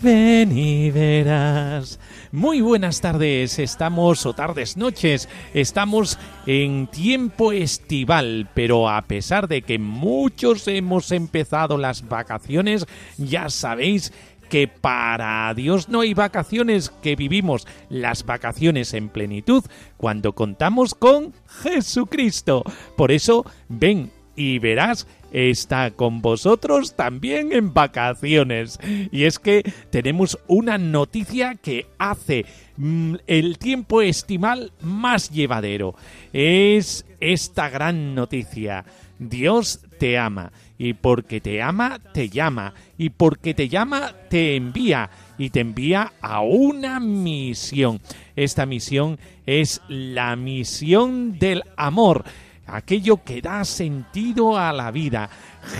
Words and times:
ven 0.00 0.56
y 0.56 0.90
verás. 0.90 1.98
Muy 2.30 2.60
buenas 2.60 3.00
tardes, 3.00 3.58
estamos, 3.58 4.26
o 4.26 4.32
tardes, 4.32 4.76
noches, 4.76 5.28
estamos 5.54 6.18
en 6.46 6.86
tiempo 6.86 7.52
estival, 7.52 8.48
pero 8.54 8.88
a 8.88 9.02
pesar 9.02 9.48
de 9.48 9.62
que 9.62 9.78
muchos 9.78 10.68
hemos 10.68 11.10
empezado 11.10 11.78
las 11.78 12.06
vacaciones, 12.08 12.86
ya 13.16 13.48
sabéis 13.48 14.12
que 14.48 14.68
para 14.68 15.52
Dios 15.54 15.88
no 15.88 16.00
hay 16.00 16.14
vacaciones, 16.14 16.90
que 17.02 17.16
vivimos 17.16 17.66
las 17.88 18.24
vacaciones 18.24 18.94
en 18.94 19.08
plenitud 19.08 19.64
cuando 19.96 20.34
contamos 20.34 20.94
con 20.94 21.34
Jesucristo. 21.62 22.62
Por 22.96 23.12
eso, 23.12 23.44
ven 23.68 24.10
y 24.36 24.58
verás 24.60 25.06
está 25.32 25.90
con 25.90 26.22
vosotros 26.22 26.94
también 26.94 27.52
en 27.52 27.74
vacaciones. 27.74 28.78
Y 29.10 29.24
es 29.24 29.38
que 29.38 29.62
tenemos 29.90 30.38
una 30.46 30.78
noticia 30.78 31.54
que 31.54 31.86
hace 31.98 32.46
mm, 32.76 33.16
el 33.26 33.58
tiempo 33.58 34.02
estimal 34.02 34.72
más 34.80 35.30
llevadero. 35.30 35.94
Es 36.32 37.04
esta 37.20 37.68
gran 37.68 38.14
noticia. 38.14 38.84
Dios 39.18 39.80
te 39.98 40.18
ama. 40.18 40.52
Y 40.80 40.92
porque 40.92 41.40
te 41.40 41.60
ama, 41.60 41.98
te 42.14 42.28
llama. 42.28 42.72
Y 42.96 43.10
porque 43.10 43.52
te 43.52 43.68
llama, 43.68 44.14
te 44.30 44.54
envía. 44.54 45.10
Y 45.36 45.50
te 45.50 45.60
envía 45.60 46.12
a 46.20 46.40
una 46.40 47.00
misión. 47.00 48.00
Esta 48.36 48.64
misión 48.64 49.18
es 49.44 49.80
la 49.88 50.36
misión 50.36 51.38
del 51.38 51.64
amor 51.76 52.24
aquello 52.68 53.22
que 53.24 53.42
da 53.42 53.64
sentido 53.64 54.56
a 54.56 54.72
la 54.72 54.90
vida. 54.90 55.28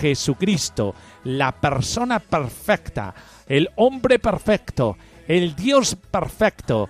Jesucristo, 0.01 0.95
la 1.23 1.51
persona 1.51 2.19
perfecta, 2.19 3.13
el 3.47 3.69
hombre 3.75 4.19
perfecto, 4.19 4.97
el 5.27 5.55
Dios 5.55 5.95
perfecto. 5.95 6.89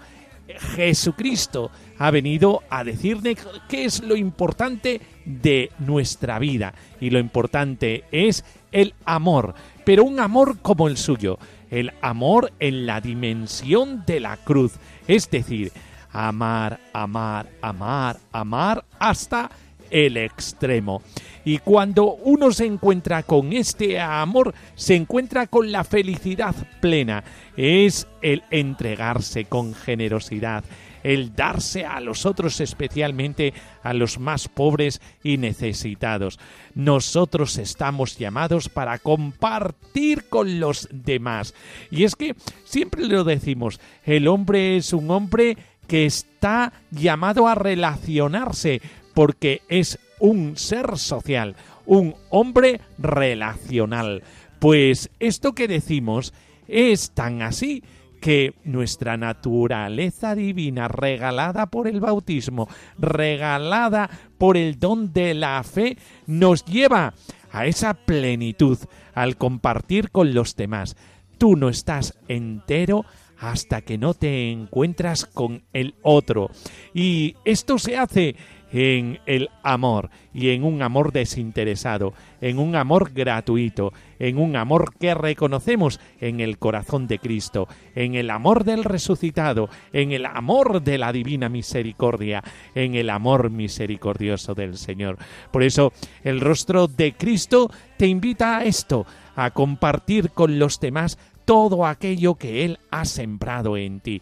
Jesucristo 0.76 1.70
ha 2.00 2.10
venido 2.12 2.64
a 2.70 2.84
decirle 2.84 3.38
qué 3.68 3.86
es 3.86 4.02
lo 4.02 4.16
importante 4.16 5.02
de 5.26 5.72
nuestra 5.80 6.40
vida. 6.40 6.74
Y 7.00 7.12
lo 7.12 7.20
importante 7.20 8.06
es 8.12 8.44
el 8.72 8.96
amor, 9.06 9.54
pero 9.86 10.04
un 10.04 10.20
amor 10.20 10.60
como 10.60 10.88
el 10.88 10.98
suyo, 10.98 11.38
el 11.70 11.92
amor 12.02 12.52
en 12.60 12.86
la 12.86 13.02
dimensión 13.02 14.04
de 14.06 14.20
la 14.20 14.38
cruz. 14.38 14.74
Es 15.08 15.30
decir, 15.30 15.72
amar, 16.12 16.80
amar, 16.94 17.50
amar, 17.62 18.18
amar 18.32 18.86
hasta 18.98 19.50
el 19.90 20.18
extremo. 20.18 21.02
Y 21.46 21.60
cuando 21.60 22.16
uno 22.16 22.52
se 22.52 22.66
encuentra 22.66 23.24
con 23.24 23.54
este 23.54 24.00
amor, 24.00 24.54
se 24.76 24.96
encuentra 24.96 25.48
con 25.48 25.72
la 25.72 25.84
felicidad 25.84 26.56
plena. 26.82 27.24
Es 27.56 28.08
el 28.22 28.44
entregarse 28.52 29.46
con 29.46 29.74
generosidad, 29.74 30.64
el 31.02 31.34
darse 31.36 31.86
a 31.86 32.02
los 32.02 32.26
otros, 32.26 32.60
especialmente 32.60 33.54
a 33.84 33.94
los 33.94 34.20
más 34.20 34.48
pobres 34.48 35.02
y 35.24 35.38
necesitados. 35.38 36.40
Nosotros 36.76 37.58
estamos 37.58 38.18
llamados 38.18 38.70
para 38.70 39.00
compartir 39.00 40.28
con 40.30 40.60
los 40.60 40.88
demás. 40.92 41.54
Y 41.90 42.04
es 42.04 42.16
que 42.16 42.36
siempre 42.66 43.06
lo 43.06 43.24
decimos, 43.24 43.80
el 44.06 44.28
hombre 44.28 44.78
es 44.78 44.94
un 44.94 45.10
hombre 45.10 45.58
que 45.88 46.06
está 46.06 46.72
llamado 46.92 47.48
a 47.48 47.56
relacionarse 47.56 48.80
porque 49.20 49.64
es 49.68 50.00
un 50.22 50.56
ser 50.56 50.98
social, 50.98 51.58
un 51.86 52.16
hombre 52.30 52.80
relacional. 52.98 54.24
Pues 54.60 55.10
esto 55.20 55.52
que 55.52 55.68
decimos 55.68 56.34
es 56.70 57.12
tan 57.12 57.42
así 57.42 57.84
que 58.22 58.54
nuestra 58.64 59.18
naturaleza 59.18 60.36
divina, 60.36 60.88
regalada 60.88 61.66
por 61.66 61.90
el 61.90 62.00
bautismo, 62.00 62.70
regalada 62.98 64.10
por 64.38 64.56
el 64.56 64.80
don 64.80 65.12
de 65.12 65.34
la 65.34 65.62
fe, 65.66 65.98
nos 66.26 66.64
lleva 66.64 67.14
a 67.52 67.66
esa 67.66 67.96
plenitud 67.96 68.78
al 69.14 69.36
compartir 69.36 70.12
con 70.12 70.34
los 70.34 70.56
demás. 70.56 70.96
Tú 71.38 71.58
no 71.58 71.68
estás 71.68 72.18
entero 72.30 73.04
hasta 73.38 73.82
que 73.82 73.98
no 73.98 74.14
te 74.14 74.50
encuentras 74.52 75.26
con 75.26 75.64
el 75.74 75.96
otro. 76.04 76.52
Y 76.94 77.36
esto 77.46 77.80
se 77.80 77.98
hace 77.98 78.36
en 78.72 79.20
el 79.26 79.50
amor 79.64 80.10
y 80.34 80.50
en 80.50 80.64
un 80.64 80.82
amor 80.82 81.12
desinteresado, 81.12 82.14
en 82.42 82.60
un 82.60 82.76
amor 82.76 83.12
gratuito, 83.14 83.94
en 84.20 84.38
un 84.38 84.56
amor 84.56 84.94
que 84.98 85.14
reconocemos 85.14 86.00
en 86.20 86.40
el 86.40 86.58
corazón 86.58 87.08
de 87.08 87.20
Cristo, 87.20 87.68
en 87.96 88.16
el 88.16 88.30
amor 88.30 88.64
del 88.64 88.84
resucitado, 88.84 89.70
en 89.94 90.12
el 90.12 90.26
amor 90.26 90.82
de 90.82 90.98
la 90.98 91.12
divina 91.12 91.50
misericordia, 91.50 92.44
en 92.76 92.96
el 92.96 93.10
amor 93.10 93.50
misericordioso 93.50 94.54
del 94.54 94.78
Señor. 94.78 95.18
Por 95.52 95.64
eso 95.64 95.92
el 96.24 96.42
rostro 96.42 96.88
de 96.88 97.14
Cristo 97.14 97.72
te 97.98 98.08
invita 98.08 98.58
a 98.58 98.64
esto, 98.64 99.06
a 99.36 99.52
compartir 99.52 100.32
con 100.32 100.60
los 100.60 100.80
demás 100.80 101.18
todo 101.46 101.86
aquello 101.88 102.36
que 102.36 102.66
Él 102.66 102.78
ha 102.92 103.06
sembrado 103.06 103.76
en 103.76 104.02
ti. 104.02 104.22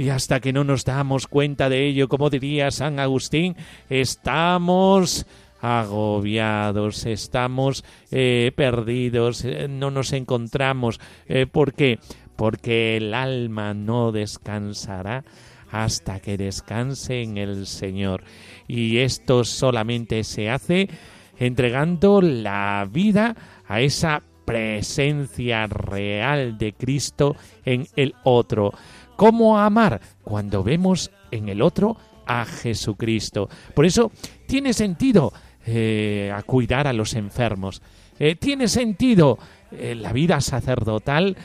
Y 0.00 0.08
hasta 0.08 0.40
que 0.40 0.54
no 0.54 0.64
nos 0.64 0.86
damos 0.86 1.26
cuenta 1.26 1.68
de 1.68 1.86
ello, 1.86 2.08
como 2.08 2.30
diría 2.30 2.70
San 2.70 2.98
Agustín, 2.98 3.54
estamos 3.90 5.26
agobiados, 5.60 7.04
estamos 7.04 7.84
eh, 8.10 8.50
perdidos, 8.56 9.44
eh, 9.44 9.68
no 9.68 9.90
nos 9.90 10.14
encontramos. 10.14 11.00
Eh, 11.26 11.44
¿Por 11.44 11.74
qué? 11.74 11.98
Porque 12.34 12.96
el 12.96 13.12
alma 13.12 13.74
no 13.74 14.10
descansará 14.10 15.22
hasta 15.70 16.18
que 16.20 16.38
descanse 16.38 17.20
en 17.20 17.36
el 17.36 17.66
Señor. 17.66 18.24
Y 18.66 19.00
esto 19.00 19.44
solamente 19.44 20.24
se 20.24 20.48
hace 20.48 20.88
entregando 21.36 22.22
la 22.22 22.88
vida 22.90 23.36
a 23.68 23.82
esa 23.82 24.22
presencia 24.46 25.68
real 25.68 26.58
de 26.58 26.72
Cristo 26.72 27.36
en 27.64 27.86
el 27.94 28.14
otro. 28.24 28.72
¿Cómo 29.20 29.58
amar? 29.58 30.00
Cuando 30.24 30.64
vemos 30.64 31.10
en 31.30 31.50
el 31.50 31.60
otro 31.60 31.98
a 32.24 32.46
Jesucristo. 32.46 33.50
Por 33.74 33.84
eso 33.84 34.12
tiene 34.46 34.72
sentido 34.72 35.30
eh, 35.66 36.32
a 36.34 36.42
cuidar 36.42 36.86
a 36.86 36.94
los 36.94 37.12
enfermos. 37.12 37.82
Eh, 38.18 38.36
tiene 38.36 38.66
sentido 38.66 39.38
eh, 39.72 39.94
la 39.94 40.12
vida 40.12 40.40
sacerdotal 40.40 41.36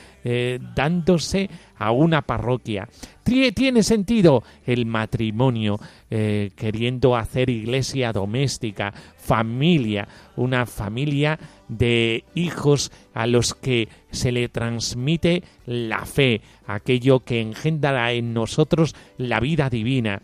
dándose 0.76 1.52
a 1.78 1.92
una 1.92 2.24
parroquia. 2.24 2.90
Tiene 3.24 3.84
sentido 3.84 4.44
el 4.66 4.88
matrimonio 4.88 5.80
queriendo 6.10 7.16
hacer 7.16 7.52
iglesia 7.52 8.12
doméstica, 8.12 8.92
familia, 9.18 10.08
una 10.36 10.66
familia 10.66 11.38
de 11.68 12.24
hijos 12.34 12.92
a 13.14 13.28
los 13.28 13.54
que 13.54 13.88
se 14.10 14.32
le 14.32 14.50
transmite 14.50 15.44
la 15.68 16.06
fe, 16.08 16.42
aquello 16.66 17.20
que 17.20 17.42
engendra 17.42 18.12
en 18.12 18.34
nosotros 18.34 18.96
la 19.20 19.40
vida 19.40 19.70
divina. 19.70 20.24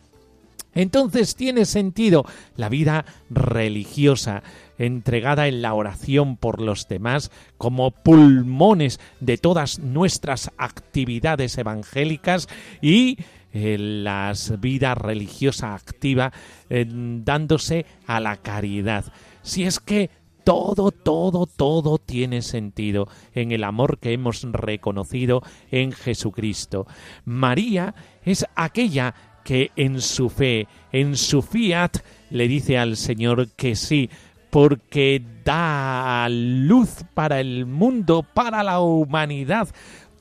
Entonces 0.74 1.36
tiene 1.36 1.66
sentido 1.66 2.26
la 2.56 2.70
vida 2.70 3.06
religiosa, 3.30 4.42
entregada 4.86 5.48
en 5.48 5.62
la 5.62 5.74
oración 5.74 6.38
por 6.38 6.62
los 6.62 6.88
demás, 6.88 7.32
como 7.58 7.92
pulmones 7.92 9.00
de 9.20 9.38
todas 9.38 9.80
nuestras 9.80 10.52
actividades 10.58 11.58
evangélicas 11.58 12.48
y 12.82 13.18
eh, 13.54 13.78
la 13.78 14.34
vida 14.60 14.96
religiosa 14.96 15.76
activa 15.76 16.32
eh, 16.70 16.86
dándose 16.88 17.86
a 18.08 18.20
la 18.20 18.38
caridad. 18.38 19.06
Si 19.42 19.64
es 19.64 19.80
que 19.80 20.10
todo, 20.44 20.92
todo, 20.92 21.46
todo 21.46 21.98
tiene 22.00 22.42
sentido 22.42 23.08
en 23.34 23.52
el 23.52 23.64
amor 23.64 24.00
que 24.00 24.14
hemos 24.14 24.42
reconocido 24.52 25.44
en 25.70 25.92
Jesucristo. 25.92 26.88
María 27.26 27.94
es 28.24 28.46
aquella 28.56 29.14
que 29.44 29.72
en 29.76 30.02
su 30.02 30.30
fe, 30.30 30.68
en 30.92 31.16
su 31.16 31.42
fiat, 31.42 31.98
le 32.30 32.48
dice 32.48 32.78
al 32.78 32.96
Señor 32.96 33.50
que 33.50 33.76
sí, 33.76 34.10
porque 34.52 35.24
da 35.44 36.28
luz 36.30 37.04
para 37.16 37.40
el 37.40 37.66
mundo, 37.66 38.24
para 38.34 38.62
la 38.62 38.80
humanidad, 38.82 39.70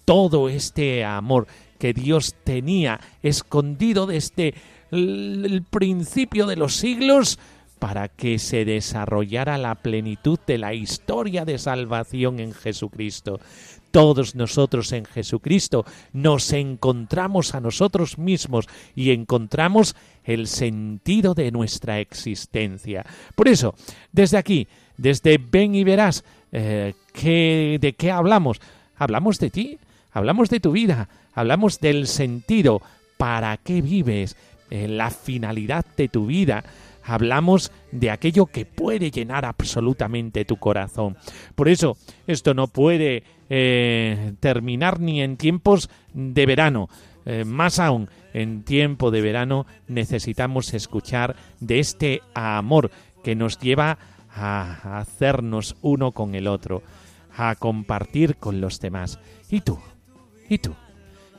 todo 0.06 0.49
este 0.49 1.05
amor 1.05 1.47
que 1.79 1.93
Dios 1.93 2.35
tenía 2.44 3.00
escondido 3.23 4.06
desde 4.06 4.55
el 4.91 5.65
principio 5.69 6.47
de 6.47 6.56
los 6.56 6.77
siglos, 6.77 7.38
para 7.81 8.09
que 8.09 8.38
se 8.38 8.65
desarrollara 8.65 9.56
la 9.59 9.75
plenitud 9.75 10.38
de 10.47 10.59
la 10.59 10.75
historia 10.75 11.44
de 11.44 11.59
salvación 11.59 12.38
en 12.38 12.53
Jesucristo. 12.53 13.41
Todos 13.91 14.37
nosotros 14.37 14.93
en 14.93 15.06
Jesucristo 15.06 15.85
nos 16.12 16.53
encontramos 16.53 17.55
a 17.55 17.61
nosotros 17.61 18.19
mismos 18.19 18.69
y 18.94 19.11
encontramos 19.11 19.97
el 20.31 20.47
sentido 20.47 21.35
de 21.35 21.50
nuestra 21.50 21.99
existencia. 21.99 23.05
Por 23.35 23.49
eso, 23.49 23.75
desde 24.12 24.38
aquí, 24.38 24.69
desde 24.97 25.38
Ven 25.38 25.75
y 25.75 25.82
Verás, 25.85 26.25
eh, 26.53 26.94
¿de 27.81 27.94
qué 27.99 28.11
hablamos? 28.11 28.61
Hablamos 28.97 29.38
de 29.38 29.50
ti, 29.50 29.79
hablamos 30.12 30.49
de 30.50 30.61
tu 30.61 30.73
vida, 30.73 31.09
hablamos 31.35 31.81
del 31.81 32.06
sentido, 32.06 32.81
para 33.17 33.56
qué 33.56 33.82
vives, 33.82 34.37
eh, 34.71 34.88
la 34.88 35.11
finalidad 35.11 35.85
de 35.97 36.09
tu 36.09 36.27
vida 36.27 36.65
hablamos 37.03 37.73
de 37.91 38.11
aquello 38.11 38.47
que 38.47 38.67
puede 38.67 39.11
llenar 39.11 39.44
absolutamente 39.44 40.44
tu 40.44 40.59
corazón. 40.59 41.17
Por 41.56 41.69
eso, 41.69 41.97
esto 42.26 42.55
no 42.55 42.69
puede 42.69 43.25
eh, 43.49 44.35
terminar 44.38 45.00
ni 45.00 45.21
en 45.21 45.37
tiempos 45.37 45.91
de 46.15 46.47
verano. 46.47 46.88
Más 47.44 47.79
aún, 47.79 48.09
en 48.32 48.62
tiempo 48.62 49.11
de 49.11 49.21
verano 49.21 49.67
necesitamos 49.88 50.75
escuchar 50.75 51.37
de 51.61 51.79
este 51.79 52.23
amor 52.35 52.91
que 53.23 53.35
nos 53.35 53.59
lleva 53.59 53.99
a 54.35 54.99
hacernos 54.99 55.77
uno 55.82 56.12
con 56.12 56.35
el 56.35 56.47
otro, 56.47 56.82
a 57.37 57.55
compartir 57.56 58.37
con 58.37 58.61
los 58.61 58.81
demás. 58.81 59.19
¿Y 59.50 59.61
tú? 59.61 59.79
¿Y 60.49 60.59
tú? 60.59 60.75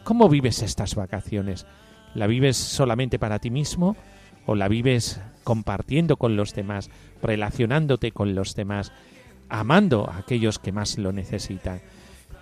¿Cómo 0.03 0.29
vives 0.29 0.61
estas 0.61 0.95
vacaciones? 0.95 1.65
¿La 2.13 2.27
vives 2.27 2.57
solamente 2.57 3.19
para 3.19 3.39
ti 3.39 3.49
mismo 3.49 3.95
o 4.45 4.55
la 4.55 4.67
vives 4.67 5.21
compartiendo 5.43 6.17
con 6.17 6.35
los 6.35 6.53
demás, 6.53 6.89
relacionándote 7.21 8.11
con 8.11 8.35
los 8.35 8.55
demás, 8.55 8.91
amando 9.49 10.09
a 10.09 10.17
aquellos 10.17 10.59
que 10.59 10.71
más 10.71 10.97
lo 10.97 11.11
necesitan. 11.11 11.81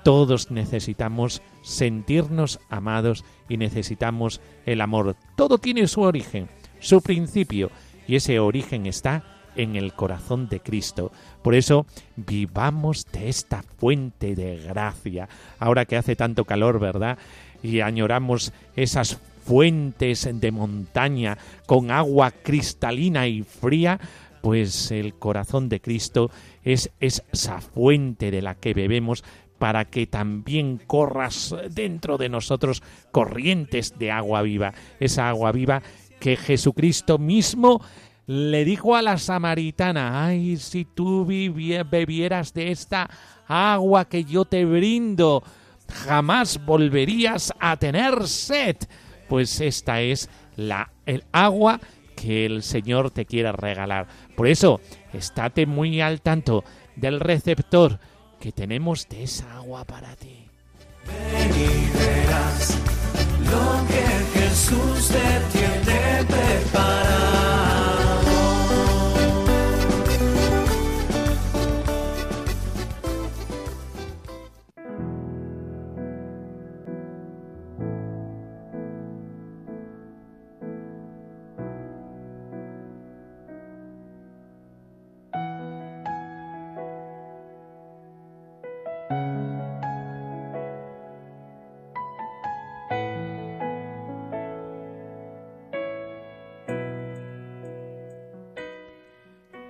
Todos 0.09 0.49
necesitamos 0.49 1.43
sentirnos 1.61 2.59
amados 2.71 3.23
y 3.47 3.57
necesitamos 3.57 4.41
el 4.65 4.81
amor. 4.81 5.15
Todo 5.35 5.59
tiene 5.59 5.87
su 5.87 6.01
origen, 6.01 6.49
su 6.79 6.99
principio, 7.03 7.69
y 8.07 8.15
ese 8.15 8.39
origen 8.39 8.87
está 8.87 9.23
en 9.55 9.75
el 9.75 9.93
corazón 9.93 10.49
de 10.49 10.61
Cristo. 10.61 11.11
Por 11.43 11.53
eso 11.53 11.85
vivamos 12.15 13.05
de 13.11 13.29
esta 13.29 13.61
fuente 13.61 14.33
de 14.33 14.57
gracia. 14.57 15.29
Ahora 15.59 15.85
que 15.85 15.95
hace 15.95 16.15
tanto 16.15 16.43
calor, 16.43 16.79
¿verdad? 16.79 17.19
Y 17.61 17.81
añoramos 17.81 18.51
esas 18.75 19.19
fuentes 19.45 20.27
de 20.33 20.51
montaña 20.51 21.37
con 21.67 21.91
agua 21.91 22.31
cristalina 22.31 23.27
y 23.27 23.43
fría, 23.43 23.99
pues 24.41 24.89
el 24.89 25.13
corazón 25.13 25.69
de 25.69 25.81
Cristo 25.81 26.31
es 26.63 26.89
esa 26.99 27.61
fuente 27.61 28.31
de 28.31 28.41
la 28.41 28.55
que 28.55 28.73
bebemos 28.73 29.23
para 29.59 29.85
que 29.85 30.07
también 30.07 30.81
corras 30.87 31.55
dentro 31.69 32.17
de 32.17 32.29
nosotros 32.29 32.81
corrientes 33.11 33.99
de 33.99 34.11
agua 34.11 34.41
viva, 34.41 34.73
esa 34.99 35.29
agua 35.29 35.51
viva 35.51 35.83
que 36.19 36.35
Jesucristo 36.35 37.17
mismo 37.17 37.81
le 38.25 38.65
dijo 38.65 38.95
a 38.95 39.01
la 39.01 39.17
samaritana, 39.17 40.25
ay, 40.25 40.57
si 40.57 40.85
tú 40.85 41.25
bebieras 41.25 42.53
de 42.53 42.71
esta 42.71 43.09
agua 43.47 44.05
que 44.05 44.23
yo 44.23 44.45
te 44.45 44.65
brindo, 44.65 45.43
jamás 45.87 46.63
volverías 46.65 47.53
a 47.59 47.77
tener 47.77 48.27
sed 48.27 48.77
pues 49.29 49.61
esta 49.61 50.01
es 50.01 50.29
la, 50.57 50.91
el 51.05 51.23
agua 51.31 51.79
que 52.15 52.45
el 52.45 52.63
Señor 52.63 53.11
te 53.11 53.25
quiere 53.25 53.53
regalar. 53.53 54.07
Por 54.35 54.47
eso, 54.47 54.81
estate 55.13 55.65
muy 55.65 56.01
al 56.01 56.19
tanto 56.19 56.65
del 56.97 57.21
receptor 57.21 57.99
que 58.39 58.51
tenemos 58.51 59.07
de 59.09 59.23
esa 59.23 59.51
agua 59.57 59.83
para 59.85 60.15
ti. 60.15 60.47
lo 63.51 63.87
que 63.87 64.39
Jesús 64.39 65.07
te 65.09 65.57
tiene 65.57 66.23
preparado. 66.25 67.28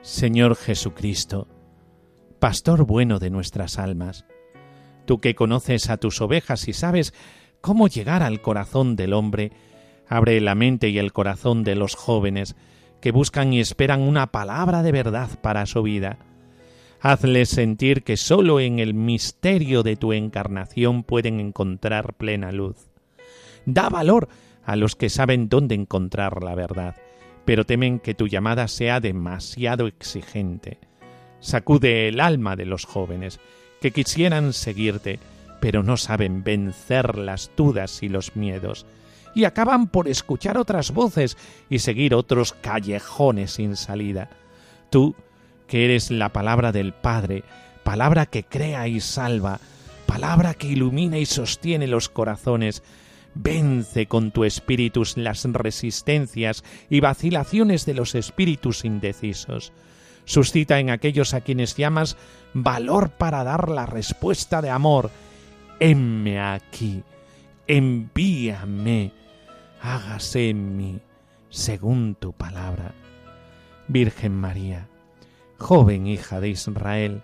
Señor 0.10 0.56
Jesucristo, 0.56 1.48
Pastor 2.40 2.84
bueno 2.84 3.20
de 3.20 3.30
nuestras 3.30 3.78
almas, 3.78 4.26
tú 5.06 5.20
que 5.20 5.36
conoces 5.36 5.92
a 5.92 5.98
tus 5.98 6.20
ovejas 6.20 6.68
y 6.68 6.74
sabes 6.74 7.14
cómo 7.62 7.88
llegar 7.88 8.24
al 8.24 8.42
corazón 8.42 8.96
del 8.96 9.14
hombre, 9.14 9.52
abre 10.08 10.42
la 10.42 10.56
mente 10.56 10.90
y 10.90 10.98
el 10.98 11.14
corazón 11.14 11.64
de 11.64 11.76
los 11.76 11.94
jóvenes 11.94 12.56
que 13.02 13.12
buscan 13.12 13.54
y 13.54 13.60
esperan 13.60 14.02
una 14.02 14.32
palabra 14.32 14.82
de 14.82 14.92
verdad 14.92 15.30
para 15.42 15.68
su 15.68 15.84
vida. 15.84 16.18
Hazles 17.00 17.50
sentir 17.50 18.02
que 18.04 18.18
sólo 18.18 18.60
en 18.60 18.80
el 18.80 18.96
misterio 18.96 19.84
de 19.84 19.96
tu 19.96 20.12
encarnación 20.12 21.04
pueden 21.04 21.40
encontrar 21.40 22.16
plena 22.16 22.52
luz. 22.52 22.90
Da 23.68 23.90
valor 23.90 24.28
a 24.66 24.76
los 24.76 24.96
que 24.96 25.10
saben 25.10 25.50
dónde 25.50 25.76
encontrar 25.76 26.42
la 26.44 26.56
verdad 26.56 26.96
pero 27.50 27.66
temen 27.66 27.98
que 27.98 28.14
tu 28.14 28.28
llamada 28.28 28.68
sea 28.68 29.00
demasiado 29.00 29.88
exigente. 29.88 30.78
Sacude 31.40 32.08
el 32.08 32.20
alma 32.20 32.56
de 32.56 32.68
los 32.68 32.86
jóvenes, 32.86 33.40
que 33.82 33.90
quisieran 33.90 34.54
seguirte, 34.54 35.20
pero 35.60 35.82
no 35.82 35.98
saben 35.98 36.44
vencer 36.44 37.18
las 37.18 37.50
dudas 37.58 38.04
y 38.04 38.08
los 38.08 38.36
miedos, 38.36 38.86
y 39.34 39.46
acaban 39.46 39.88
por 39.88 40.08
escuchar 40.08 40.60
otras 40.60 40.92
voces 40.92 41.38
y 41.72 41.80
seguir 41.80 42.14
otros 42.14 42.54
callejones 42.54 43.54
sin 43.54 43.76
salida. 43.76 44.30
Tú, 44.92 45.16
que 45.66 45.86
eres 45.86 46.12
la 46.12 46.30
palabra 46.30 46.72
del 46.72 46.94
Padre, 46.94 47.44
palabra 47.84 48.28
que 48.28 48.44
crea 48.44 48.88
y 48.88 49.00
salva, 49.00 49.60
palabra 50.06 50.54
que 50.54 50.68
ilumina 50.68 51.18
y 51.18 51.26
sostiene 51.26 51.88
los 51.88 52.10
corazones, 52.10 52.84
Vence 53.36 54.08
con 54.08 54.32
tu 54.32 54.44
espíritu 54.44 55.04
las 55.16 55.44
resistencias 55.46 56.64
y 56.90 57.00
vacilaciones 57.00 57.86
de 57.86 57.94
los 57.94 58.16
espíritus 58.16 58.86
indecisos. 58.86 59.72
Suscita 60.26 60.80
en 60.80 60.90
aquellos 60.90 61.34
a 61.34 61.42
quienes 61.42 61.76
llamas 61.76 62.18
valor 62.54 63.12
para 63.12 63.44
dar 63.44 63.70
la 63.70 63.86
respuesta 63.86 64.62
de 64.62 64.70
amor. 64.70 65.12
Heme 65.80 66.40
aquí, 66.40 67.04
envíame, 67.68 69.12
hágase 69.82 70.50
en 70.50 70.78
mí 70.78 71.00
según 71.50 72.16
tu 72.16 72.34
palabra. 72.34 72.94
Virgen 73.88 74.34
María, 74.34 74.88
joven 75.58 76.06
hija 76.06 76.40
de 76.40 76.50
Israel, 76.50 77.24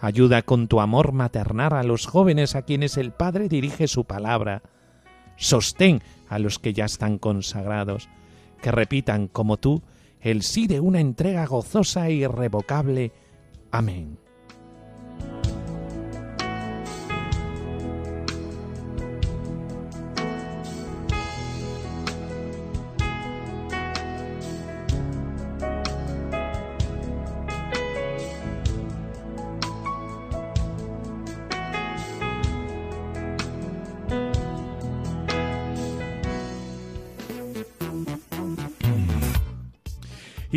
ayuda 0.00 0.42
con 0.42 0.68
tu 0.68 0.80
amor 0.80 1.12
maternal 1.12 1.72
a 1.72 1.82
los 1.82 2.06
jóvenes 2.06 2.54
a 2.54 2.62
quienes 2.62 2.96
el 2.96 3.12
Padre 3.12 3.48
dirige 3.48 3.88
su 3.88 4.04
palabra 4.04 4.62
sostén 5.38 6.02
a 6.28 6.38
los 6.38 6.58
que 6.58 6.74
ya 6.74 6.84
están 6.84 7.18
consagrados, 7.18 8.08
que 8.60 8.70
repitan 8.70 9.28
como 9.28 9.56
tú 9.56 9.82
el 10.20 10.42
sí 10.42 10.66
de 10.66 10.80
una 10.80 11.00
entrega 11.00 11.46
gozosa 11.46 12.08
e 12.08 12.14
irrevocable. 12.14 13.12
Amén. 13.70 14.18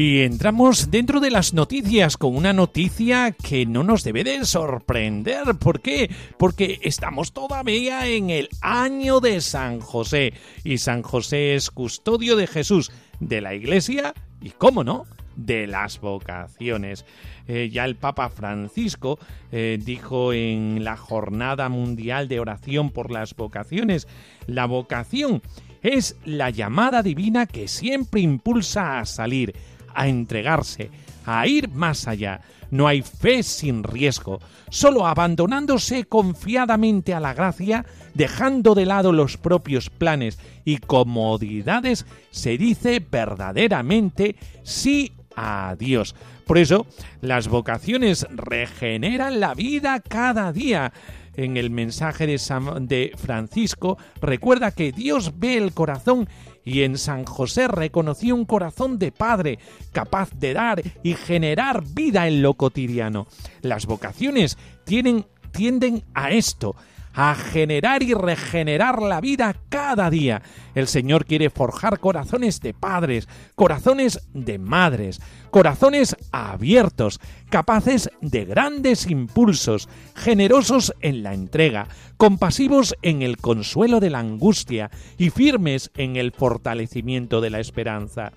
Y 0.03 0.23
entramos 0.23 0.89
dentro 0.89 1.19
de 1.19 1.29
las 1.29 1.53
noticias 1.53 2.17
con 2.17 2.35
una 2.35 2.53
noticia 2.53 3.33
que 3.33 3.67
no 3.67 3.83
nos 3.83 4.03
debe 4.03 4.23
de 4.23 4.45
sorprender. 4.45 5.53
¿Por 5.59 5.79
qué? 5.79 6.09
Porque 6.39 6.79
estamos 6.81 7.33
todavía 7.33 8.07
en 8.07 8.31
el 8.31 8.49
año 8.61 9.19
de 9.19 9.39
San 9.41 9.79
José. 9.79 10.33
Y 10.63 10.79
San 10.79 11.03
José 11.03 11.53
es 11.53 11.69
custodio 11.69 12.35
de 12.35 12.47
Jesús, 12.47 12.91
de 13.19 13.41
la 13.41 13.53
iglesia 13.53 14.15
y, 14.41 14.49
cómo 14.49 14.83
no, 14.83 15.05
de 15.35 15.67
las 15.67 16.01
vocaciones. 16.01 17.05
Eh, 17.47 17.69
ya 17.71 17.85
el 17.85 17.95
Papa 17.95 18.29
Francisco 18.29 19.19
eh, 19.51 19.77
dijo 19.79 20.33
en 20.33 20.83
la 20.83 20.97
Jornada 20.97 21.69
Mundial 21.69 22.27
de 22.27 22.39
Oración 22.39 22.89
por 22.89 23.11
las 23.11 23.35
Vocaciones, 23.35 24.07
la 24.47 24.65
vocación 24.65 25.43
es 25.81 26.15
la 26.25 26.49
llamada 26.49 27.01
divina 27.01 27.45
que 27.45 27.67
siempre 27.67 28.21
impulsa 28.21 28.99
a 28.99 29.05
salir, 29.05 29.55
a 29.95 30.07
entregarse, 30.07 30.89
a 31.25 31.45
ir 31.47 31.69
más 31.69 32.07
allá. 32.07 32.41
No 32.69 32.87
hay 32.87 33.01
fe 33.01 33.43
sin 33.43 33.83
riesgo. 33.83 34.39
Solo 34.69 35.05
abandonándose 35.05 36.05
confiadamente 36.05 37.13
a 37.13 37.19
la 37.19 37.33
gracia, 37.33 37.85
dejando 38.13 38.75
de 38.75 38.85
lado 38.85 39.11
los 39.11 39.37
propios 39.37 39.89
planes 39.89 40.39
y 40.63 40.77
comodidades, 40.77 42.05
se 42.31 42.57
dice 42.57 43.05
verdaderamente 43.11 44.37
sí 44.63 45.11
a 45.35 45.75
Dios. 45.77 46.15
Por 46.45 46.57
eso, 46.57 46.85
las 47.21 47.47
vocaciones 47.47 48.25
regeneran 48.29 49.39
la 49.39 49.53
vida 49.53 49.99
cada 49.99 50.51
día 50.53 50.93
en 51.35 51.57
el 51.57 51.69
mensaje 51.69 52.27
de, 52.27 52.39
de, 52.81 53.11
Francisco, 53.17 53.97
recuerda 54.21 54.71
que 54.71 54.91
Dios 54.91 55.39
ve 55.39 55.57
el 55.57 55.73
corazón 55.73 56.27
y 56.63 56.83
en 56.83 56.97
San 56.97 57.25
José 57.25 57.67
reconoció 57.67 58.35
un 58.35 58.45
corazón 58.45 58.99
de 58.99 59.11
padre, 59.11 59.59
capaz 59.91 60.31
de 60.33 60.53
dar 60.53 60.81
y 61.03 61.13
generar 61.13 61.83
vida 61.83 62.27
en 62.27 62.41
lo 62.41 62.53
cotidiano. 62.55 63.27
Las 63.61 63.85
vocaciones 63.85 64.57
tienden 64.83 66.03
a 66.13 66.31
esto, 66.31 66.75
a 67.13 67.35
generar 67.35 68.03
y 68.03 68.13
regenerar 68.13 69.01
la 69.01 69.21
vida 69.21 69.55
cada 69.69 70.09
día. 70.09 70.41
El 70.75 70.87
Señor 70.87 71.25
quiere 71.25 71.49
forjar 71.49 71.99
corazones 71.99 72.61
de 72.61 72.73
padres, 72.73 73.27
corazones 73.55 74.21
de 74.33 74.57
madres, 74.57 75.21
corazones 75.51 76.15
abiertos, 76.31 77.19
capaces 77.49 78.09
de 78.21 78.45
grandes 78.45 79.07
impulsos, 79.07 79.89
generosos 80.15 80.93
en 81.01 81.23
la 81.23 81.33
entrega, 81.33 81.87
compasivos 82.15 82.95
en 83.01 83.21
el 83.21 83.37
consuelo 83.37 83.99
de 83.99 84.09
la 84.09 84.19
angustia 84.19 84.89
y 85.17 85.29
firmes 85.29 85.91
en 85.95 86.15
el 86.15 86.31
fortalecimiento 86.31 87.41
de 87.41 87.49
la 87.49 87.59
esperanza. 87.59 88.31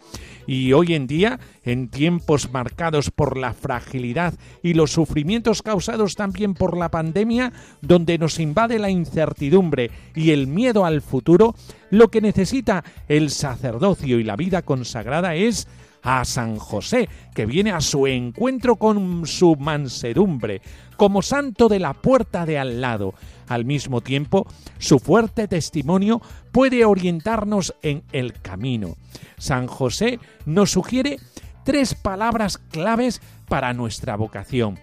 Y 0.46 0.72
hoy 0.72 0.94
en 0.94 1.06
día, 1.06 1.38
en 1.62 1.88
tiempos 1.88 2.52
marcados 2.52 3.10
por 3.10 3.38
la 3.38 3.54
fragilidad 3.54 4.34
y 4.62 4.74
los 4.74 4.90
sufrimientos 4.90 5.62
causados 5.62 6.16
también 6.16 6.54
por 6.54 6.76
la 6.76 6.90
pandemia, 6.90 7.52
donde 7.80 8.18
nos 8.18 8.40
invade 8.40 8.63
la 8.68 8.90
incertidumbre 8.90 9.90
y 10.14 10.30
el 10.30 10.46
miedo 10.46 10.84
al 10.84 11.00
futuro, 11.00 11.54
lo 11.90 12.08
que 12.08 12.20
necesita 12.20 12.84
el 13.08 13.30
sacerdocio 13.30 14.18
y 14.18 14.24
la 14.24 14.36
vida 14.36 14.62
consagrada 14.62 15.34
es 15.34 15.68
a 16.04 16.24
San 16.24 16.56
José, 16.56 17.08
que 17.34 17.46
viene 17.46 17.72
a 17.72 17.80
su 17.80 18.06
encuentro 18.06 18.76
con 18.76 19.26
su 19.26 19.56
mansedumbre, 19.56 20.60
como 20.96 21.22
santo 21.22 21.68
de 21.68 21.80
la 21.80 21.94
puerta 21.94 22.44
de 22.44 22.58
al 22.58 22.80
lado. 22.80 23.14
Al 23.48 23.64
mismo 23.64 24.02
tiempo, 24.02 24.46
su 24.78 24.98
fuerte 24.98 25.48
testimonio 25.48 26.20
puede 26.52 26.84
orientarnos 26.84 27.74
en 27.82 28.04
el 28.12 28.34
camino. 28.34 28.96
San 29.38 29.66
José 29.66 30.20
nos 30.44 30.72
sugiere 30.72 31.18
tres 31.64 31.94
palabras 31.94 32.58
claves 32.58 33.22
para 33.48 33.72
nuestra 33.72 34.16
vocación. 34.16 34.78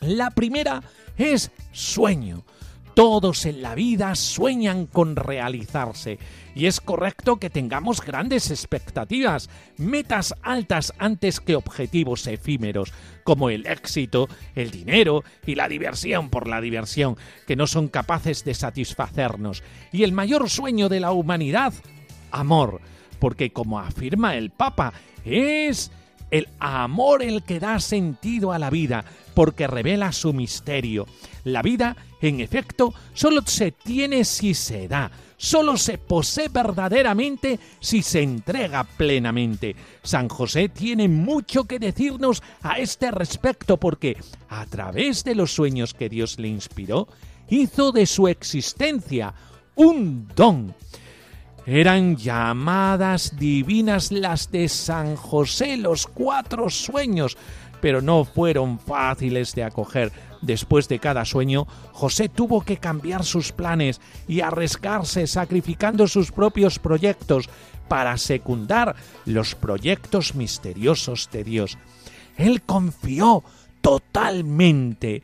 La 0.00 0.30
primera 0.30 0.82
es 1.16 1.50
sueño. 1.72 2.44
Todos 2.96 3.44
en 3.44 3.60
la 3.60 3.74
vida 3.74 4.14
sueñan 4.14 4.86
con 4.86 5.16
realizarse 5.16 6.18
y 6.54 6.64
es 6.64 6.80
correcto 6.80 7.36
que 7.36 7.50
tengamos 7.50 8.00
grandes 8.00 8.50
expectativas, 8.50 9.50
metas 9.76 10.34
altas 10.40 10.94
antes 10.96 11.40
que 11.40 11.56
objetivos 11.56 12.26
efímeros, 12.26 12.94
como 13.22 13.50
el 13.50 13.66
éxito, 13.66 14.30
el 14.54 14.70
dinero 14.70 15.24
y 15.44 15.56
la 15.56 15.68
diversión 15.68 16.30
por 16.30 16.48
la 16.48 16.62
diversión, 16.62 17.18
que 17.46 17.54
no 17.54 17.66
son 17.66 17.88
capaces 17.88 18.44
de 18.44 18.54
satisfacernos. 18.54 19.62
Y 19.92 20.02
el 20.02 20.12
mayor 20.12 20.48
sueño 20.48 20.88
de 20.88 21.00
la 21.00 21.12
humanidad, 21.12 21.74
amor, 22.30 22.80
porque 23.18 23.52
como 23.52 23.78
afirma 23.78 24.36
el 24.36 24.48
Papa, 24.48 24.94
es 25.22 25.90
el 26.30 26.48
amor 26.58 27.22
el 27.22 27.42
que 27.42 27.60
da 27.60 27.80
sentido 27.80 28.52
a 28.52 28.58
la 28.58 28.70
vida, 28.70 29.04
porque 29.34 29.66
revela 29.66 30.12
su 30.12 30.32
misterio. 30.32 31.06
La 31.44 31.62
vida, 31.62 31.96
en 32.20 32.40
efecto, 32.40 32.94
solo 33.14 33.42
se 33.44 33.72
tiene 33.72 34.24
si 34.24 34.54
se 34.54 34.88
da, 34.88 35.10
solo 35.36 35.76
se 35.76 35.98
posee 35.98 36.48
verdaderamente 36.48 37.60
si 37.80 38.02
se 38.02 38.22
entrega 38.22 38.84
plenamente. 38.84 39.76
San 40.02 40.28
José 40.28 40.68
tiene 40.68 41.08
mucho 41.08 41.64
que 41.64 41.78
decirnos 41.78 42.42
a 42.62 42.78
este 42.78 43.10
respecto 43.10 43.76
porque, 43.76 44.16
a 44.48 44.66
través 44.66 45.22
de 45.24 45.34
los 45.34 45.52
sueños 45.52 45.94
que 45.94 46.08
Dios 46.08 46.38
le 46.38 46.48
inspiró, 46.48 47.08
hizo 47.48 47.92
de 47.92 48.06
su 48.06 48.28
existencia 48.28 49.34
un 49.76 50.26
don 50.34 50.74
eran 51.66 52.16
llamadas 52.16 53.36
divinas 53.36 54.12
las 54.12 54.52
de 54.52 54.68
San 54.68 55.16
José, 55.16 55.76
los 55.76 56.06
cuatro 56.06 56.70
sueños, 56.70 57.36
pero 57.80 58.00
no 58.00 58.24
fueron 58.24 58.78
fáciles 58.78 59.54
de 59.54 59.64
acoger. 59.64 60.12
Después 60.42 60.88
de 60.88 61.00
cada 61.00 61.24
sueño, 61.24 61.66
José 61.92 62.28
tuvo 62.28 62.62
que 62.62 62.76
cambiar 62.76 63.24
sus 63.24 63.50
planes 63.50 64.00
y 64.28 64.40
arriesgarse 64.42 65.26
sacrificando 65.26 66.06
sus 66.06 66.30
propios 66.30 66.78
proyectos 66.78 67.48
para 67.88 68.16
secundar 68.16 68.94
los 69.24 69.56
proyectos 69.56 70.34
misteriosos 70.36 71.28
de 71.32 71.42
Dios. 71.42 71.78
Él 72.36 72.62
confió 72.62 73.42
totalmente 73.80 75.22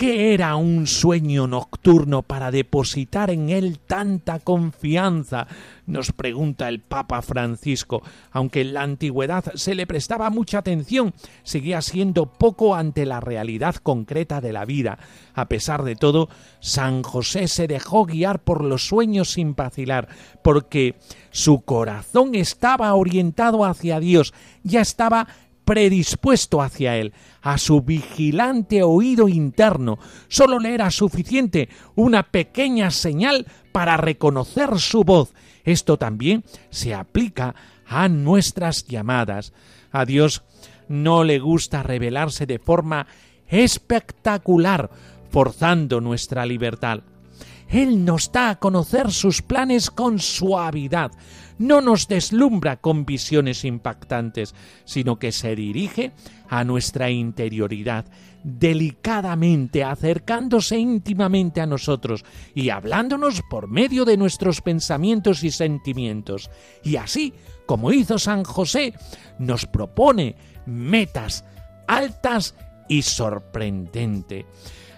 ¿Qué 0.00 0.32
era 0.32 0.56
un 0.56 0.86
sueño 0.86 1.46
nocturno 1.46 2.22
para 2.22 2.50
depositar 2.50 3.28
en 3.28 3.50
él 3.50 3.80
tanta 3.80 4.38
confianza? 4.38 5.46
nos 5.90 6.12
pregunta 6.12 6.68
el 6.68 6.80
Papa 6.80 7.20
Francisco. 7.20 8.02
Aunque 8.30 8.62
en 8.62 8.74
la 8.74 8.82
antigüedad 8.82 9.52
se 9.56 9.74
le 9.74 9.86
prestaba 9.86 10.30
mucha 10.30 10.58
atención, 10.58 11.12
seguía 11.42 11.82
siendo 11.82 12.26
poco 12.26 12.74
ante 12.74 13.04
la 13.04 13.20
realidad 13.20 13.74
concreta 13.76 14.40
de 14.40 14.52
la 14.52 14.64
vida. 14.64 14.98
A 15.34 15.48
pesar 15.48 15.82
de 15.82 15.96
todo, 15.96 16.28
San 16.60 17.02
José 17.02 17.48
se 17.48 17.66
dejó 17.66 18.06
guiar 18.06 18.42
por 18.42 18.64
los 18.64 18.86
sueños 18.86 19.32
sin 19.32 19.54
vacilar, 19.54 20.08
porque 20.42 20.96
su 21.30 21.60
corazón 21.60 22.34
estaba 22.34 22.94
orientado 22.94 23.64
hacia 23.64 24.00
Dios, 24.00 24.32
ya 24.62 24.80
estaba 24.80 25.26
predispuesto 25.70 26.62
hacia 26.62 26.96
él, 26.96 27.12
a 27.42 27.56
su 27.56 27.82
vigilante 27.82 28.82
oído 28.82 29.28
interno. 29.28 30.00
Solo 30.26 30.58
le 30.58 30.74
era 30.74 30.90
suficiente 30.90 31.68
una 31.94 32.24
pequeña 32.24 32.90
señal 32.90 33.46
para 33.70 33.96
reconocer 33.96 34.80
su 34.80 35.04
voz. 35.04 35.32
Esto 35.62 35.96
también 35.96 36.42
se 36.70 36.92
aplica 36.92 37.54
a 37.86 38.08
nuestras 38.08 38.84
llamadas. 38.88 39.52
A 39.92 40.04
Dios 40.06 40.42
no 40.88 41.22
le 41.22 41.38
gusta 41.38 41.84
revelarse 41.84 42.46
de 42.46 42.58
forma 42.58 43.06
espectacular, 43.46 44.90
forzando 45.30 46.00
nuestra 46.00 46.46
libertad. 46.46 47.02
Él 47.68 48.04
nos 48.04 48.32
da 48.32 48.50
a 48.50 48.58
conocer 48.58 49.12
sus 49.12 49.40
planes 49.40 49.92
con 49.92 50.18
suavidad, 50.18 51.12
no 51.60 51.82
nos 51.82 52.08
deslumbra 52.08 52.78
con 52.78 53.04
visiones 53.04 53.66
impactantes, 53.66 54.54
sino 54.86 55.18
que 55.18 55.30
se 55.30 55.54
dirige 55.54 56.12
a 56.48 56.64
nuestra 56.64 57.10
interioridad, 57.10 58.06
delicadamente 58.42 59.84
acercándose 59.84 60.78
íntimamente 60.78 61.60
a 61.60 61.66
nosotros 61.66 62.24
y 62.54 62.70
hablándonos 62.70 63.42
por 63.50 63.68
medio 63.68 64.06
de 64.06 64.16
nuestros 64.16 64.62
pensamientos 64.62 65.44
y 65.44 65.50
sentimientos. 65.50 66.50
Y 66.82 66.96
así, 66.96 67.34
como 67.66 67.92
hizo 67.92 68.18
San 68.18 68.42
José, 68.42 68.94
nos 69.38 69.66
propone 69.66 70.36
metas 70.64 71.44
altas 71.86 72.54
y 72.88 73.02
sorprendente. 73.02 74.46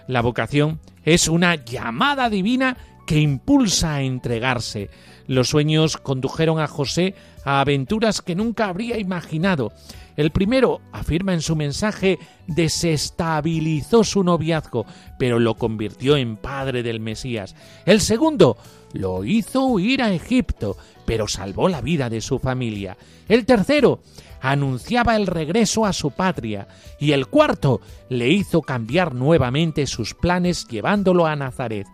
La 0.07 0.21
vocación 0.21 0.79
es 1.03 1.27
una 1.27 1.55
llamada 1.55 2.29
divina 2.29 2.77
que 3.05 3.19
impulsa 3.19 3.95
a 3.95 4.01
entregarse. 4.01 4.89
Los 5.27 5.49
sueños 5.49 5.97
condujeron 5.97 6.59
a 6.59 6.67
José 6.67 7.15
a 7.45 7.61
aventuras 7.61 8.21
que 8.21 8.35
nunca 8.35 8.67
habría 8.67 8.99
imaginado. 8.99 9.71
El 10.15 10.31
primero, 10.31 10.81
afirma 10.91 11.33
en 11.33 11.41
su 11.41 11.55
mensaje, 11.55 12.19
desestabilizó 12.45 14.03
su 14.03 14.23
noviazgo, 14.23 14.85
pero 15.17 15.39
lo 15.39 15.55
convirtió 15.55 16.17
en 16.17 16.37
padre 16.37 16.83
del 16.83 16.99
Mesías. 16.99 17.55
El 17.85 17.99
segundo, 17.99 18.57
lo 18.93 19.23
hizo 19.23 19.65
huir 19.65 20.03
a 20.03 20.13
Egipto, 20.13 20.77
pero 21.05 21.27
salvó 21.27 21.67
la 21.67 21.81
vida 21.81 22.09
de 22.09 22.21
su 22.21 22.37
familia. 22.37 22.95
El 23.27 23.45
tercero, 23.45 24.01
anunciaba 24.39 25.15
el 25.15 25.25
regreso 25.25 25.85
a 25.85 25.93
su 25.93 26.11
patria. 26.11 26.67
Y 26.99 27.13
el 27.13 27.27
cuarto, 27.27 27.81
le 28.09 28.29
hizo 28.29 28.61
cambiar 28.61 29.15
nuevamente 29.15 29.87
sus 29.87 30.13
planes 30.13 30.67
llevándolo 30.67 31.25
a 31.25 31.35
Nazaret 31.35 31.87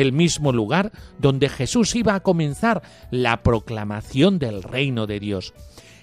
el 0.00 0.12
mismo 0.12 0.52
lugar 0.52 0.92
donde 1.18 1.48
Jesús 1.48 1.96
iba 1.96 2.14
a 2.14 2.20
comenzar 2.20 2.82
la 3.10 3.42
proclamación 3.42 4.38
del 4.38 4.62
reino 4.62 5.08
de 5.08 5.18
Dios. 5.18 5.54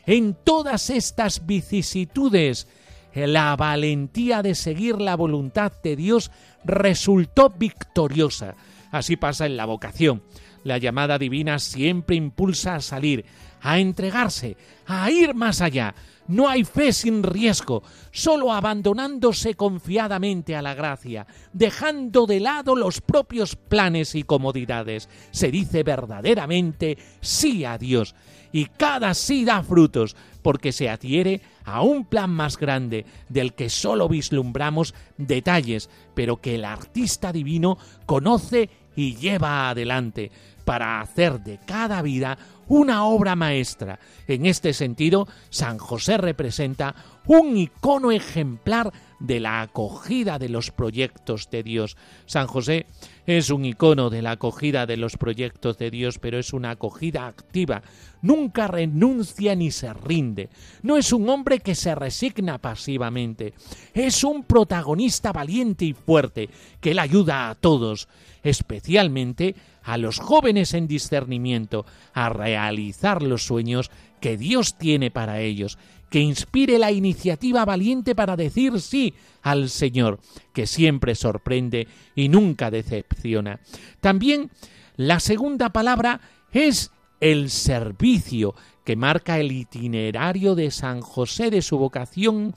En 0.05 0.35
todas 0.35 0.89
estas 0.89 1.45
vicisitudes, 1.45 2.67
la 3.13 3.55
valentía 3.55 4.41
de 4.41 4.53
seguir 4.53 4.99
la 4.99 5.15
voluntad 5.15 5.71
de 5.81 5.95
Dios 5.95 6.29
resultó 6.65 7.49
victoriosa. 7.49 8.55
Así 8.91 9.15
pasa 9.15 9.45
en 9.45 9.55
la 9.55 9.65
vocación. 9.65 10.23
La 10.63 10.77
llamada 10.77 11.17
divina 11.17 11.59
siempre 11.59 12.17
impulsa 12.17 12.75
a 12.75 12.81
salir, 12.81 13.23
a 13.61 13.79
entregarse, 13.79 14.57
a 14.85 15.09
ir 15.09 15.35
más 15.35 15.61
allá, 15.61 15.95
no 16.27 16.49
hay 16.49 16.63
fe 16.63 16.93
sin 16.93 17.23
riesgo, 17.23 17.83
solo 18.11 18.51
abandonándose 18.51 19.55
confiadamente 19.55 20.55
a 20.55 20.61
la 20.61 20.73
gracia, 20.73 21.27
dejando 21.53 22.25
de 22.25 22.39
lado 22.39 22.75
los 22.75 23.01
propios 23.01 23.55
planes 23.55 24.15
y 24.15 24.23
comodidades. 24.23 25.09
Se 25.31 25.51
dice 25.51 25.83
verdaderamente 25.83 26.97
sí 27.21 27.65
a 27.65 27.77
Dios, 27.77 28.15
y 28.51 28.65
cada 28.65 29.13
sí 29.13 29.45
da 29.45 29.63
frutos, 29.63 30.15
porque 30.41 30.71
se 30.71 30.89
adhiere 30.89 31.41
a 31.63 31.81
un 31.81 32.05
plan 32.05 32.29
más 32.29 32.57
grande 32.57 33.05
del 33.29 33.53
que 33.53 33.69
solo 33.69 34.07
vislumbramos 34.07 34.93
detalles, 35.17 35.89
pero 36.13 36.37
que 36.37 36.55
el 36.55 36.65
artista 36.65 37.33
divino 37.33 37.77
conoce 38.05 38.69
y 38.95 39.15
lleva 39.15 39.69
adelante 39.69 40.31
para 40.63 41.01
hacer 41.01 41.41
de 41.41 41.59
cada 41.65 42.01
vida 42.01 42.37
una 42.67 43.05
obra 43.05 43.35
maestra. 43.35 43.99
En 44.27 44.45
este 44.45 44.73
sentido, 44.73 45.27
San 45.49 45.77
José 45.77 46.17
representa 46.17 46.95
un 47.27 47.57
icono 47.57 48.11
ejemplar 48.11 48.91
de 49.19 49.39
la 49.39 49.61
acogida 49.61 50.37
de 50.37 50.49
los 50.49 50.71
proyectos 50.71 51.49
de 51.49 51.63
Dios. 51.63 51.97
San 52.25 52.47
José 52.47 52.85
es 53.25 53.49
un 53.49 53.65
icono 53.65 54.09
de 54.09 54.21
la 54.21 54.31
acogida 54.31 54.85
de 54.85 54.97
los 54.97 55.17
proyectos 55.17 55.77
de 55.77 55.89
Dios, 55.89 56.19
pero 56.19 56.37
es 56.37 56.53
una 56.53 56.71
acogida 56.71 57.25
activa. 57.25 57.81
Nunca 58.21 58.67
renuncia 58.67 59.55
ni 59.55 59.71
se 59.71 59.93
rinde. 59.93 60.49
No 60.83 60.97
es 60.97 61.11
un 61.13 61.29
hombre 61.29 61.59
que 61.59 61.75
se 61.75 61.95
resigna 61.95 62.57
pasivamente. 62.57 63.53
Es 63.93 64.23
un 64.23 64.43
protagonista 64.43 65.31
valiente 65.31 65.85
y 65.85 65.93
fuerte 65.93 66.49
que 66.79 66.93
le 66.93 67.01
ayuda 67.01 67.49
a 67.49 67.55
todos, 67.55 68.07
especialmente 68.43 69.55
a 69.85 69.97
los 69.97 70.19
jóvenes 70.19 70.73
en 70.73 70.87
discernimiento 70.87 71.85
a 72.13 72.29
realizar 72.29 73.21
los 73.21 73.45
sueños 73.45 73.91
que 74.19 74.35
Dios 74.35 74.77
tiene 74.77 75.11
para 75.11 75.39
ellos, 75.39 75.77
que 76.09 76.19
inspire 76.19 76.79
la 76.79 76.91
iniciativa 76.91 77.63
valiente 77.65 78.15
para 78.15 78.35
decir 78.35 78.81
sí 78.81 79.13
al 79.41 79.69
Señor, 79.69 80.19
que 80.53 80.65
siempre 80.67 81.15
sorprende 81.15 81.87
y 82.15 82.29
nunca 82.29 82.71
decepciona. 82.71 83.59
También 84.01 84.49
la 84.97 85.19
segunda 85.19 85.69
palabra 85.69 86.21
es 86.51 86.91
el 87.19 87.49
servicio, 87.49 88.55
que 88.83 88.95
marca 88.95 89.39
el 89.39 89.51
itinerario 89.51 90.55
de 90.55 90.71
San 90.71 91.01
José 91.01 91.49
de 91.49 91.61
su 91.61 91.77
vocación, 91.77 92.53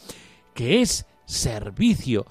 que 0.54 0.80
es 0.80 1.06
servicio. 1.26 2.26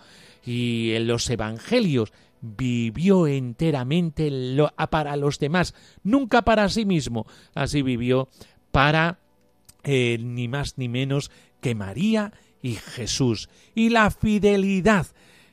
Y 0.46 0.94
en 0.94 1.08
los 1.08 1.30
evangelios 1.30 2.14
vivió 2.42 3.28
enteramente 3.28 4.32
para 4.90 5.16
los 5.16 5.40
demás, 5.40 5.74
nunca 6.04 6.44
para 6.44 6.70
sí 6.70 6.86
mismo. 6.86 7.26
Así 7.54 7.82
vivió 7.82 8.30
para 8.72 9.20
eh, 9.84 10.18
ni 10.22 10.48
más 10.48 10.78
ni 10.78 10.90
menos 10.90 11.32
que 11.62 11.76
María 11.76 12.34
y 12.62 12.76
Jesús. 12.76 13.50
Y 13.76 13.90
la 13.90 14.12
fidelidad. 14.12 15.08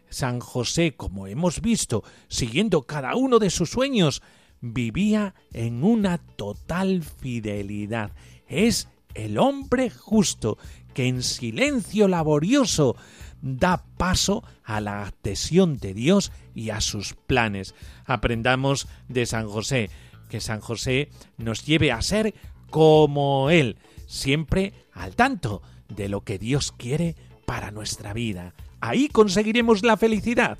San 0.08 0.38
José, 0.38 0.94
como 0.94 1.26
hemos 1.26 1.60
visto, 1.60 2.04
siguiendo 2.28 2.82
cada 2.82 3.16
uno 3.16 3.40
de 3.40 3.50
sus 3.50 3.70
sueños, 3.70 4.22
vivía 4.60 5.34
en 5.52 5.82
una 5.82 6.18
total 6.18 7.02
fidelidad. 7.02 8.12
Es 8.46 8.88
el 9.14 9.38
hombre 9.38 9.90
justo 9.90 10.58
que 10.94 11.08
en 11.08 11.22
silencio 11.22 12.08
laborioso 12.08 12.96
da 13.44 13.84
paso 13.98 14.42
a 14.64 14.80
la 14.80 15.02
adhesión 15.02 15.76
de 15.76 15.92
Dios 15.92 16.32
y 16.54 16.70
a 16.70 16.80
sus 16.80 17.12
planes. 17.12 17.74
Aprendamos 18.06 18.88
de 19.08 19.26
San 19.26 19.48
José, 19.48 19.90
que 20.30 20.40
San 20.40 20.60
José 20.60 21.10
nos 21.36 21.64
lleve 21.66 21.92
a 21.92 22.00
ser 22.00 22.34
como 22.70 23.50
Él, 23.50 23.76
siempre 24.06 24.72
al 24.92 25.14
tanto 25.14 25.62
de 25.88 26.08
lo 26.08 26.22
que 26.22 26.38
Dios 26.38 26.72
quiere 26.72 27.16
para 27.44 27.70
nuestra 27.70 28.14
vida. 28.14 28.54
Ahí 28.80 29.08
conseguiremos 29.08 29.84
la 29.84 29.98
felicidad. 29.98 30.58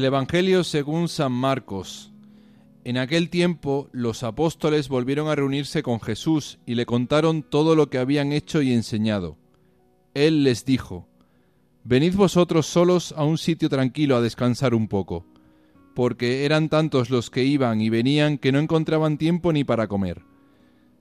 Del 0.00 0.06
Evangelio 0.06 0.64
según 0.64 1.08
San 1.08 1.30
Marcos. 1.30 2.10
En 2.84 2.96
aquel 2.96 3.28
tiempo 3.28 3.90
los 3.92 4.22
apóstoles 4.22 4.88
volvieron 4.88 5.28
a 5.28 5.34
reunirse 5.34 5.82
con 5.82 6.00
Jesús 6.00 6.58
y 6.64 6.74
le 6.74 6.86
contaron 6.86 7.42
todo 7.42 7.76
lo 7.76 7.90
que 7.90 7.98
habían 7.98 8.32
hecho 8.32 8.62
y 8.62 8.72
enseñado. 8.72 9.36
Él 10.14 10.42
les 10.42 10.64
dijo, 10.64 11.06
Venid 11.84 12.14
vosotros 12.14 12.64
solos 12.64 13.12
a 13.14 13.24
un 13.24 13.36
sitio 13.36 13.68
tranquilo 13.68 14.16
a 14.16 14.22
descansar 14.22 14.74
un 14.74 14.88
poco, 14.88 15.26
porque 15.94 16.46
eran 16.46 16.70
tantos 16.70 17.10
los 17.10 17.28
que 17.28 17.44
iban 17.44 17.82
y 17.82 17.90
venían 17.90 18.38
que 18.38 18.52
no 18.52 18.58
encontraban 18.58 19.18
tiempo 19.18 19.52
ni 19.52 19.64
para 19.64 19.86
comer. 19.86 20.22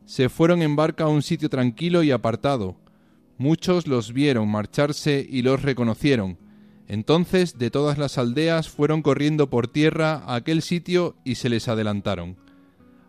Se 0.04 0.28
fueron 0.28 0.62
en 0.62 0.76
barca 0.76 1.06
a 1.06 1.08
un 1.08 1.22
sitio 1.22 1.48
tranquilo 1.48 2.04
y 2.04 2.12
apartado. 2.12 2.76
Muchos 3.38 3.88
los 3.88 4.12
vieron 4.12 4.52
marcharse 4.52 5.26
y 5.26 5.42
los 5.42 5.62
reconocieron, 5.62 6.49
entonces 6.90 7.60
de 7.60 7.70
todas 7.70 7.98
las 8.00 8.18
aldeas 8.18 8.68
fueron 8.68 9.04
corriendo 9.04 9.50
por 9.50 9.68
tierra 9.68 10.24
a 10.26 10.36
aquel 10.36 10.64
sitio 10.64 11.16
y 11.24 11.36
se 11.36 11.48
les 11.48 11.68
adelantaron. 11.68 12.36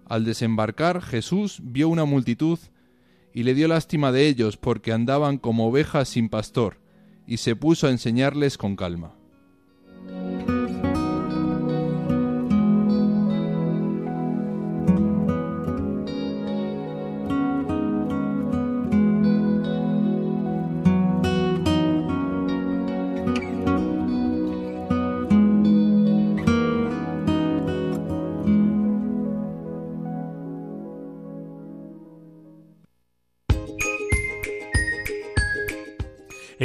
Al 0.05 0.25
desembarcar 0.25 1.01
Jesús 1.01 1.61
vio 1.62 1.88
una 1.88 2.05
multitud 2.05 2.59
y 3.33 3.43
le 3.43 3.55
dio 3.55 3.69
lástima 3.69 4.12
de 4.12 4.29
ellos 4.29 4.59
porque 4.59 4.93
andaban 4.93 5.38
como 5.38 5.66
ovejas 5.66 6.11
sin 6.11 6.29
pastor, 6.29 6.79
y 7.27 7.38
se 7.38 7.57
puso 7.57 7.87
a 7.87 7.90
enseñarles 7.90 8.59
con 8.59 8.77
calma. 8.77 9.14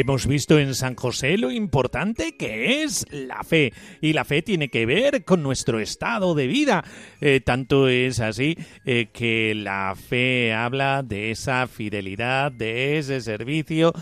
Hemos 0.06 0.28
visto 0.28 0.60
en 0.60 0.76
San 0.76 0.94
José 0.94 1.36
lo 1.36 1.50
importante 1.50 2.38
que 2.38 2.84
es 2.84 3.08
la 3.10 3.44
fe 3.44 3.74
y 4.02 4.14
la 4.14 4.24
fe 4.24 4.44
tiene 4.44 4.70
que 4.70 4.86
ver 4.86 5.24
con 5.24 5.42
nuestro 5.42 5.80
estado 5.80 6.36
de 6.36 6.46
vida. 6.46 6.84
Eh, 7.22 7.42
tanto 7.44 7.88
es 7.88 8.20
así 8.20 8.56
eh, 8.86 9.08
que 9.12 9.56
la 9.56 9.96
fe 9.96 10.54
habla 10.54 11.02
de 11.02 11.32
esa 11.32 11.66
fidelidad, 11.66 12.52
de 12.52 13.00
ese 13.00 13.20
servicio 13.20 13.94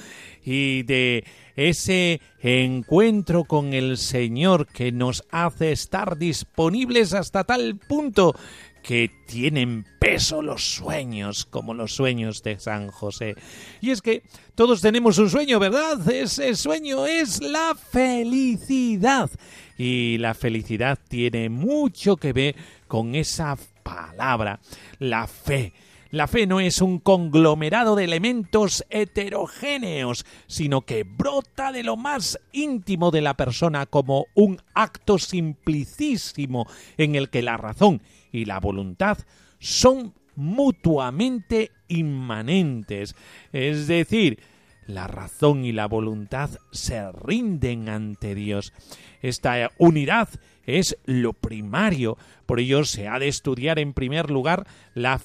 y 0.44 0.84
de 0.84 1.24
ese 1.56 2.20
encuentro 2.42 3.46
con 3.46 3.74
el 3.74 3.96
Señor 3.98 4.68
que 4.68 4.92
nos 4.92 5.24
hace 5.32 5.72
estar 5.72 6.18
disponibles 6.18 7.14
hasta 7.14 7.46
tal 7.46 7.78
punto 7.78 8.36
que 8.84 9.10
tienen 9.26 9.86
peso 10.00 10.42
los 10.42 10.76
sueños, 10.76 11.46
como 11.46 11.74
los 11.74 11.96
sueños 11.96 12.44
de 12.44 12.60
San 12.60 12.92
José. 12.92 13.36
Y 13.82 13.92
es 13.92 14.02
que 14.02 14.24
todos 14.56 14.82
tenemos 14.82 15.18
un 15.18 15.30
sueño, 15.30 15.58
¿verdad? 15.58 16.08
Ese 16.12 16.54
sueño 16.56 17.08
es 17.08 17.42
la 17.42 17.76
felicidad. 17.76 19.32
Y 19.78 20.18
la 20.20 20.34
felicidad 20.34 21.00
tiene 21.08 21.50
mucho 21.50 22.18
que 22.18 22.34
ver 22.34 22.56
con 22.88 23.16
esa 23.16 23.58
palabra, 23.82 24.60
la 25.00 25.28
fe. 25.28 25.74
La 26.12 26.28
fe 26.28 26.46
no 26.46 26.60
es 26.60 26.80
un 26.80 27.00
conglomerado 27.00 27.96
de 27.96 28.04
elementos 28.04 28.86
heterogéneos, 28.92 30.28
sino 30.46 30.82
que 30.82 31.04
brota 31.04 31.72
de 31.72 31.82
lo 31.82 31.96
más 31.96 32.38
íntimo 32.52 33.10
de 33.10 33.22
la 33.22 33.34
persona 33.36 33.88
como 33.88 34.28
un 34.36 34.62
acto 34.76 35.18
simplicísimo 35.18 36.68
en 36.98 37.16
el 37.16 37.30
que 37.32 37.42
la 37.42 37.58
razón 37.58 38.02
y 38.34 38.44
la 38.44 38.60
voluntad 38.60 39.20
son 39.60 40.14
mutuamente 40.36 41.72
inmanentes, 41.88 43.16
es 43.54 43.88
decir, 43.88 44.40
la 44.88 45.08
razón 45.08 45.64
y 45.64 45.72
la 45.72 45.88
voluntad 45.88 46.50
se 46.72 47.10
rinden 47.14 47.88
ante 47.88 48.36
Dios. 48.36 48.74
Esta 49.22 49.72
unidad 49.78 50.28
es 50.66 50.98
lo 51.06 51.32
primario, 51.32 52.18
por 52.46 52.60
ello 52.60 52.84
se 52.84 53.08
ha 53.08 53.20
de 53.20 53.30
estudiar 53.30 53.80
en 53.80 53.94
primer 53.94 54.30
lugar 54.30 54.68
la 54.94 55.22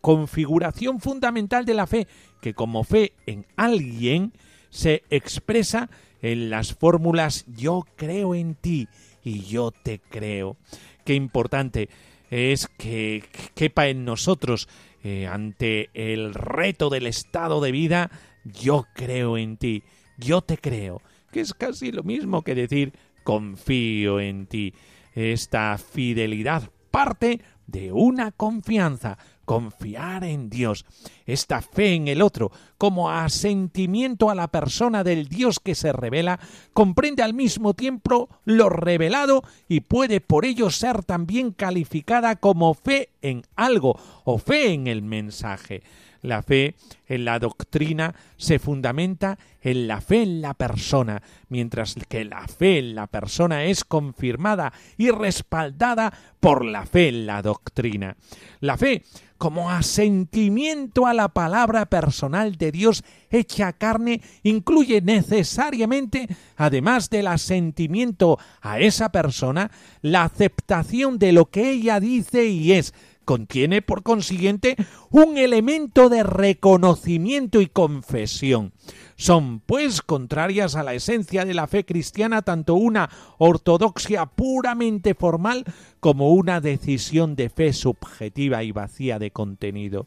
configuración 0.00 1.00
fundamental 1.00 1.64
de 1.64 1.74
la 1.74 1.88
fe, 1.88 2.06
que 2.40 2.54
como 2.54 2.84
fe 2.84 3.14
en 3.26 3.46
alguien 3.56 4.32
se 4.70 5.02
expresa 5.10 5.90
en 6.20 6.50
las 6.50 6.74
fórmulas 6.74 7.44
yo 7.48 7.84
creo 7.96 8.34
en 8.34 8.54
ti 8.54 8.88
y 9.22 9.40
yo 9.40 9.70
te 9.70 9.98
creo. 9.98 10.56
Qué 11.04 11.14
importante 11.14 11.88
es 12.30 12.66
que 12.66 13.24
quepa 13.54 13.88
en 13.88 14.04
nosotros 14.04 14.68
eh, 15.02 15.26
ante 15.26 15.90
el 15.94 16.34
reto 16.34 16.90
del 16.90 17.06
estado 17.06 17.60
de 17.60 17.72
vida, 17.72 18.10
yo 18.44 18.86
creo 18.94 19.36
en 19.36 19.56
ti, 19.56 19.82
yo 20.18 20.40
te 20.40 20.58
creo, 20.58 21.02
que 21.30 21.40
es 21.40 21.54
casi 21.54 21.92
lo 21.92 22.02
mismo 22.02 22.42
que 22.42 22.54
decir 22.54 22.92
confío 23.22 24.20
en 24.20 24.46
ti. 24.46 24.74
Esta 25.14 25.78
fidelidad 25.78 26.70
parte 26.90 27.40
de 27.66 27.92
una 27.92 28.30
confianza, 28.30 29.18
confiar 29.44 30.24
en 30.24 30.48
Dios, 30.48 30.84
esta 31.26 31.62
fe 31.62 31.94
en 31.94 32.08
el 32.08 32.22
otro, 32.22 32.50
como 32.78 33.10
asentimiento 33.10 34.30
a 34.30 34.34
la 34.34 34.48
persona 34.48 35.04
del 35.04 35.28
Dios 35.28 35.60
que 35.60 35.74
se 35.74 35.92
revela, 35.92 36.38
comprende 36.72 37.22
al 37.22 37.34
mismo 37.34 37.74
tiempo 37.74 38.28
lo 38.44 38.68
revelado 38.68 39.42
y 39.68 39.80
puede 39.80 40.20
por 40.20 40.44
ello 40.44 40.70
ser 40.70 41.02
también 41.04 41.52
calificada 41.52 42.36
como 42.36 42.74
fe 42.74 43.10
en 43.22 43.42
algo 43.56 43.98
o 44.24 44.38
fe 44.38 44.72
en 44.72 44.86
el 44.86 45.02
mensaje. 45.02 45.82
La 46.24 46.42
fe 46.42 46.74
en 47.06 47.26
la 47.26 47.38
doctrina 47.38 48.14
se 48.38 48.58
fundamenta 48.58 49.38
en 49.60 49.86
la 49.86 50.00
fe 50.00 50.22
en 50.22 50.40
la 50.40 50.54
persona, 50.54 51.22
mientras 51.50 51.96
que 52.08 52.24
la 52.24 52.48
fe 52.48 52.78
en 52.78 52.94
la 52.94 53.06
persona 53.08 53.64
es 53.64 53.84
confirmada 53.84 54.72
y 54.96 55.10
respaldada 55.10 56.14
por 56.40 56.64
la 56.64 56.86
fe 56.86 57.08
en 57.08 57.26
la 57.26 57.42
doctrina. 57.42 58.16
La 58.60 58.78
fe 58.78 59.02
como 59.36 59.70
asentimiento 59.70 61.06
a 61.06 61.13
la 61.14 61.28
palabra 61.28 61.86
personal 61.86 62.56
de 62.56 62.72
Dios 62.72 63.04
hecha 63.30 63.72
carne 63.72 64.20
incluye 64.42 65.00
necesariamente, 65.00 66.28
además 66.56 67.10
del 67.10 67.28
asentimiento 67.28 68.38
a 68.60 68.80
esa 68.80 69.10
persona, 69.10 69.70
la 70.02 70.24
aceptación 70.24 71.18
de 71.18 71.32
lo 71.32 71.46
que 71.46 71.70
ella 71.70 72.00
dice 72.00 72.46
y 72.46 72.72
es, 72.72 72.92
Contiene, 73.24 73.80
por 73.80 74.02
consiguiente, 74.02 74.76
un 75.10 75.38
elemento 75.38 76.10
de 76.10 76.22
reconocimiento 76.22 77.62
y 77.62 77.68
confesión. 77.68 78.72
Son, 79.16 79.60
pues, 79.60 80.02
contrarias 80.02 80.76
a 80.76 80.82
la 80.82 80.92
esencia 80.92 81.44
de 81.46 81.54
la 81.54 81.66
fe 81.66 81.84
cristiana 81.86 82.42
tanto 82.42 82.74
una 82.74 83.08
ortodoxia 83.38 84.26
puramente 84.26 85.14
formal 85.14 85.64
como 86.00 86.32
una 86.32 86.60
decisión 86.60 87.34
de 87.34 87.48
fe 87.48 87.72
subjetiva 87.72 88.62
y 88.62 88.72
vacía 88.72 89.18
de 89.18 89.30
contenido. 89.30 90.06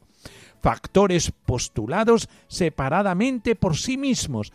Factores 0.61 1.31
postulados 1.45 2.29
separadamente 2.47 3.55
por 3.55 3.77
sí 3.77 3.97
mismos. 3.97 4.51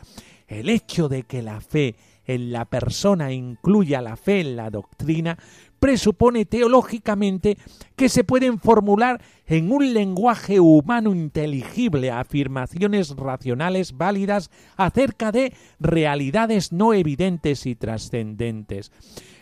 El 0.46 0.68
hecho 0.68 1.08
de 1.08 1.22
que 1.22 1.42
la 1.42 1.60
fe 1.60 1.96
en 2.26 2.52
la 2.52 2.64
persona 2.66 3.32
incluya 3.32 4.00
la 4.00 4.16
fe 4.16 4.40
en 4.40 4.56
la 4.56 4.70
doctrina 4.70 5.38
presupone 5.80 6.44
teológicamente 6.44 7.58
que 7.96 8.08
se 8.08 8.22
pueden 8.22 8.60
formular 8.60 9.20
en 9.46 9.72
un 9.72 9.92
lenguaje 9.92 10.60
humano 10.60 11.12
inteligible 11.12 12.12
afirmaciones 12.12 13.16
racionales 13.16 13.96
válidas 13.96 14.50
acerca 14.76 15.32
de 15.32 15.52
realidades 15.80 16.70
no 16.72 16.94
evidentes 16.94 17.66
y 17.66 17.74
trascendentes. 17.74 18.92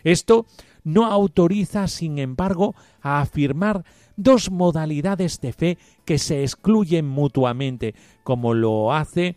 Esto 0.03 0.47
no 0.83 1.05
autoriza, 1.05 1.87
sin 1.87 2.17
embargo, 2.17 2.73
a 3.01 3.21
afirmar 3.21 3.85
dos 4.23 4.51
modalidades 4.51 5.39
de 5.41 5.53
fe 5.53 5.77
que 6.05 6.17
se 6.17 6.43
excluyen 6.43 7.07
mutuamente, 7.07 7.95
como 8.23 8.53
lo 8.53 8.93
hace 8.93 9.35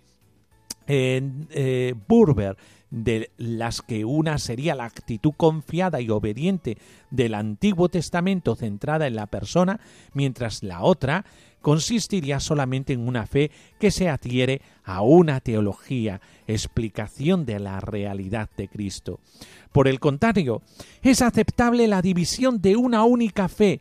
en 0.86 1.48
eh, 1.50 1.94
Burber 2.08 2.56
de 2.90 3.32
las 3.38 3.82
que 3.82 4.04
una 4.04 4.38
sería 4.38 4.76
la 4.76 4.84
actitud 4.84 5.32
confiada 5.36 6.00
y 6.00 6.10
obediente 6.10 6.78
del 7.10 7.34
Antiguo 7.34 7.88
Testamento 7.88 8.54
centrada 8.54 9.08
en 9.08 9.16
la 9.16 9.26
persona, 9.26 9.80
mientras 10.12 10.62
la 10.62 10.82
otra 10.82 11.24
consistiría 11.60 12.38
solamente 12.38 12.92
en 12.92 13.08
una 13.08 13.26
fe 13.26 13.50
que 13.80 13.90
se 13.90 14.08
adhiere 14.08 14.60
a 14.84 15.00
una 15.00 15.40
teología, 15.40 16.20
explicación 16.46 17.46
de 17.46 17.58
la 17.58 17.80
realidad 17.80 18.48
de 18.56 18.68
Cristo. 18.68 19.18
Por 19.72 19.88
el 19.88 19.98
contrario, 19.98 20.62
es 21.02 21.20
aceptable 21.20 21.88
la 21.88 22.02
división 22.02 22.60
de 22.60 22.76
una 22.76 23.02
única 23.04 23.48
fe, 23.48 23.80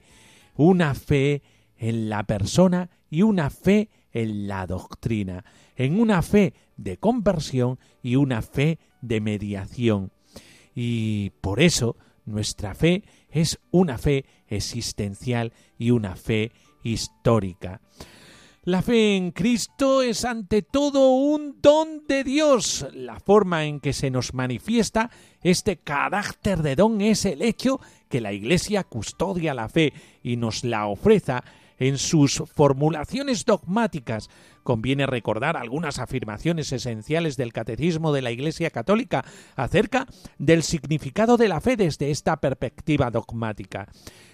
una 0.56 0.96
fe 0.96 1.42
en 1.78 2.10
la 2.10 2.24
persona 2.24 2.90
y 3.10 3.22
una 3.22 3.50
fe 3.50 3.90
en 4.12 4.48
la 4.48 4.66
doctrina, 4.68 5.44
en 5.76 6.00
una 6.00 6.22
fe 6.22 6.54
de 6.78 6.98
conversión 6.98 7.80
y 8.02 8.16
una 8.16 8.42
fe 8.42 8.80
de 9.02 9.22
mediación. 9.22 10.12
Y 10.76 11.32
por 11.42 11.62
eso 11.62 11.98
nuestra 12.26 12.74
fe 12.76 13.04
es 13.30 13.60
una 13.72 13.98
fe 13.98 14.26
existencial 14.48 15.54
y 15.78 15.92
una 15.92 16.16
fe 16.16 16.52
histórica. 16.84 17.82
La 18.66 18.82
fe 18.82 19.18
en 19.18 19.32
Cristo 19.32 20.02
es 20.02 20.24
ante 20.24 20.62
todo 20.62 21.16
un 21.16 21.58
don 21.62 22.08
de 22.08 22.24
Dios. 22.24 22.88
La 22.94 23.20
forma 23.20 23.66
en 23.66 23.82
que 23.82 23.92
se 23.92 24.10
nos 24.10 24.34
manifiesta 24.34 25.12
este 25.42 25.76
carácter 25.76 26.62
de 26.62 26.78
don 26.78 27.02
es 27.02 27.26
el 27.26 27.42
hecho 27.42 27.82
que 28.08 28.22
la 28.22 28.32
Iglesia 28.32 28.86
custodia 28.86 29.54
la 29.54 29.68
fe 29.68 29.92
y 30.24 30.38
nos 30.38 30.64
la 30.64 30.88
ofreza 30.88 31.44
en 31.88 31.98
sus 31.98 32.42
formulaciones 32.54 33.44
dogmáticas 33.44 34.30
conviene 34.64 35.06
recordar 35.06 35.58
algunas 35.58 36.00
afirmaciones 36.00 36.72
esenciales 36.72 37.36
del 37.36 37.52
Catecismo 37.52 38.14
de 38.14 38.22
la 38.22 38.32
Iglesia 38.32 38.70
Católica 38.70 39.26
acerca 39.58 40.08
del 40.38 40.64
significado 40.64 41.36
de 41.36 41.50
la 41.50 41.60
fe 41.60 41.76
desde 41.76 42.10
esta 42.10 42.38
perspectiva 42.38 43.12
dogmática. 43.12 43.90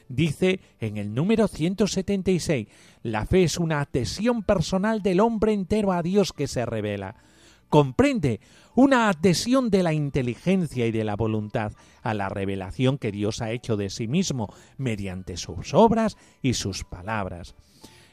Dice 0.07 0.59
en 0.79 0.97
el 0.97 1.15
número 1.15 1.47
176, 1.47 2.67
la 3.01 3.25
fe 3.25 3.43
es 3.45 3.57
una 3.57 3.81
adhesión 3.81 4.43
personal 4.43 5.01
del 5.01 5.19
hombre 5.19 5.53
entero 5.53 5.91
a 5.91 6.03
Dios 6.03 6.33
que 6.33 6.47
se 6.47 6.67
revela 6.67 7.15
comprende 7.69 8.39
una 8.75 9.09
adhesión 9.09 9.69
de 9.69 9.83
la 9.83 9.93
inteligencia 9.93 10.85
y 10.85 10.91
de 10.91 11.03
la 11.03 11.15
voluntad 11.15 11.73
a 12.01 12.13
la 12.13 12.29
revelación 12.29 12.97
que 12.97 13.11
Dios 13.11 13.41
ha 13.41 13.51
hecho 13.51 13.77
de 13.77 13.89
sí 13.89 14.07
mismo 14.07 14.53
mediante 14.77 15.37
sus 15.37 15.73
obras 15.73 16.17
y 16.41 16.53
sus 16.53 16.83
palabras. 16.83 17.55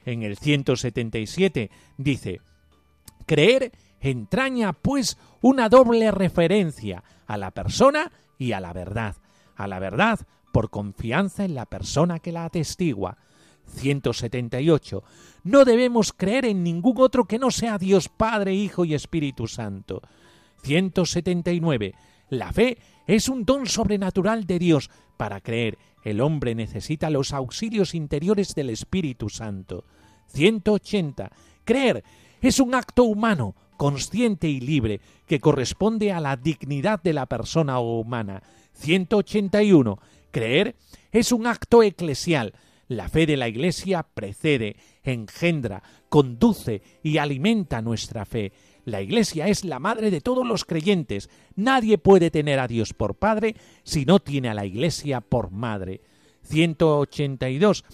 En 0.05 0.23
el 0.23 0.37
177 0.37 1.71
dice, 1.99 2.40
creer 3.27 3.73
entraña 4.01 4.73
pues 4.73 5.19
una 5.40 5.69
doble 5.69 6.11
referencia 6.11 7.03
a 7.27 7.37
la 7.37 7.51
persona 7.51 8.12
y 8.38 8.53
a 8.53 8.61
la 8.61 8.73
verdad. 8.73 9.16
A 9.57 9.66
la 9.66 9.79
verdad 9.79 10.21
por 10.53 10.71
confianza 10.71 11.45
en 11.45 11.55
la 11.55 11.66
persona 11.66 12.19
que 12.19 12.33
la 12.33 12.45
atestigua. 12.45 13.19
178. 13.66 15.02
No 15.44 15.64
debemos 15.64 16.12
creer 16.12 16.44
en 16.46 16.62
ningún 16.62 16.94
otro 16.98 17.26
que 17.26 17.38
no 17.38 17.50
sea 17.50 17.79
Dios 17.79 18.09
Padre, 18.09 18.55
Hijo 18.55 18.85
y 18.85 18.94
Espíritu 18.94 19.46
Santo. 19.46 20.02
179. 20.62 21.94
La 22.31 22.52
fe 22.52 22.79
es 23.07 23.29
un 23.29 23.44
don 23.44 23.66
sobrenatural 23.66 24.46
de 24.46 24.59
Dios. 24.59 24.90
Para 25.16 25.40
creer, 25.40 25.79
el 26.02 26.20
hombre 26.20 26.55
necesita 26.55 27.11
los 27.11 27.33
auxilios 27.33 27.94
interiores 27.94 28.55
del 28.55 28.70
Espíritu 28.70 29.29
Santo. 29.29 29.85
180. 30.29 31.31
Creer 31.64 32.05
es 32.40 32.61
un 32.61 32.74
acto 32.74 33.05
humano, 33.05 33.55
consciente 33.76 34.48
y 34.48 34.61
libre, 34.61 35.00
que 35.26 35.40
corresponde 35.40 36.12
a 36.12 36.20
la 36.20 36.37
dignidad 36.37 37.02
de 37.02 37.12
la 37.12 37.26
persona 37.26 37.79
humana. 37.79 38.42
181. 38.74 39.98
Creer 40.31 40.76
es 41.12 41.33
un 41.33 41.46
acto 41.46 41.83
eclesial. 41.83 42.55
La 42.88 43.09
fe 43.09 43.27
de 43.27 43.37
la 43.37 43.49
Iglesia 43.49 44.05
precede, 44.05 44.77
engendra, 45.03 45.83
conduce 46.09 46.83
y 47.03 47.18
alimenta 47.18 47.83
nuestra 47.83 48.25
fe. 48.25 48.53
La 48.85 49.03
Iglesia 49.03 49.49
es 49.49 49.64
la 49.64 49.81
madre 49.81 50.12
de 50.12 50.20
todos 50.20 50.46
los 50.46 50.64
creyentes. 50.64 51.29
Nadie 51.57 51.99
puede 51.99 52.31
tener 52.31 52.61
a 52.61 52.68
Dios 52.68 52.94
por 52.94 53.16
Padre 53.16 53.57
si 53.83 54.05
no 54.05 54.20
tiene 54.20 54.49
a 54.49 54.55
la 54.55 54.64
Iglesia 54.64 55.20
por 55.20 55.51
Madre. 55.51 56.01
182. 56.42 57.85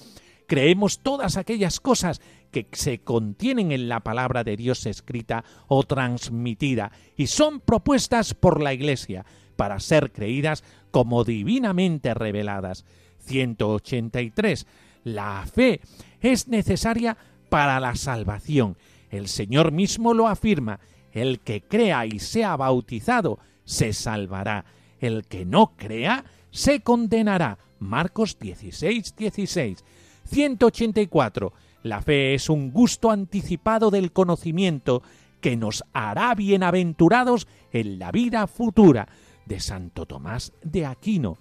Creemos 0.46 0.98
todas 0.98 1.38
aquellas 1.38 1.80
cosas 1.80 2.20
que 2.50 2.68
se 2.72 2.98
contienen 2.98 3.72
en 3.72 3.88
la 3.88 4.00
palabra 4.00 4.44
de 4.44 4.58
Dios 4.58 4.84
escrita 4.84 5.44
o 5.68 5.84
transmitida 5.84 6.92
y 7.16 7.28
son 7.28 7.60
propuestas 7.60 8.34
por 8.34 8.62
la 8.62 8.74
Iglesia 8.74 9.24
para 9.56 9.80
ser 9.80 10.12
creídas 10.12 10.62
como 10.90 11.24
divinamente 11.24 12.12
reveladas. 12.12 12.84
183. 13.24 14.66
La 15.04 15.44
fe 15.52 15.80
es 16.20 16.48
necesaria 16.48 17.16
para 17.48 17.80
la 17.80 17.94
salvación. 17.94 18.76
El 19.10 19.28
Señor 19.28 19.72
mismo 19.72 20.14
lo 20.14 20.28
afirma. 20.28 20.80
El 21.12 21.40
que 21.40 21.60
crea 21.60 22.06
y 22.06 22.18
sea 22.18 22.56
bautizado 22.56 23.38
se 23.64 23.92
salvará. 23.92 24.64
El 25.00 25.26
que 25.26 25.44
no 25.44 25.74
crea 25.76 26.24
se 26.50 26.80
condenará. 26.80 27.58
Marcos 27.78 28.38
16, 28.38 29.16
16. 29.16 29.84
184. 30.24 31.52
La 31.82 32.00
fe 32.00 32.34
es 32.34 32.48
un 32.48 32.70
gusto 32.70 33.10
anticipado 33.10 33.90
del 33.90 34.12
conocimiento 34.12 35.02
que 35.40 35.56
nos 35.56 35.84
hará 35.92 36.34
bienaventurados 36.34 37.48
en 37.72 37.98
la 37.98 38.12
vida 38.12 38.46
futura 38.46 39.08
de 39.44 39.58
Santo 39.58 40.06
Tomás 40.06 40.52
de 40.62 40.86
Aquino. 40.86 41.36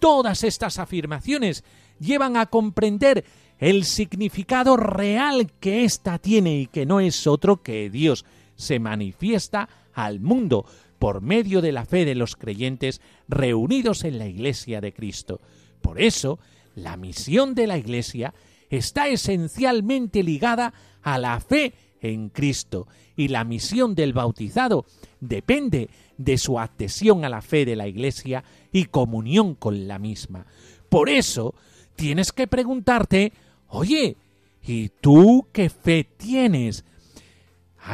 Todas 0.00 0.42
estas 0.42 0.80
afirmaciones 0.80 1.62
llevan 2.02 2.36
a 2.36 2.46
comprender 2.46 3.24
el 3.58 3.84
significado 3.84 4.76
real 4.76 5.52
que 5.60 5.84
ésta 5.84 6.18
tiene 6.18 6.58
y 6.58 6.66
que 6.66 6.84
no 6.84 7.00
es 7.00 7.26
otro 7.26 7.62
que 7.62 7.88
Dios 7.90 8.24
se 8.56 8.78
manifiesta 8.80 9.68
al 9.94 10.20
mundo 10.20 10.66
por 10.98 11.20
medio 11.20 11.60
de 11.60 11.72
la 11.72 11.84
fe 11.84 12.04
de 12.04 12.14
los 12.14 12.36
creyentes 12.36 13.00
reunidos 13.28 14.04
en 14.04 14.18
la 14.18 14.26
Iglesia 14.26 14.80
de 14.80 14.92
Cristo. 14.92 15.40
Por 15.80 16.00
eso, 16.00 16.38
la 16.74 16.96
misión 16.96 17.54
de 17.54 17.66
la 17.66 17.78
Iglesia 17.78 18.34
está 18.70 19.08
esencialmente 19.08 20.22
ligada 20.22 20.72
a 21.02 21.18
la 21.18 21.40
fe 21.40 21.74
en 22.00 22.30
Cristo 22.30 22.86
y 23.16 23.28
la 23.28 23.44
misión 23.44 23.94
del 23.94 24.12
bautizado 24.12 24.86
depende 25.20 25.90
de 26.18 26.38
su 26.38 26.58
adhesión 26.58 27.24
a 27.24 27.28
la 27.28 27.42
fe 27.42 27.64
de 27.64 27.76
la 27.76 27.86
Iglesia 27.86 28.44
y 28.72 28.86
comunión 28.86 29.54
con 29.54 29.86
la 29.86 29.98
misma. 29.98 30.46
Por 30.88 31.08
eso, 31.08 31.54
tienes 31.96 32.32
que 32.32 32.46
preguntarte, 32.46 33.32
oye, 33.68 34.16
¿y 34.62 34.88
tú 34.88 35.46
qué 35.52 35.68
fe 35.68 36.04
tienes? 36.04 36.84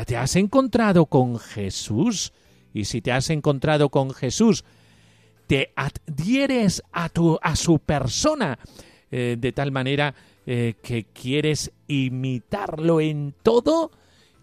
¿Te 0.07 0.17
has 0.17 0.37
encontrado 0.37 1.07
con 1.07 1.39
Jesús? 1.39 2.33
Y 2.75 2.85
si 2.85 3.01
te 3.01 3.13
has 3.13 3.31
encontrado 3.31 3.89
con 3.89 4.11
Jesús, 4.11 4.65
¿te 5.47 5.73
adhieres 5.77 6.83
a, 6.93 7.09
tu, 7.09 7.39
a 7.43 7.57
su 7.57 7.79
persona 7.79 8.59
eh, 9.11 9.37
de 9.39 9.53
tal 9.53 9.73
manera 9.73 10.15
eh, 10.47 10.75
que 10.83 11.05
quieres 11.05 11.73
imitarlo 11.87 13.01
en 13.01 13.35
todo? 13.43 13.91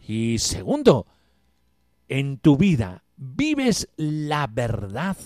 Y 0.07 0.39
segundo, 0.39 1.05
en 2.09 2.37
tu 2.37 2.57
vida, 2.57 3.03
¿vives 3.15 3.87
la 3.97 4.47
verdad? 4.47 5.17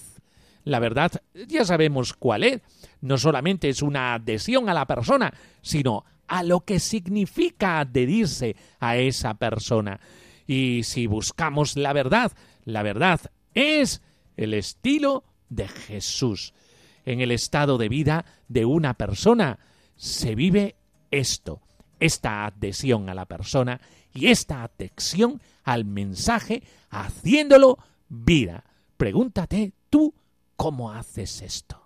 La 0.63 0.79
verdad 0.79 1.11
ya 1.47 1.65
sabemos 1.65 2.13
cuál 2.13 2.43
es. 2.43 2.61
No 3.01 3.17
solamente 3.17 3.69
es 3.69 3.81
una 3.81 4.13
adhesión 4.13 4.69
a 4.69 4.73
la 4.73 4.85
persona, 4.85 5.33
sino 5.61 6.05
a 6.27 6.43
lo 6.43 6.61
que 6.61 6.79
significa 6.79 7.79
adherirse 7.79 8.55
a 8.79 8.97
esa 8.97 9.33
persona. 9.35 9.99
Y 10.47 10.83
si 10.83 11.07
buscamos 11.07 11.75
la 11.75 11.93
verdad, 11.93 12.31
la 12.65 12.83
verdad 12.83 13.19
es 13.53 14.01
el 14.37 14.53
estilo 14.53 15.23
de 15.49 15.67
Jesús. 15.67 16.53
En 17.05 17.21
el 17.21 17.31
estado 17.31 17.77
de 17.77 17.89
vida 17.89 18.25
de 18.47 18.65
una 18.65 18.93
persona 18.93 19.59
se 19.95 20.35
vive 20.35 20.75
esto, 21.11 21.61
esta 21.99 22.45
adhesión 22.45 23.09
a 23.09 23.15
la 23.15 23.25
persona 23.25 23.81
y 24.13 24.27
esta 24.27 24.63
adhesión 24.63 25.41
al 25.63 25.85
mensaje 25.85 26.63
haciéndolo 26.89 27.77
vida. 28.07 28.63
Pregúntate 28.97 29.73
tú 29.89 30.13
cómo 30.59 30.91
haces 30.91 31.41
esto. 31.41 31.78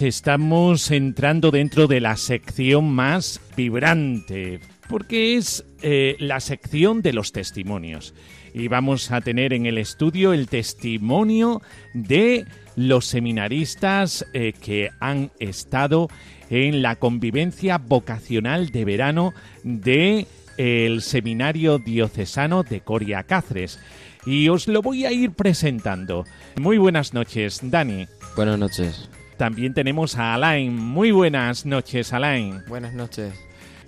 Estamos 0.00 0.92
entrando 0.92 1.50
dentro 1.50 1.88
de 1.88 2.00
la 2.00 2.16
sección 2.16 2.92
más 2.92 3.40
vibrante, 3.56 4.60
porque 4.88 5.36
es 5.36 5.64
eh, 5.82 6.14
la 6.20 6.38
sección 6.38 7.02
de 7.02 7.12
los 7.12 7.32
testimonios. 7.32 8.14
Y 8.54 8.68
vamos 8.68 9.10
a 9.10 9.20
tener 9.20 9.52
en 9.52 9.66
el 9.66 9.76
estudio 9.76 10.32
el 10.32 10.46
testimonio 10.46 11.62
de 11.94 12.46
los 12.76 13.06
seminaristas 13.06 14.24
eh, 14.34 14.52
que 14.52 14.90
han 15.00 15.32
estado 15.40 16.08
en 16.48 16.80
la 16.80 16.94
convivencia 16.94 17.78
vocacional 17.78 18.70
de 18.70 18.84
verano 18.84 19.34
de 19.64 20.28
eh, 20.58 20.86
el 20.86 21.02
Seminario 21.02 21.78
Diocesano 21.78 22.62
de 22.62 22.82
Coria 22.82 23.24
Cáceres. 23.24 23.80
Y 24.24 24.48
os 24.48 24.68
lo 24.68 24.80
voy 24.80 25.06
a 25.06 25.12
ir 25.12 25.32
presentando. 25.32 26.24
Muy 26.54 26.78
buenas 26.78 27.14
noches, 27.14 27.60
Dani. 27.64 28.06
Buenas 28.36 28.60
noches. 28.60 29.08
También 29.38 29.72
tenemos 29.72 30.16
a 30.16 30.34
Alain. 30.34 30.76
Muy 30.76 31.12
buenas 31.12 31.64
noches, 31.64 32.12
Alain. 32.12 32.64
Buenas 32.66 32.92
noches. 32.92 33.32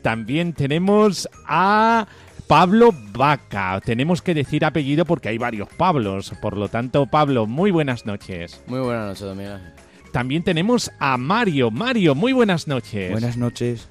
También 0.01 0.53
tenemos 0.53 1.29
a 1.45 2.07
Pablo 2.47 2.95
Vaca. 3.13 3.81
Tenemos 3.85 4.23
que 4.23 4.33
decir 4.33 4.65
apellido 4.65 5.05
porque 5.05 5.29
hay 5.29 5.39
varios 5.39 5.69
Pablos. 5.69 6.33
Por 6.41 6.57
lo 6.57 6.69
tanto, 6.69 7.07
Pablo, 7.07 7.47
muy 7.47 7.73
buenas 7.73 8.07
noches. 8.07 8.63
Muy 8.69 8.79
buenas 8.79 9.21
noches, 9.21 9.25
Ángel. 9.25 9.61
También 10.13 10.45
tenemos 10.45 10.93
a 11.01 11.17
Mario. 11.17 11.73
Mario, 11.73 12.15
muy 12.15 12.33
buenas 12.33 12.69
noches. 12.69 13.11
Buenas 13.11 13.37
noches. 13.37 13.89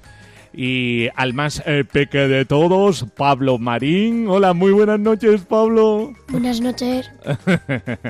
Y 0.52 1.08
al 1.14 1.32
más 1.32 1.62
eh, 1.64 1.84
peque 1.84 2.26
de 2.26 2.44
todos, 2.44 3.06
Pablo 3.16 3.58
Marín. 3.58 4.26
Hola, 4.28 4.52
muy 4.52 4.72
buenas 4.72 4.98
noches, 4.98 5.42
Pablo. 5.42 6.12
Buenas 6.28 6.60
noches. 6.60 7.10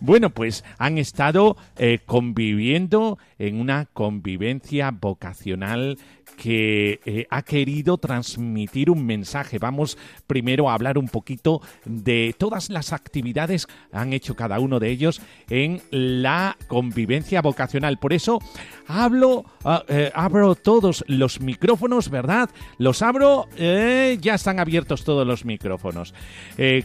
Bueno, 0.00 0.30
pues 0.30 0.64
han 0.78 0.98
estado 0.98 1.56
eh, 1.76 1.98
conviviendo 2.06 3.18
en 3.38 3.60
una 3.60 3.86
convivencia 3.92 4.90
vocacional 4.90 5.98
que 6.40 7.00
eh, 7.04 7.26
ha 7.28 7.42
querido 7.42 7.98
transmitir 7.98 8.88
un 8.88 9.04
mensaje. 9.04 9.58
Vamos 9.58 9.98
primero 10.26 10.70
a 10.70 10.74
hablar 10.74 10.96
un 10.96 11.08
poquito 11.08 11.60
de 11.84 12.34
todas 12.38 12.70
las 12.70 12.94
actividades 12.94 13.66
que 13.66 13.74
han 13.92 14.14
hecho 14.14 14.34
cada 14.36 14.58
uno 14.58 14.80
de 14.80 14.88
ellos 14.88 15.20
en 15.50 15.82
la 15.90 16.56
convivencia 16.66 17.42
vocacional. 17.42 17.98
Por 17.98 18.14
eso 18.14 18.38
hablo, 18.86 19.44
ah, 19.64 19.84
eh, 19.88 20.10
abro 20.14 20.54
todos 20.54 21.04
los 21.08 21.42
micrófonos, 21.42 22.08
¿verdad? 22.08 22.48
Los 22.78 23.02
abro, 23.02 23.46
eh, 23.58 24.16
ya 24.22 24.36
están 24.36 24.60
abiertos 24.60 25.04
todos 25.04 25.26
los 25.26 25.44
micrófonos. 25.44 26.14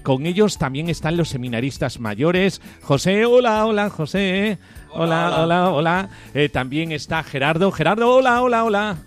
Con 0.04 0.26
ellos 0.26 0.58
también 0.58 0.90
están 0.90 1.16
los 1.16 1.30
seminaristas 1.30 2.00
mayores. 2.00 2.62
José, 2.82 3.26
hola, 3.26 3.66
hola, 3.66 3.90
José. 3.90 4.60
Hola, 4.98 5.42
hola, 5.42 5.72
hola. 5.72 6.10
Eh, 6.34 6.48
también 6.48 6.94
está 6.94 7.22
Gerardo. 7.22 7.70
Gerardo, 7.72 8.16
hola, 8.16 8.42
hola, 8.42 8.64
hola. 8.64 8.98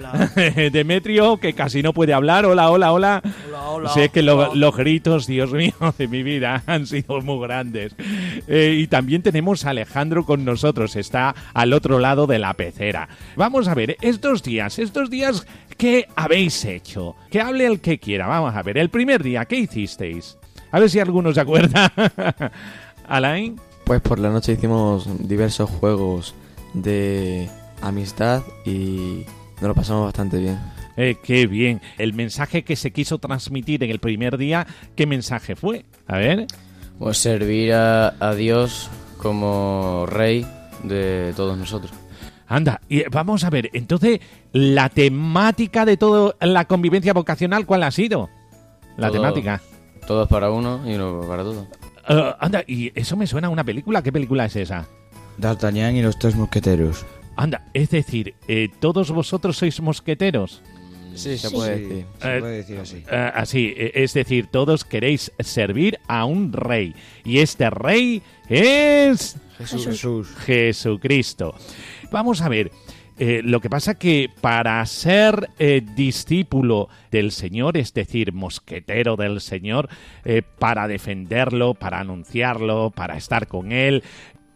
Hola. 0.00 0.30
Demetrio, 0.72 1.36
que 1.36 1.52
casi 1.52 1.82
no 1.82 1.92
puede 1.92 2.14
hablar. 2.14 2.46
Hola, 2.46 2.70
hola, 2.70 2.92
hola. 2.92 3.22
Hola, 3.48 3.68
hola. 3.68 3.88
Sé 3.90 4.08
que 4.08 4.22
lo- 4.22 4.54
los 4.54 4.74
gritos, 4.74 5.26
Dios 5.26 5.52
mío, 5.52 5.74
de 5.98 6.08
mi 6.08 6.22
vida 6.22 6.62
han 6.66 6.86
sido 6.86 7.20
muy 7.20 7.46
grandes. 7.46 7.94
Eh, 8.48 8.76
y 8.78 8.86
también 8.86 9.22
tenemos 9.22 9.66
a 9.66 9.70
Alejandro 9.70 10.24
con 10.24 10.44
nosotros. 10.44 10.96
Está 10.96 11.34
al 11.52 11.74
otro 11.74 11.98
lado 11.98 12.26
de 12.26 12.38
la 12.38 12.54
pecera. 12.54 13.08
Vamos 13.36 13.68
a 13.68 13.74
ver, 13.74 13.98
estos 14.00 14.42
días, 14.42 14.78
estos 14.78 15.10
días, 15.10 15.46
¿qué 15.76 16.06
habéis 16.16 16.64
hecho? 16.64 17.14
Que 17.30 17.42
hable 17.42 17.66
el 17.66 17.80
que 17.80 17.98
quiera. 17.98 18.26
Vamos 18.26 18.54
a 18.56 18.62
ver, 18.62 18.78
el 18.78 18.88
primer 18.88 19.22
día, 19.22 19.44
¿qué 19.44 19.56
hicisteis? 19.56 20.38
A 20.72 20.80
ver 20.80 20.88
si 20.88 20.98
alguno 20.98 21.32
se 21.34 21.40
acuerda. 21.40 21.92
Alain. 23.06 23.60
Pues 23.84 24.00
por 24.00 24.18
la 24.18 24.30
noche 24.30 24.52
hicimos 24.52 25.06
diversos 25.28 25.68
juegos 25.68 26.34
de 26.74 27.50
amistad 27.82 28.42
y 28.64 29.24
nos 29.60 29.68
lo 29.68 29.74
pasamos 29.74 30.04
bastante 30.04 30.38
bien. 30.38 30.58
Eh, 30.96 31.16
qué 31.22 31.46
bien. 31.46 31.80
El 31.98 32.12
mensaje 32.14 32.62
que 32.64 32.76
se 32.76 32.90
quiso 32.92 33.18
transmitir 33.18 33.82
en 33.84 33.90
el 33.90 33.98
primer 34.00 34.36
día, 34.38 34.66
¿qué 34.96 35.06
mensaje 35.06 35.56
fue? 35.56 35.84
A 36.06 36.18
ver. 36.18 36.46
Pues 36.98 37.18
servir 37.18 37.72
a, 37.72 38.14
a 38.20 38.34
Dios 38.34 38.90
como 39.18 40.06
rey 40.06 40.46
de 40.82 41.32
todos 41.36 41.56
nosotros. 41.56 41.92
Anda, 42.46 42.80
y 42.88 43.04
vamos 43.08 43.44
a 43.44 43.50
ver, 43.50 43.70
entonces, 43.74 44.18
la 44.52 44.88
temática 44.88 45.84
de 45.84 45.96
toda 45.96 46.34
la 46.40 46.64
convivencia 46.64 47.12
vocacional, 47.12 47.64
¿cuál 47.64 47.84
ha 47.84 47.90
sido? 47.92 48.28
La 48.96 49.06
Todo. 49.08 49.18
temática. 49.20 49.60
Todos 50.06 50.28
para 50.28 50.50
uno 50.50 50.80
y 50.84 50.94
uno 50.94 51.20
para 51.28 51.44
todos. 51.44 51.66
Eh, 52.08 52.34
anda, 52.40 52.64
y 52.66 52.90
eso 52.98 53.16
me 53.16 53.26
suena 53.28 53.46
a 53.46 53.50
una 53.50 53.62
película. 53.62 54.02
¿Qué 54.02 54.10
película 54.10 54.46
es 54.46 54.56
esa? 54.56 54.88
D'Artagnan 55.38 55.94
y 55.94 56.02
los 56.02 56.18
tres 56.18 56.34
mosqueteros. 56.34 57.06
Anda, 57.40 57.64
es 57.72 57.88
decir, 57.90 58.34
eh, 58.48 58.68
¿todos 58.80 59.10
vosotros 59.10 59.56
sois 59.56 59.80
mosqueteros? 59.80 60.60
Sí, 61.14 61.38
se 61.38 61.48
Sí. 61.48 61.54
puede 61.54 61.76
Sí, 61.76 61.82
decir. 61.84 62.04
se 62.20 62.36
Eh, 62.36 62.40
puede 62.40 62.56
decir 62.58 62.78
así. 62.78 63.04
Eh, 63.10 63.30
así, 63.34 63.74
eh, 63.76 63.92
es 63.94 64.12
decir, 64.14 64.46
todos 64.46 64.84
queréis 64.84 65.32
servir 65.40 65.98
a 66.06 66.24
un 66.26 66.52
rey. 66.52 66.94
Y 67.24 67.38
este 67.38 67.70
rey 67.70 68.22
es... 68.48 69.38
Jesús. 69.56 69.86
Jesús. 69.86 70.28
Jesucristo. 70.44 71.54
Vamos 72.12 72.42
a 72.42 72.48
ver. 72.48 72.70
eh, 73.22 73.42
lo 73.44 73.60
que 73.60 73.68
pasa 73.68 73.98
que 73.98 74.30
para 74.40 74.84
ser 74.86 75.50
eh, 75.58 75.82
discípulo 75.94 76.88
del 77.10 77.32
Señor, 77.32 77.76
es 77.76 77.92
decir, 77.92 78.32
mosquetero 78.32 79.16
del 79.16 79.42
Señor, 79.42 79.90
eh, 80.24 80.40
para 80.58 80.88
defenderlo, 80.88 81.74
para 81.74 82.00
anunciarlo, 82.00 82.90
para 82.96 83.18
estar 83.18 83.46
con 83.46 83.72
Él, 83.72 84.02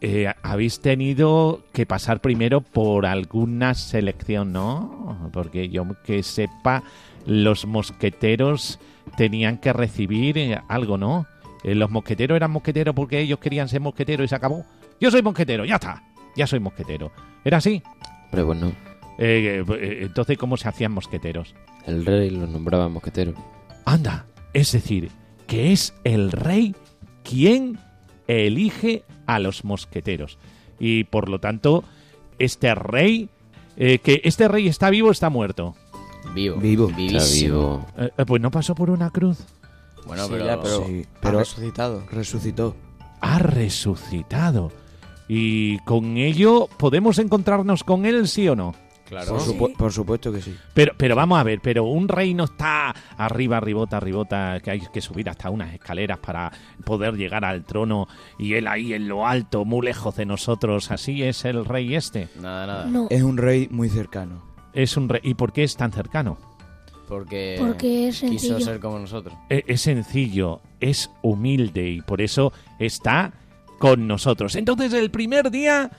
eh, 0.01 0.31
habéis 0.43 0.79
tenido 0.81 1.63
que 1.73 1.85
pasar 1.85 2.19
primero 2.21 2.61
por 2.61 3.05
alguna 3.05 3.73
selección, 3.73 4.51
¿no? 4.53 5.29
Porque 5.33 5.69
yo 5.69 5.85
que 6.03 6.21
sepa, 6.23 6.83
los 7.25 7.65
mosqueteros 7.65 8.79
tenían 9.17 9.57
que 9.57 9.73
recibir 9.73 10.37
eh, 10.37 10.59
algo, 10.67 10.97
¿no? 10.97 11.25
Eh, 11.63 11.75
los 11.75 11.89
mosqueteros 11.89 12.35
eran 12.35 12.51
mosqueteros 12.51 12.93
porque 12.95 13.19
ellos 13.19 13.39
querían 13.39 13.67
ser 13.69 13.81
mosqueteros 13.81 14.25
y 14.25 14.27
se 14.27 14.35
acabó. 14.35 14.65
Yo 14.99 15.09
soy 15.11 15.21
mosquetero, 15.21 15.65
ya 15.65 15.75
está. 15.75 16.03
Ya 16.35 16.45
soy 16.47 16.59
mosquetero. 16.59 17.11
¿Era 17.43 17.57
así? 17.57 17.81
Pero 18.31 18.45
bueno, 18.45 18.71
Eh, 19.17 19.63
entonces, 20.01 20.37
¿cómo 20.37 20.57
se 20.57 20.67
hacían 20.67 20.91
mosqueteros? 20.91 21.55
el 21.85 22.05
rey 22.05 22.29
los 22.31 22.49
nombraba 22.49 22.89
mosqueteros. 22.89 23.35
Anda, 23.85 24.25
es 24.53 24.71
decir, 24.73 25.09
que 25.47 25.71
es 25.71 25.93
el 26.03 26.31
rey 26.33 26.75
quien 27.23 27.77
elige 28.27 29.03
a 29.25 29.39
los 29.39 29.63
mosqueteros. 29.63 30.37
Y 30.79 31.05
por 31.05 31.29
lo 31.29 31.39
tanto, 31.39 31.83
este 32.39 32.73
rey, 32.75 33.29
eh, 33.77 33.99
que 33.99 34.21
este 34.23 34.47
rey 34.47 34.67
está 34.67 34.89
vivo 34.89 35.09
o 35.09 35.11
está 35.11 35.29
muerto. 35.29 35.75
Vivo. 36.33 36.57
Vivo. 36.57 36.85
Está 36.87 36.97
Vivísimo. 36.97 37.57
vivo. 37.57 37.85
Eh, 37.97 38.11
eh, 38.17 38.25
pues 38.25 38.41
no 38.41 38.51
pasó 38.51 38.75
por 38.75 38.89
una 38.89 39.09
cruz. 39.11 39.37
Bueno, 40.05 40.25
Sí, 40.25 40.29
pero, 40.33 40.45
ya, 40.45 40.61
pero, 40.61 40.85
Sí, 40.85 41.05
ha 41.05 41.19
pero- 41.21 41.39
resucitado. 41.39 42.03
Resucitó. 42.11 42.75
Ha 43.21 43.39
resucitado. 43.39 44.71
Y 45.27 45.79
con 45.79 46.17
ello, 46.17 46.67
¿podemos 46.77 47.17
encontrarnos 47.19 47.83
con 47.83 48.05
él, 48.05 48.27
sí 48.27 48.47
o 48.47 48.55
no? 48.55 48.75
Claro. 49.23 49.31
Por, 49.37 49.41
supu- 49.41 49.75
por 49.75 49.91
supuesto 49.93 50.31
que 50.31 50.41
sí. 50.41 50.55
Pero, 50.73 50.93
pero 50.97 51.15
vamos 51.15 51.39
a 51.39 51.43
ver, 51.43 51.59
pero 51.61 51.83
un 51.85 52.07
rey 52.07 52.33
no 52.33 52.45
está 52.45 52.93
arriba, 53.17 53.57
arribota, 53.57 53.97
arribota, 53.97 54.59
que 54.63 54.71
hay 54.71 54.81
que 54.93 55.01
subir 55.01 55.29
hasta 55.29 55.49
unas 55.49 55.73
escaleras 55.73 56.19
para 56.19 56.51
poder 56.83 57.15
llegar 57.15 57.45
al 57.45 57.63
trono 57.63 58.07
y 58.37 58.53
él 58.53 58.67
ahí 58.67 58.93
en 58.93 59.07
lo 59.07 59.25
alto, 59.27 59.65
muy 59.65 59.85
lejos 59.85 60.15
de 60.15 60.25
nosotros. 60.25 60.91
Así 60.91 61.23
es 61.23 61.45
el 61.45 61.65
rey 61.65 61.95
este. 61.95 62.29
Nada, 62.41 62.65
nada. 62.67 62.85
No, 62.85 63.07
Es 63.09 63.23
un 63.23 63.37
rey 63.37 63.67
muy 63.71 63.89
cercano. 63.89 64.43
Es 64.73 64.97
un 64.97 65.07
rey. 65.09 65.21
¿Y 65.23 65.33
por 65.35 65.53
qué 65.53 65.63
es 65.63 65.75
tan 65.77 65.91
cercano? 65.91 66.37
Porque, 67.07 67.55
porque 67.59 68.07
es 68.07 68.19
quiso 68.21 68.59
ser 68.59 68.79
como 68.79 68.97
nosotros. 68.97 69.35
E- 69.49 69.63
Es 69.67 69.81
sencillo, 69.81 70.61
es 70.79 71.11
humilde 71.21 71.87
y 71.87 72.01
por 72.01 72.19
eso 72.21 72.51
está 72.79 73.31
con 73.77 74.07
nosotros. 74.07 74.55
Entonces 74.55 74.91
el 74.93 75.11
primer 75.11 75.51
día 75.51 75.91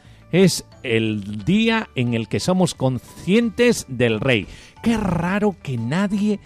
es 0.45 0.65
el 0.83 1.45
día 1.45 1.89
en 1.95 2.15
el 2.15 2.29
que 2.29 2.41
somos 2.41 2.75
conscientes 2.75 3.87
del 3.89 4.21
rey. 4.21 4.47
Qué 4.83 4.97
raro 4.97 5.57
que 5.63 5.77
nadie 5.77 6.41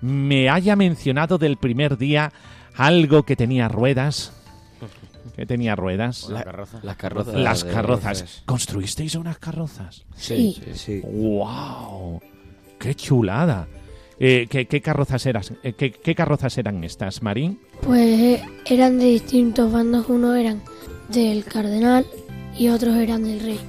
me 0.00 0.48
haya 0.48 0.76
mencionado 0.76 1.38
del 1.38 1.56
primer 1.56 1.98
día 1.98 2.32
algo 2.76 3.24
que 3.24 3.36
tenía 3.36 3.68
ruedas. 3.68 4.32
Que 5.36 5.46
tenía 5.46 5.74
ruedas. 5.74 6.28
La 6.28 6.44
carroza. 6.44 6.80
Las 6.82 6.96
carrozas. 6.96 7.34
Las 7.34 7.64
carrozas. 7.64 8.42
¿Construisteis 8.44 9.14
unas 9.14 9.38
carrozas? 9.38 10.04
Sí. 10.14 10.60
Sí. 10.74 11.00
¡Wow! 11.02 12.20
¡Qué 12.78 12.94
chulada! 12.94 13.66
Eh, 14.18 14.46
¿qué, 14.48 14.66
qué 14.66 14.80
carrozas 14.80 15.24
eran, 15.26 15.42
eh, 15.62 15.72
qué, 15.72 15.90
qué 15.90 16.14
carrozas 16.14 16.56
eran 16.58 16.84
estas, 16.84 17.22
Marín? 17.22 17.58
Pues 17.80 18.20
eh, 18.20 18.44
eran 18.66 18.98
de 18.98 19.06
distintos 19.06 19.72
bandos. 19.72 20.08
Unos 20.08 20.36
eran 20.36 20.62
del 21.08 21.44
cardenal 21.44 22.06
y 22.58 22.68
otros 22.68 22.96
eran 22.96 23.24
del 23.24 23.40
rey. 23.40 23.60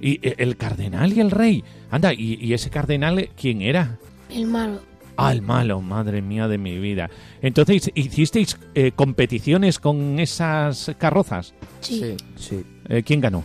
Y 0.00 0.26
eh, 0.26 0.34
el 0.38 0.56
cardenal 0.56 1.12
y 1.12 1.20
el 1.20 1.30
rey. 1.30 1.64
Anda, 1.90 2.12
¿y, 2.14 2.38
y 2.40 2.54
ese 2.54 2.70
cardenal 2.70 3.18
eh, 3.18 3.30
quién 3.36 3.62
era? 3.62 3.98
El 4.30 4.46
malo. 4.46 4.80
Ah, 5.16 5.32
el 5.32 5.42
malo, 5.42 5.82
madre 5.82 6.22
mía 6.22 6.48
de 6.48 6.56
mi 6.56 6.78
vida. 6.78 7.10
Entonces, 7.42 7.90
¿hicisteis 7.94 8.56
eh, 8.74 8.92
competiciones 8.92 9.78
con 9.78 10.18
esas 10.18 10.92
carrozas? 10.96 11.52
Sí. 11.80 12.00
Sí. 12.00 12.16
Sí. 12.36 12.64
Eh, 12.88 13.02
¿Quién 13.02 13.20
ganó? 13.20 13.44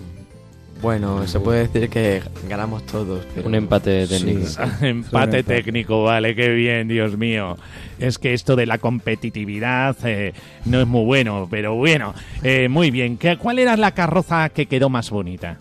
Bueno, 0.82 1.26
se 1.26 1.40
puede 1.40 1.68
decir 1.68 1.90
que 1.90 2.22
ganamos 2.48 2.86
todos. 2.86 3.26
Pero... 3.34 3.48
Un 3.48 3.56
empate 3.56 4.06
técnico. 4.08 4.46
Sí. 4.46 4.58
Empate 4.82 5.40
empate. 5.40 5.44
técnico, 5.44 6.04
vale, 6.04 6.36
qué 6.36 6.50
bien, 6.50 6.88
Dios 6.88 7.18
mío. 7.18 7.58
Es 7.98 8.20
que 8.20 8.34
esto 8.34 8.56
de 8.56 8.66
la 8.66 8.78
competitividad 8.78 9.96
eh, 10.04 10.34
no 10.66 10.82
es 10.82 10.88
muy 10.88 11.06
bueno, 11.06 11.48
pero 11.50 11.76
bueno, 11.76 12.14
eh, 12.44 12.68
muy 12.70 12.92
bien. 12.92 13.18
¿Qué, 13.18 13.38
¿Cuál 13.38 13.60
era 13.60 13.78
la 13.78 13.92
carroza 13.92 14.50
que 14.50 14.66
quedó 14.68 14.90
más 14.90 15.10
bonita? 15.10 15.58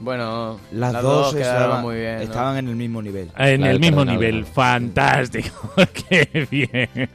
Bueno, 0.00 0.58
Las, 0.72 0.92
las 0.92 1.02
dos, 1.02 1.34
quedaron 1.34 1.62
estaban, 1.62 1.82
muy 1.82 1.96
bien. 1.96 2.16
¿no? 2.16 2.22
estaban 2.22 2.56
en 2.58 2.68
el 2.68 2.76
mismo 2.76 3.00
nivel. 3.00 3.30
En 3.38 3.60
La 3.60 3.70
el 3.70 3.80
mismo 3.80 3.98
cardenal, 3.98 4.20
nivel, 4.20 4.40
¿no? 4.40 4.46
fantástico, 4.46 5.70
qué 6.08 6.46
bien. 6.50 7.08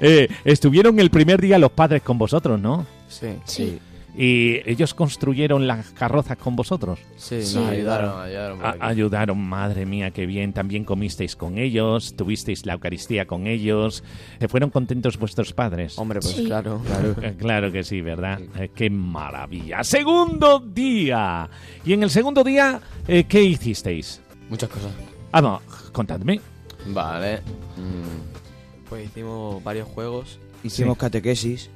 Eh, 0.00 0.28
estuvieron 0.44 0.98
el 0.98 1.10
primer 1.10 1.40
día 1.40 1.58
los 1.58 1.70
padres 1.72 2.02
con 2.02 2.16
vosotros, 2.16 2.58
¿no? 2.60 2.86
Sí, 3.08 3.28
Sí. 3.44 3.78
Y 4.18 4.62
ellos 4.64 4.94
construyeron 4.94 5.66
las 5.66 5.90
carrozas 5.90 6.38
con 6.38 6.56
vosotros. 6.56 6.98
sí, 7.16 7.42
Sí. 7.42 7.56
nos 7.56 7.68
Ayudaron, 7.68 8.20
ayudaron. 8.22 8.58
ayudaron. 8.62 8.82
ayudaron, 8.82 9.38
madre 9.46 9.84
mía, 9.84 10.10
qué 10.10 10.24
bien. 10.24 10.52
También 10.54 10.84
comisteis 10.84 11.36
con 11.36 11.58
ellos, 11.58 12.14
tuvisteis 12.16 12.64
la 12.64 12.72
Eucaristía 12.72 13.26
con 13.26 13.46
ellos. 13.46 14.02
¿Se 14.40 14.48
fueron 14.48 14.70
contentos 14.70 15.18
vuestros 15.18 15.52
padres? 15.52 15.98
Hombre, 15.98 16.20
pues 16.20 16.34
Sí. 16.34 16.44
claro. 16.46 16.80
Claro. 16.86 17.14
Eh, 17.22 17.34
Claro 17.38 17.70
que 17.70 17.84
sí, 17.84 18.00
¿verdad? 18.00 18.40
Eh, 18.58 18.70
qué 18.74 18.88
maravilla. 18.88 19.84
Segundo 19.84 20.60
día. 20.60 21.48
Y 21.84 21.92
en 21.92 22.02
el 22.02 22.10
segundo 22.10 22.42
día, 22.42 22.80
eh, 23.06 23.24
¿qué 23.24 23.42
hicisteis? 23.42 24.20
Muchas 24.48 24.70
cosas. 24.70 24.92
Vamos, 25.32 25.62
contadme. 25.92 26.40
Vale. 26.86 27.40
Mm, 27.76 28.88
Pues 28.88 29.06
hicimos 29.06 29.62
varios 29.64 29.88
juegos. 29.88 30.38
Hicimos 30.62 30.94
Sí. 30.94 31.00
catequesis. 31.00 31.70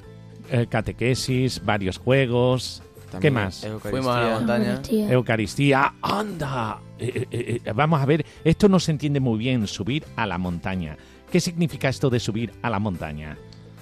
Eh, 0.50 0.66
catequesis, 0.68 1.64
varios 1.64 1.98
juegos. 1.98 2.82
También 3.10 3.34
más? 3.34 3.64
Eucaristía. 3.64 3.90
Fuimos 3.90 4.16
a 4.16 4.20
la 4.20 4.34
montaña. 4.34 4.70
Eucaristía. 4.70 5.12
Eucaristía, 5.12 5.94
anda. 6.02 6.80
Eh, 6.98 7.26
eh, 7.30 7.60
eh, 7.64 7.72
vamos 7.74 8.00
a 8.00 8.06
ver, 8.06 8.24
esto 8.44 8.68
no 8.68 8.78
se 8.78 8.92
entiende 8.92 9.20
muy 9.20 9.38
bien, 9.38 9.66
subir 9.66 10.04
a 10.16 10.26
la 10.26 10.38
montaña. 10.38 10.96
¿Qué 11.30 11.40
significa 11.40 11.88
esto 11.88 12.10
de 12.10 12.20
subir 12.20 12.52
a 12.62 12.70
la 12.70 12.78
montaña? 12.78 13.36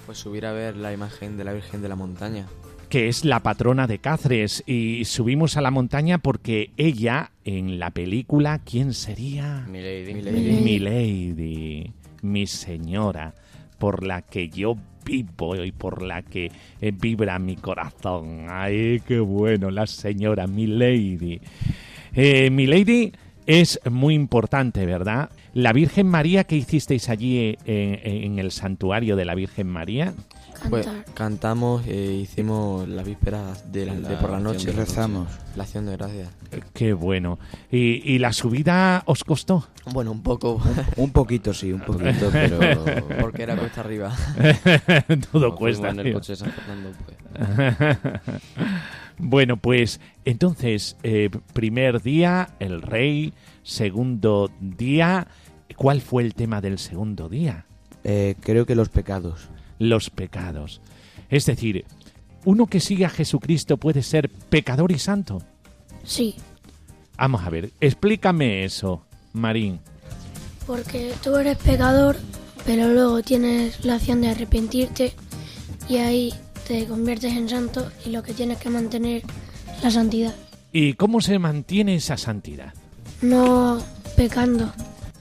Pues 0.05 0.17
subir 0.17 0.45
a 0.45 0.51
ver 0.51 0.77
la 0.77 0.93
imagen 0.93 1.37
de 1.37 1.43
la 1.43 1.53
Virgen 1.53 1.81
de 1.81 1.89
la 1.89 1.95
Montaña. 1.95 2.47
Que 2.89 3.07
es 3.07 3.23
la 3.23 3.41
patrona 3.41 3.85
de 3.85 3.99
Cáceres. 3.99 4.63
Y 4.65 5.05
subimos 5.05 5.57
a 5.57 5.61
la 5.61 5.69
montaña 5.69 6.17
porque 6.17 6.71
ella, 6.77 7.31
en 7.45 7.77
la 7.77 7.91
película, 7.91 8.59
¿quién 8.65 8.93
sería? 8.93 9.65
Milady. 9.67 10.13
Milady. 10.15 10.39
Mi 10.63 10.79
lady, 10.79 11.93
mi 12.23 12.47
señora, 12.47 13.35
por 13.77 14.03
la 14.03 14.23
que 14.23 14.49
yo 14.49 14.75
y 15.09 15.71
por 15.71 16.01
la 16.01 16.21
que 16.21 16.51
eh, 16.81 16.91
vibra 16.91 17.39
mi 17.39 17.55
corazón. 17.55 18.45
Ay, 18.49 19.01
qué 19.07 19.19
bueno, 19.19 19.71
la 19.71 19.87
señora, 19.87 20.47
mi 20.47 20.67
lady. 20.67 21.39
Eh, 22.13 22.49
mi 22.49 22.67
lady 22.67 23.11
es 23.45 23.79
muy 23.89 24.13
importante, 24.13 24.85
¿verdad? 24.85 25.29
La 25.53 25.73
Virgen 25.73 26.07
María 26.07 26.43
que 26.43 26.55
hicisteis 26.55 27.09
allí 27.09 27.57
eh, 27.65 28.01
en 28.23 28.39
el 28.39 28.51
santuario 28.51 29.15
de 29.15 29.25
la 29.25 29.35
Virgen 29.35 29.67
María. 29.67 30.13
Pues 30.69 30.87
cantamos 31.13 31.85
e 31.87 32.13
hicimos 32.13 32.87
las 32.87 33.05
vísperas 33.05 33.71
de, 33.71 33.85
la- 33.85 33.95
de 33.95 34.15
por 34.17 34.31
la 34.31 34.39
noche. 34.39 34.73
la 34.73 34.79
Rezamos. 34.79 35.27
La 35.55 35.63
acción 35.63 35.85
de 35.85 35.93
gracias. 35.93 36.29
Eh, 36.51 36.61
Qué 36.73 36.93
bueno. 36.93 37.39
¿Y, 37.71 38.01
y 38.13 38.19
la 38.19 38.33
subida 38.33 39.03
os 39.05 39.23
costó? 39.23 39.67
Bueno, 39.93 40.11
un 40.11 40.21
poco, 40.23 40.61
Un 40.97 41.11
poquito, 41.11 41.53
sí, 41.53 41.71
un 41.71 41.81
poquito. 41.81 42.29
Pero. 42.31 42.59
porque 43.21 43.43
era 43.43 43.55
cuesta 43.55 43.81
arriba. 43.81 44.13
Todo 45.31 45.47
como 45.49 45.55
cuesta. 45.57 45.89
en 45.89 45.99
el 45.99 46.13
coche 46.13 46.35
San 46.35 46.51
Fernando, 46.51 46.91
pues. 47.05 47.97
bueno, 49.17 49.57
pues 49.57 49.99
entonces, 50.25 50.97
eh, 51.03 51.29
primer 51.53 52.01
día, 52.01 52.49
el 52.59 52.81
rey, 52.81 53.33
segundo 53.63 54.51
día, 54.59 55.27
¿cuál 55.75 56.01
fue 56.01 56.23
el 56.23 56.33
tema 56.33 56.61
del 56.61 56.79
segundo 56.79 57.29
día? 57.29 57.65
Eh, 58.03 58.35
creo 58.41 58.65
que 58.65 58.75
los 58.75 58.89
pecados. 58.89 59.49
Los 59.79 60.09
pecados. 60.09 60.81
Es 61.29 61.45
decir, 61.45 61.85
uno 62.45 62.67
que 62.67 62.79
sigue 62.79 63.05
a 63.05 63.09
Jesucristo 63.09 63.77
puede 63.77 64.03
ser 64.03 64.29
pecador 64.29 64.91
y 64.91 64.99
santo. 64.99 65.41
Sí. 66.03 66.35
Vamos 67.17 67.41
a 67.43 67.49
ver, 67.49 67.71
explícame 67.81 68.63
eso, 68.63 69.05
Marín. 69.33 69.79
Porque 70.65 71.13
tú 71.23 71.35
eres 71.35 71.57
pecador, 71.57 72.17
pero 72.65 72.87
luego 72.89 73.21
tienes 73.21 73.83
la 73.83 73.95
acción 73.95 74.21
de 74.21 74.29
arrepentirte 74.29 75.13
y 75.89 75.97
ahí 75.97 76.33
te 76.67 76.85
conviertes 76.85 77.33
en 77.33 77.49
santo 77.49 77.91
y 78.05 78.11
lo 78.11 78.21
que 78.23 78.33
tienes 78.33 78.57
que 78.59 78.69
mantener 78.69 79.23
es 79.75 79.83
la 79.83 79.91
santidad. 79.91 80.35
¿Y 80.71 80.93
cómo 80.93 81.19
se 81.19 81.39
mantiene 81.39 81.95
esa 81.95 82.15
santidad? 82.15 82.73
No 83.21 83.81
pecando, 84.15 84.71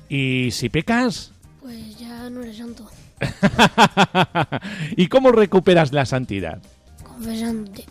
Y 0.08 0.50
si 0.50 0.68
pecas, 0.68 1.32
pues 1.60 1.98
ya 1.98 2.28
no 2.30 2.42
eres 2.42 2.58
santo. 2.58 2.88
¿y 4.96 5.08
cómo 5.08 5.32
recuperas 5.32 5.92
la 5.92 6.06
santidad? 6.06 6.60
Confesándote. 7.02 7.84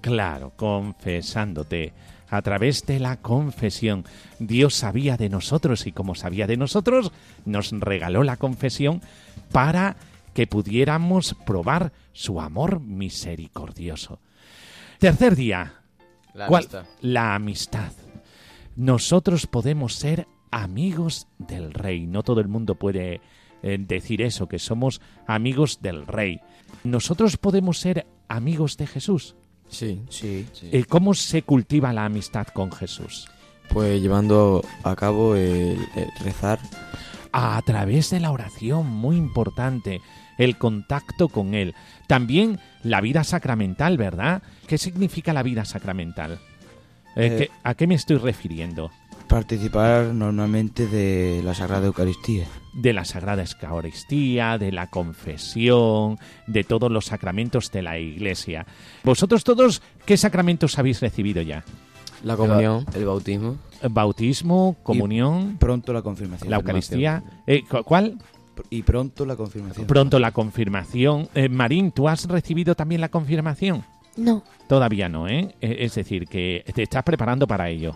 Claro, 0.00 0.52
confesándote. 0.56 1.92
A 2.28 2.42
través 2.42 2.86
de 2.86 3.00
la 3.00 3.16
confesión. 3.16 4.04
Dios 4.38 4.74
sabía 4.74 5.16
de 5.16 5.28
nosotros 5.28 5.86
y 5.86 5.92
como 5.92 6.14
sabía 6.14 6.46
de 6.46 6.56
nosotros, 6.56 7.10
nos 7.44 7.72
regaló 7.72 8.22
la 8.22 8.36
confesión 8.36 9.02
para 9.50 9.96
que 10.32 10.46
pudiéramos 10.46 11.34
probar 11.44 11.92
su 12.12 12.40
amor 12.40 12.80
misericordioso. 12.80 14.20
Tercer 14.98 15.34
día. 15.34 15.74
La 16.34 16.46
¿Cuál? 16.46 16.62
amistad. 16.62 16.84
La 17.00 17.34
amistad. 17.34 17.92
Nosotros 18.76 19.46
podemos 19.48 19.96
ser 19.96 20.28
amigos 20.52 21.26
del 21.38 21.72
rey. 21.72 22.06
No 22.06 22.22
todo 22.22 22.40
el 22.40 22.48
mundo 22.48 22.76
puede 22.76 23.20
eh, 23.62 23.76
decir 23.78 24.22
eso, 24.22 24.46
que 24.48 24.58
somos 24.58 25.00
amigos 25.26 25.80
del 25.82 26.06
rey. 26.06 26.40
Nosotros 26.84 27.36
podemos 27.36 27.78
ser 27.78 28.06
amigos 28.28 28.76
de 28.76 28.86
Jesús. 28.86 29.34
Sí. 29.68 30.02
Sí. 30.08 30.46
Eh, 30.62 30.84
¿Cómo 30.88 31.14
se 31.14 31.42
cultiva 31.42 31.92
la 31.92 32.04
amistad 32.04 32.46
con 32.48 32.72
Jesús? 32.72 33.28
Pues 33.68 34.00
llevando 34.02 34.64
a 34.82 34.96
cabo 34.96 35.36
el, 35.36 35.78
el 35.94 36.08
rezar. 36.24 36.58
A 37.32 37.60
través 37.64 38.10
de 38.10 38.18
la 38.18 38.32
oración, 38.32 38.86
muy 38.88 39.16
importante, 39.16 40.00
el 40.38 40.58
contacto 40.58 41.28
con 41.28 41.54
Él. 41.54 41.74
También 42.08 42.58
la 42.82 43.00
vida 43.00 43.22
sacramental, 43.22 43.96
¿verdad? 43.96 44.42
¿Qué 44.66 44.78
significa 44.78 45.32
la 45.32 45.44
vida 45.44 45.64
sacramental? 45.64 46.40
Eh, 47.14 47.26
Eh, 47.26 47.36
¿qué- 47.38 47.50
¿A 47.62 47.74
qué 47.74 47.86
me 47.86 47.94
estoy 47.94 48.16
refiriendo? 48.16 48.90
Participar 49.34 50.06
normalmente 50.06 50.88
de 50.88 51.40
la 51.44 51.54
Sagrada 51.54 51.86
Eucaristía. 51.86 52.46
De 52.72 52.92
la 52.92 53.04
Sagrada 53.04 53.44
Eucaristía, 53.44 54.58
de 54.58 54.72
la 54.72 54.88
confesión, 54.88 56.18
de 56.48 56.64
todos 56.64 56.90
los 56.90 57.04
sacramentos 57.06 57.70
de 57.70 57.82
la 57.82 57.96
Iglesia. 57.96 58.66
¿Vosotros 59.04 59.44
todos 59.44 59.82
qué 60.04 60.16
sacramentos 60.16 60.76
habéis 60.80 61.00
recibido 61.00 61.42
ya? 61.42 61.62
La 62.24 62.36
comunión. 62.36 62.84
El 62.92 63.04
bautismo. 63.04 63.56
Bautismo, 63.88 64.76
comunión, 64.82 65.56
Pronto 65.60 65.92
la 65.92 66.02
confirmación. 66.02 66.50
la 66.50 66.56
Eucaristía. 66.56 67.22
Eh, 67.46 67.62
cu- 67.70 67.84
¿Cuál? 67.84 68.18
Y 68.68 68.82
pronto 68.82 69.24
la 69.24 69.36
confirmación. 69.36 69.86
Pronto 69.86 70.18
la 70.18 70.32
confirmación. 70.32 71.28
Eh, 71.36 71.48
Marín, 71.48 71.92
¿tú 71.92 72.08
has 72.08 72.24
recibido 72.26 72.74
también 72.74 73.00
la 73.00 73.10
confirmación? 73.10 73.84
No, 74.16 74.42
Todavía 74.66 75.08
no, 75.08 75.28
¿eh? 75.28 75.54
Eh, 75.60 75.76
Es 75.80 75.94
decir, 75.94 76.26
que 76.26 76.64
te 76.74 76.82
estás 76.82 77.04
preparando 77.04 77.46
para 77.46 77.68
ello. 77.70 77.94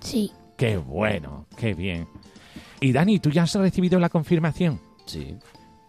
sí, 0.00 0.32
Qué 0.62 0.76
bueno, 0.76 1.48
qué 1.56 1.74
bien. 1.74 2.06
Y 2.80 2.92
Dani, 2.92 3.18
¿tú 3.18 3.30
ya 3.30 3.42
has 3.42 3.54
recibido 3.56 3.98
la 3.98 4.08
confirmación? 4.08 4.80
Sí. 5.06 5.34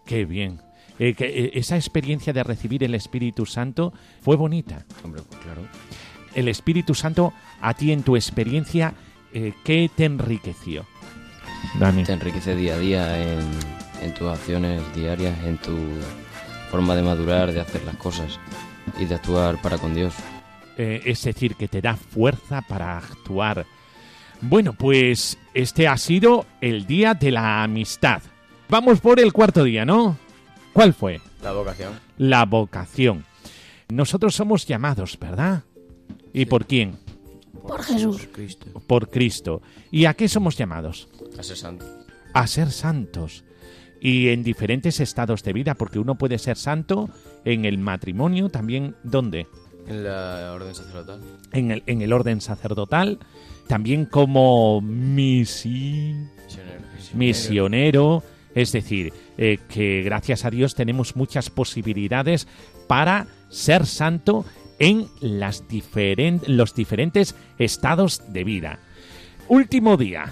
Qué 0.04 0.26
bien. 0.26 0.62
eh, 0.98 1.14
que, 1.14 1.26
eh, 1.26 1.52
esa 1.54 1.76
experiencia 1.76 2.34
de 2.34 2.42
recibir 2.42 2.84
el 2.84 2.96
Espíritu 2.96 3.46
Santo 3.46 3.94
fue 4.22 4.36
bonita. 4.36 4.84
Hombre, 5.04 5.22
pues 5.30 5.40
claro. 5.42 5.62
El 6.34 6.48
Espíritu 6.48 6.96
Santo, 6.96 7.34
a 7.62 7.76
ti 7.76 7.92
en 7.92 8.02
tu 8.02 8.16
experiencia, 8.16 8.96
eh, 9.32 9.54
¿qué 9.64 9.92
te 9.96 10.06
enriqueció? 10.06 10.88
Dani. 11.80 12.04
Te 12.04 12.14
enriquece 12.14 12.56
día 12.56 12.74
a 12.74 12.80
día 12.80 13.22
en, 13.22 13.48
en 14.02 14.14
tus 14.16 14.28
acciones 14.28 14.82
diarias, 14.96 15.38
en 15.46 15.60
tu 15.60 15.78
forma 16.72 16.96
de 16.96 17.04
madurar, 17.04 17.54
de 17.54 17.62
hacer 17.62 17.84
las 17.84 17.98
cosas 17.98 18.40
y 19.00 19.06
de 19.06 19.14
actuar 19.14 19.62
para 19.62 19.78
con 19.78 19.94
Dios. 19.94 20.16
Eh, 20.80 21.04
es 21.06 21.22
decir, 21.24 21.54
que 21.58 21.68
te 21.68 21.80
da 21.80 21.96
fuerza 21.96 22.64
para 22.64 22.98
actuar. 22.98 23.68
Bueno, 24.46 24.74
pues 24.74 25.38
este 25.54 25.88
ha 25.88 25.98
sido 25.98 26.46
el 26.60 26.86
día 26.86 27.14
de 27.14 27.32
la 27.32 27.64
amistad. 27.64 28.22
Vamos 28.68 29.00
por 29.00 29.22
el 29.22 29.32
cuarto 29.32 29.64
día, 29.64 29.86
¿no? 29.86 30.18
¿Cuál 30.74 30.94
fue? 30.94 31.22
La 31.42 31.54
vocación. 31.54 31.94
La 32.18 32.46
vocación. 32.46 33.26
Nosotros 33.88 34.36
somos 34.36 34.66
llamados, 34.66 35.18
¿verdad? 35.18 35.64
¿Y 36.34 36.46
por 36.46 36.66
quién? 36.66 36.98
Por 37.66 37.84
Jesús. 37.84 38.28
Cristo. 38.34 38.66
Por 38.86 39.10
Cristo. 39.10 39.62
¿Y 39.92 40.06
a 40.06 40.14
qué 40.14 40.28
somos 40.28 40.58
llamados? 40.58 41.08
A 41.40 41.44
ser 41.44 41.56
santo. 41.56 41.86
A 42.34 42.46
ser 42.46 42.72
santos. 42.72 43.46
Y 44.02 44.28
en 44.28 44.44
diferentes 44.44 45.00
estados 45.00 45.44
de 45.44 45.54
vida, 45.54 45.76
porque 45.76 46.00
uno 46.00 46.16
puede 46.16 46.38
ser 46.38 46.58
santo 46.58 47.10
en 47.46 47.64
el 47.64 47.78
matrimonio, 47.78 48.50
también, 48.50 48.98
¿dónde? 49.04 49.48
En 49.88 50.04
la 50.04 50.52
orden 50.54 50.76
sacerdotal. 50.76 51.22
En 51.54 51.72
el, 51.72 51.84
en 51.86 52.02
el 52.02 52.12
orden 52.12 52.42
sacerdotal, 52.42 53.20
también 53.68 54.06
como 54.06 54.82
misi, 54.82 56.16
Misionero. 56.46 56.82
misionero, 57.14 58.24
es 58.56 58.72
decir, 58.72 59.14
eh, 59.38 59.58
que 59.70 60.02
gracias 60.04 60.46
a 60.46 60.50
Dios 60.50 60.76
tenemos 60.76 61.16
muchas 61.16 61.50
posibilidades 61.50 62.48
para 62.88 63.28
ser 63.50 63.86
santo 63.86 64.46
en 64.80 65.08
las 65.22 65.68
diferen- 65.68 66.42
los 66.48 66.74
diferentes 66.76 67.36
estados 67.58 68.22
de 68.34 68.44
vida. 68.44 68.80
Último 69.48 69.98
día. 69.98 70.26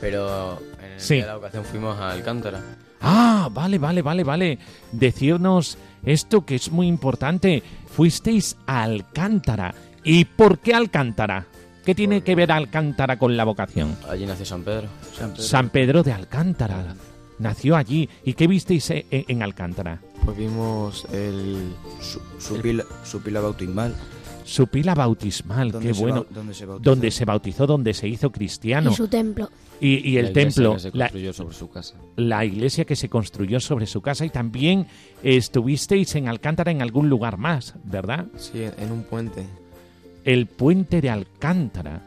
Pero 0.00 0.58
en 0.82 0.92
el 0.92 1.00
Sí. 1.00 1.14
día 1.14 1.24
de 1.24 1.28
la 1.30 1.36
vocación 1.36 1.64
fuimos 1.64 1.98
a 1.98 2.10
Alcántara. 2.12 2.62
Ah, 3.02 3.48
vale, 3.52 3.78
vale, 3.78 4.02
vale, 4.02 4.24
vale. 4.24 4.58
Decirnos 4.92 5.78
esto 6.04 6.44
que 6.44 6.54
es 6.56 6.70
muy 6.70 6.86
importante. 6.86 7.62
Fuisteis 7.86 8.56
a 8.66 8.82
Alcántara. 8.82 9.74
¿Y 10.04 10.24
por 10.26 10.58
qué 10.58 10.74
Alcántara? 10.74 11.46
¿Qué 11.90 11.94
tiene 11.96 12.20
que 12.22 12.36
ver 12.36 12.52
Alcántara 12.52 13.18
con 13.18 13.36
la 13.36 13.42
vocación? 13.42 13.96
Allí 14.08 14.24
nació 14.24 14.46
San 14.46 14.62
Pedro. 14.62 14.86
San 15.12 15.30
Pedro. 15.32 15.42
San 15.42 15.70
Pedro 15.70 16.02
de 16.04 16.12
Alcántara. 16.12 16.94
Nació 17.40 17.74
allí. 17.74 18.08
¿Y 18.24 18.34
qué 18.34 18.46
visteis 18.46 18.90
e- 18.90 19.06
e- 19.10 19.24
en 19.26 19.42
Alcántara? 19.42 20.00
Pues 20.24 20.36
vimos 20.38 21.04
el... 21.12 21.74
Su, 22.00 22.20
su 22.38 22.60
pila, 22.62 22.84
su 23.02 23.20
pila 23.20 23.40
bautismal. 23.40 23.92
Su 24.44 24.68
pila 24.68 24.94
bautismal, 24.94 25.72
qué 25.80 25.90
bueno. 25.90 26.26
donde 26.30 26.54
se 26.54 26.64
bautizó. 26.64 26.90
Donde 26.90 27.10
se 27.10 27.24
bautizó, 27.24 27.66
donde 27.66 27.92
se 27.92 28.06
hizo 28.06 28.30
cristiano. 28.30 28.92
Y 28.92 28.94
su 28.94 29.08
templo. 29.08 29.50
Y, 29.80 30.08
y 30.10 30.18
el 30.18 30.26
La 30.26 30.30
iglesia 30.30 30.44
templo, 30.44 30.74
que 30.74 30.78
se 30.78 30.90
la, 30.92 31.04
construyó 31.06 31.32
sobre 31.32 31.54
su 31.56 31.70
casa. 31.70 31.94
la 32.14 32.44
iglesia 32.44 32.84
que 32.84 32.94
se 32.94 33.08
construyó 33.08 33.58
sobre 33.58 33.86
su 33.86 34.00
casa. 34.00 34.24
Y 34.24 34.30
también 34.30 34.86
estuvisteis 35.24 36.14
en 36.14 36.28
Alcántara 36.28 36.70
en 36.70 36.82
algún 36.82 37.08
lugar 37.10 37.36
más, 37.36 37.74
¿verdad? 37.82 38.26
Sí, 38.36 38.62
en 38.78 38.92
un 38.92 39.02
puente. 39.02 39.44
El 40.24 40.46
puente 40.46 41.00
de 41.00 41.10
Alcántara. 41.10 42.02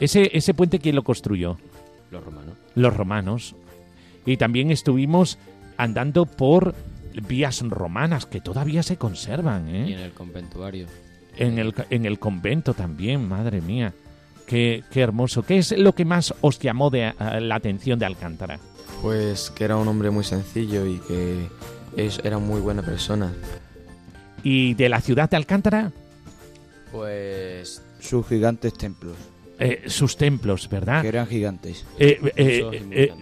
Ese, 0.00 0.30
ese 0.36 0.54
puente, 0.54 0.78
¿quién 0.78 0.94
lo 0.96 1.02
construyó? 1.04 1.58
Los 2.10 2.24
romanos. 2.24 2.54
Los 2.74 2.96
romanos. 2.96 3.54
Y 4.24 4.36
también 4.36 4.70
estuvimos 4.70 5.38
andando 5.76 6.26
por 6.26 6.74
vías 7.28 7.60
romanas 7.62 8.26
que 8.26 8.40
todavía 8.40 8.82
se 8.82 8.96
conservan, 8.96 9.68
¿eh? 9.68 9.90
Y 9.90 9.92
en 9.94 9.98
el 10.00 10.12
conventuario. 10.12 10.86
En 11.36 11.58
el, 11.58 11.74
en 11.90 12.06
el 12.06 12.18
convento 12.18 12.74
también, 12.74 13.28
madre 13.28 13.60
mía. 13.60 13.92
Qué, 14.46 14.82
qué 14.90 15.00
hermoso. 15.02 15.42
¿Qué 15.42 15.58
es 15.58 15.72
lo 15.76 15.94
que 15.94 16.04
más 16.04 16.34
os 16.40 16.58
llamó 16.58 16.90
de, 16.90 17.06
a- 17.06 17.40
la 17.40 17.56
atención 17.56 17.98
de 17.98 18.06
Alcántara? 18.06 18.58
Pues 19.02 19.50
que 19.50 19.64
era 19.64 19.76
un 19.76 19.86
hombre 19.88 20.10
muy 20.10 20.24
sencillo 20.24 20.86
y 20.86 20.98
que 21.00 21.46
es, 21.96 22.20
era 22.24 22.38
muy 22.38 22.60
buena 22.60 22.82
persona. 22.82 23.32
¿Y 24.42 24.74
de 24.74 24.88
la 24.88 25.00
ciudad 25.00 25.28
de 25.28 25.36
Alcántara? 25.36 25.92
Pues 26.92 27.82
Sus 28.00 28.26
gigantes 28.26 28.72
templos, 28.74 29.16
Eh, 29.60 29.84
sus 29.88 30.16
templos, 30.16 30.68
¿verdad? 30.68 31.02
que 31.02 31.08
eran 31.08 31.26
gigantes. 31.26 31.84
Eh, 31.98 32.20
eh, 32.36 32.82
eh. 32.92 33.12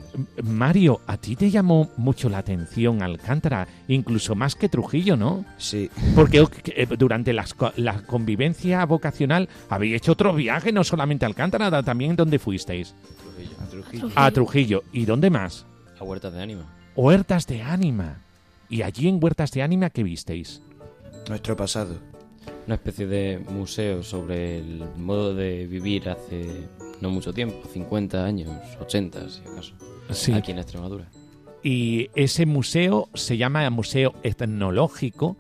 Mario, 0.43 1.01
a 1.07 1.17
ti 1.17 1.35
te 1.35 1.51
llamó 1.51 1.91
mucho 1.97 2.29
la 2.29 2.39
atención 2.39 3.03
Alcántara, 3.03 3.67
incluso 3.89 4.35
más 4.35 4.55
que 4.55 4.69
Trujillo, 4.69 5.17
¿no? 5.17 5.47
Sí, 5.57 5.89
Porque 6.15 6.45
eh, 6.67 6.87
durante 6.99 7.33
las 7.33 7.55
co- 7.55 7.73
la 7.77 8.03
convivencia 8.03 8.85
vocacional 8.85 9.49
habéis 9.71 9.97
hecho 9.97 10.13
otro 10.13 10.35
viaje, 10.35 10.73
no 10.73 10.85
solamente 10.85 11.25
a 11.25 11.29
Alcántara, 11.29 11.83
también 11.83 12.17
¿dónde 12.17 12.39
fuisteis? 12.39 12.95
Trujillo. 13.19 13.57
a 13.61 13.67
Trujillo. 13.71 14.11
A 14.15 14.31
Trujillo. 14.31 14.83
¿Y 14.93 15.05
dónde 15.07 15.31
más? 15.31 15.65
A 15.99 16.05
huertas 16.05 16.35
de 16.35 16.43
ánima. 16.43 16.67
Huertas 16.95 17.47
de 17.47 17.63
Ánima. 17.63 18.19
¿Y 18.69 18.83
allí 18.83 19.09
en 19.09 19.19
Huertas 19.23 19.51
de 19.53 19.63
Ánima 19.63 19.89
qué 19.91 20.03
visteis? 20.03 20.61
Nuestro 21.29 21.57
pasado. 21.57 21.99
Una 22.67 22.75
especie 22.75 23.07
de 23.07 23.39
museo 23.51 24.03
sobre 24.03 24.59
el 24.59 24.83
modo 24.97 25.35
de 25.35 25.67
vivir 25.67 26.09
hace 26.09 26.47
no 27.01 27.11
mucho 27.11 27.33
tiempo, 27.33 27.57
50 27.73 28.25
años, 28.25 28.51
80 28.81 29.29
si 29.29 29.41
acaso, 29.43 29.73
Sí. 30.11 30.33
aquí 30.33 30.51
en 30.53 30.59
Extremadura. 30.59 31.07
Y 31.63 32.11
ese 32.15 32.45
museo 32.47 33.09
se 33.15 33.37
llama 33.37 33.69
Museo 33.71 34.15
Etnológico 34.23 35.37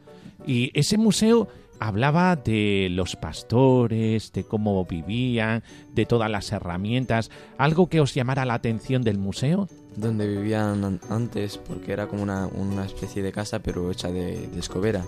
y 0.46 0.70
ese 0.78 0.98
museo 0.98 1.48
hablaba 1.80 2.36
de 2.36 2.88
los 2.90 3.16
pastores, 3.16 4.32
de 4.32 4.44
cómo 4.44 4.84
vivían, 4.84 5.62
de 5.94 6.06
todas 6.06 6.30
las 6.30 6.50
herramientas. 6.52 7.30
¿Algo 7.58 7.88
que 7.88 8.00
os 8.00 8.14
llamara 8.14 8.44
la 8.44 8.54
atención 8.54 9.02
del 9.02 9.18
museo? 9.18 9.68
Donde 9.96 10.26
vivían 10.28 10.84
an- 10.84 11.00
antes, 11.10 11.58
porque 11.58 11.92
era 11.92 12.06
como 12.06 12.22
una, 12.22 12.46
una 12.46 12.84
especie 12.86 13.22
de 13.22 13.32
casa, 13.32 13.58
pero 13.60 13.90
hecha 13.90 14.10
de, 14.10 14.46
de 14.46 14.58
escobera. 14.60 15.04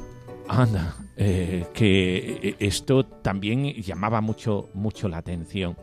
Anda, 0.49 0.97
eh, 1.17 1.67
que 1.75 2.41
eh, 2.43 2.57
esto 2.59 3.05
también 3.05 3.65
llamaba 3.83 4.21
mucho, 4.21 4.69
mucho 4.75 5.09
la 5.09 5.19
atención. 5.19 5.77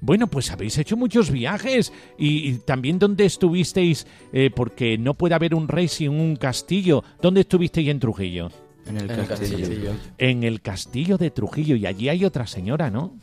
Bueno, 0.00 0.26
pues 0.28 0.50
habéis 0.50 0.76
hecho 0.78 0.96
muchos 0.96 1.30
viajes 1.30 1.92
y, 2.18 2.50
y 2.50 2.58
también 2.58 2.98
dónde 2.98 3.24
estuvisteis, 3.24 4.06
Eh, 4.32 4.50
porque 4.54 4.98
no 4.98 5.14
puede 5.14 5.34
haber 5.34 5.54
un 5.54 5.66
rey 5.68 5.88
sin 5.88 6.10
un 6.10 6.36
castillo. 6.36 7.02
¿Dónde 7.20 7.40
estuvisteis 7.40 7.88
en 7.88 7.98
Trujillo? 7.98 8.50
En 8.86 8.98
el, 8.98 9.10
En 9.10 9.18
el 9.20 9.26
castillo. 9.26 9.58
castillo. 9.58 9.92
En 10.18 10.42
el 10.44 10.60
castillo 10.60 11.16
de 11.18 11.30
Trujillo 11.30 11.74
y 11.76 11.86
allí 11.86 12.08
hay 12.08 12.24
otra 12.24 12.46
señora, 12.46 12.90
¿no? 12.90 13.14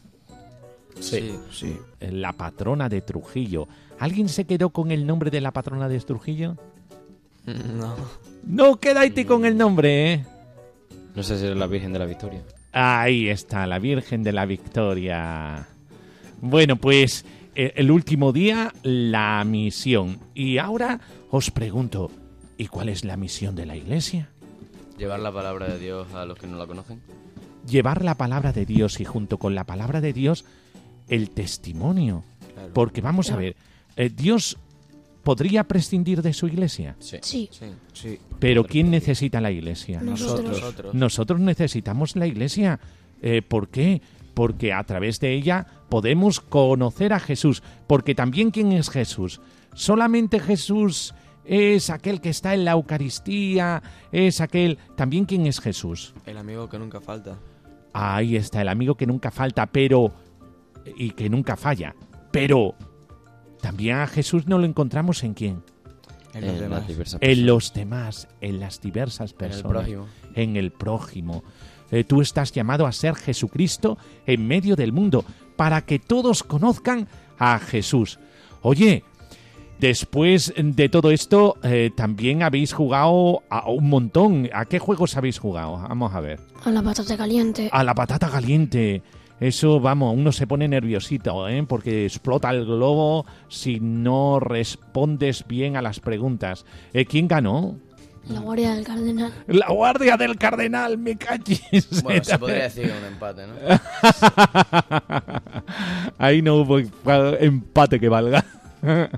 Sí. 0.99 1.33
Sí. 1.51 1.77
La 2.01 2.33
patrona 2.33 2.89
de 2.89 3.01
Trujillo. 3.01 3.67
¿Alguien 3.99 4.27
se 4.27 4.45
quedó 4.45 4.71
con 4.71 4.91
el 4.91 5.05
nombre 5.07 5.29
de 5.31 5.41
la 5.41 5.51
patrona 5.51 5.87
de 5.87 5.99
Trujillo? 5.99 6.57
No. 7.45 7.95
No 8.45 8.79
quedaste 8.79 9.25
con 9.25 9.45
el 9.45 9.57
nombre, 9.57 10.13
¿eh? 10.13 10.25
No 11.15 11.23
sé 11.23 11.37
si 11.37 11.45
era 11.45 11.55
la 11.55 11.67
Virgen 11.67 11.93
de 11.93 11.99
la 11.99 12.05
Victoria. 12.05 12.41
Ahí 12.71 13.29
está, 13.29 13.67
la 13.67 13.79
Virgen 13.79 14.23
de 14.23 14.31
la 14.31 14.45
Victoria. 14.45 15.67
Bueno, 16.41 16.75
pues 16.75 17.23
eh, 17.55 17.73
el 17.75 17.91
último 17.91 18.33
día, 18.33 18.73
la 18.81 19.43
misión. 19.43 20.19
Y 20.33 20.57
ahora 20.57 20.99
os 21.29 21.51
pregunto, 21.51 22.09
¿y 22.57 22.67
cuál 22.67 22.89
es 22.89 23.05
la 23.05 23.15
misión 23.15 23.55
de 23.55 23.65
la 23.65 23.75
Iglesia? 23.75 24.29
Llevar 24.97 25.19
la 25.19 25.31
palabra 25.31 25.67
de 25.67 25.79
Dios 25.79 26.11
a 26.13 26.25
los 26.25 26.37
que 26.37 26.47
no 26.47 26.57
la 26.57 26.65
conocen. 26.65 27.01
Llevar 27.67 28.03
la 28.03 28.15
palabra 28.15 28.51
de 28.51 28.65
Dios 28.65 28.99
y 28.99 29.05
junto 29.05 29.37
con 29.37 29.55
la 29.55 29.65
palabra 29.65 30.01
de 30.01 30.13
Dios 30.13 30.45
el 31.07 31.29
testimonio. 31.29 32.23
Claro. 32.53 32.73
Porque 32.73 33.01
vamos 33.01 33.31
a 33.31 33.37
ver, 33.37 33.55
eh, 33.95 34.09
Dios 34.09 34.57
podría 35.23 35.63
prescindir 35.63 36.21
de 36.21 36.33
su 36.33 36.47
Iglesia, 36.47 36.95
Sí. 36.99 37.17
Sí, 37.21 37.49
Sí. 37.93 38.19
Pero 38.39 38.63
¿quién 38.65 38.91
necesita 38.91 39.39
la 39.41 39.51
Iglesia? 39.51 40.01
nosotros. 40.01 40.49
Nosotros. 40.51 40.93
Nosotros 40.93 41.39
necesitamos 41.39 42.15
la 42.15 42.27
iglesia. 42.27 42.79
Eh, 43.21 43.41
¿Por 43.41 43.69
qué? 43.69 44.01
Porque 44.33 44.73
a 44.73 44.83
través 44.83 45.19
de 45.19 45.33
ella 45.33 45.65
podemos 45.89 46.41
conocer 46.41 47.13
a 47.13 47.19
Jesús. 47.19 47.63
Porque 47.87 48.15
también 48.15 48.51
¿quién 48.51 48.73
es 48.73 48.89
Jesús? 48.89 49.39
Solamente 49.73 50.39
Jesús 50.39 51.13
es 51.45 51.89
aquel 51.89 52.19
que 52.19 52.29
está 52.29 52.53
en 52.53 52.65
la 52.65 52.71
Eucaristía, 52.71 53.81
es 54.11 54.41
aquel... 54.41 54.77
También 54.95 55.25
¿quién 55.25 55.45
es 55.45 55.59
Jesús? 55.59 56.13
El 56.25 56.37
amigo 56.37 56.67
que 56.69 56.79
nunca 56.79 56.99
falta. 56.99 57.37
Ahí 57.93 58.35
está, 58.35 58.61
el 58.61 58.69
amigo 58.69 58.95
que 58.95 59.05
nunca 59.05 59.31
falta, 59.31 59.65
pero... 59.67 60.11
y 60.97 61.11
que 61.11 61.29
nunca 61.29 61.55
falla. 61.55 61.95
Pero... 62.31 62.75
También 63.63 63.95
a 63.97 64.07
Jesús 64.07 64.45
no 64.45 64.59
lo 64.59 64.65
encontramos 64.65 65.23
en 65.23 65.33
quién? 65.33 65.63
En 66.33 66.41
los 66.41 66.49
En 66.55 66.59
demás. 66.59 66.79
las 66.79 66.87
diversas 66.89 67.13
En 67.15 67.19
personas. 67.29 67.45
los 67.47 67.73
demás, 67.73 68.27
en 68.41 68.59
las 68.59 68.81
diversas 68.81 69.31
En 69.31 69.35
el 69.35 69.37
personas 69.51 69.77
prójimo. 69.83 70.05
en 70.35 70.55
el 70.57 70.71
prójimo. 70.71 71.43
Eh, 71.91 72.03
tú 72.03 72.21
estás 72.21 72.51
llamado 72.51 72.85
a 72.85 72.91
ser 72.91 73.15
Jesucristo 73.15 73.97
en 74.25 74.45
medio 74.47 74.75
del 74.75 74.91
mundo 74.91 75.23
para 75.55 75.81
que 75.81 75.97
todos 75.99 76.43
conozcan 76.43 77.07
a 77.39 77.57
Jesús. 77.57 78.19
Oye, 78.61 79.03
Después 79.79 80.53
de 80.55 80.87
todo 80.87 81.11
esto, 81.11 81.57
eh, 81.61 81.89
también 81.93 82.41
habéis 82.41 82.71
jugado 82.71 83.41
a 83.49 83.69
un 83.69 83.89
montón. 83.89 84.49
¿A 84.53 84.63
qué 84.65 84.79
juegos 84.79 85.17
habéis 85.17 85.39
jugado? 85.39 85.73
Vamos 85.73 86.13
a 86.13 86.21
ver. 86.21 86.39
A 86.63 86.69
la 86.71 86.81
patata 86.81 87.17
caliente. 87.17 87.69
A 87.69 87.83
la 87.83 87.93
patata 87.93 88.29
caliente. 88.29 89.01
Eso, 89.39 89.79
vamos, 89.79 90.15
uno 90.15 90.31
se 90.31 90.47
pone 90.47 90.67
nerviosito, 90.67 91.47
¿eh? 91.49 91.65
Porque 91.67 92.05
explota 92.05 92.49
el 92.51 92.65
globo 92.65 93.25
si 93.49 93.79
no 93.79 94.39
respondes 94.39 95.45
bien 95.47 95.75
a 95.75 95.81
las 95.81 95.99
preguntas. 95.99 96.65
Eh, 96.93 97.05
¿Quién 97.05 97.27
ganó? 97.27 97.77
La 98.29 98.39
guardia 98.39 98.73
del 98.73 98.85
cardenal. 98.85 99.33
La 99.47 99.67
guardia 99.67 100.15
del 100.15 100.37
cardenal, 100.37 100.97
me 100.97 101.17
cachis. 101.17 102.01
Bueno, 102.03 102.23
se 102.23 102.39
podría 102.39 102.63
decir 102.63 102.93
un 102.97 103.05
empate, 103.05 103.47
¿no? 103.47 103.53
Ahí 106.17 106.41
no 106.41 106.55
hubo 106.55 106.79
empate 106.79 107.99
que 107.99 108.07
valga. 108.07 108.45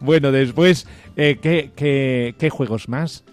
bueno, 0.00 0.32
después, 0.32 0.86
eh, 1.16 1.38
¿qué, 1.42 1.72
qué, 1.76 2.34
qué 2.38 2.50
juegos 2.50 2.88
más? 2.88 3.24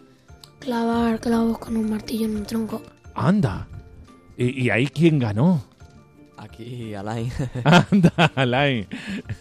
Clavar 0.60 1.20
clavos 1.20 1.60
con 1.60 1.78
un 1.78 1.90
martillo 1.90 2.26
en 2.26 2.38
un 2.38 2.46
tronco. 2.46 2.82
Anda. 3.14 3.68
¿Y, 4.38 4.64
y 4.64 4.70
ahí 4.70 4.88
quién 4.88 5.20
ganó? 5.20 5.64
Aquí, 6.38 6.94
Alain. 6.94 7.32
Anda, 7.64 8.32
Alain. 8.36 8.88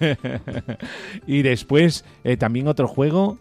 y 1.27 1.43
después, 1.43 2.05
eh, 2.23 2.37
también 2.37 2.69
otro 2.69 2.87
juego. 2.87 3.39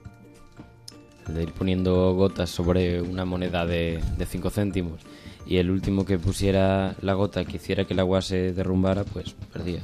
El 1.27 1.35
de 1.35 1.43
ir 1.43 1.53
poniendo 1.53 2.13
gotas 2.15 2.49
sobre 2.49 3.01
una 3.01 3.25
moneda 3.25 3.65
de 3.65 4.01
5 4.27 4.49
céntimos. 4.49 5.01
Y 5.45 5.57
el 5.57 5.69
último 5.69 6.05
que 6.05 6.17
pusiera 6.17 6.95
la 7.01 7.13
gota 7.13 7.45
que 7.45 7.57
hiciera 7.57 7.85
que 7.85 7.93
el 7.93 7.99
agua 7.99 8.21
se 8.21 8.53
derrumbara, 8.53 9.03
pues 9.03 9.35
perdía. 9.51 9.81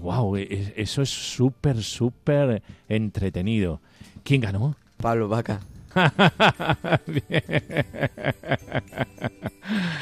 Wow, 0.00 0.36
eso 0.36 1.02
es 1.02 1.10
súper, 1.10 1.82
súper 1.82 2.62
entretenido. 2.88 3.80
¿Quién 4.24 4.40
ganó? 4.40 4.76
Pablo 4.96 5.28
Vaca. 5.28 5.60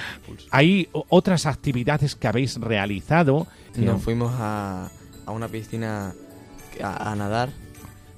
Hay 0.51 0.89
otras 0.93 1.47
actividades 1.47 2.15
que 2.17 2.29
habéis 2.29 2.57
realizado. 2.61 3.47
Nos 3.77 4.03
fuimos 4.03 4.33
a, 4.39 4.91
a 5.27 5.31
una 5.31 5.49
piscina 5.49 6.13
a, 6.83 7.13
a 7.13 7.17
nadar. 7.17 7.51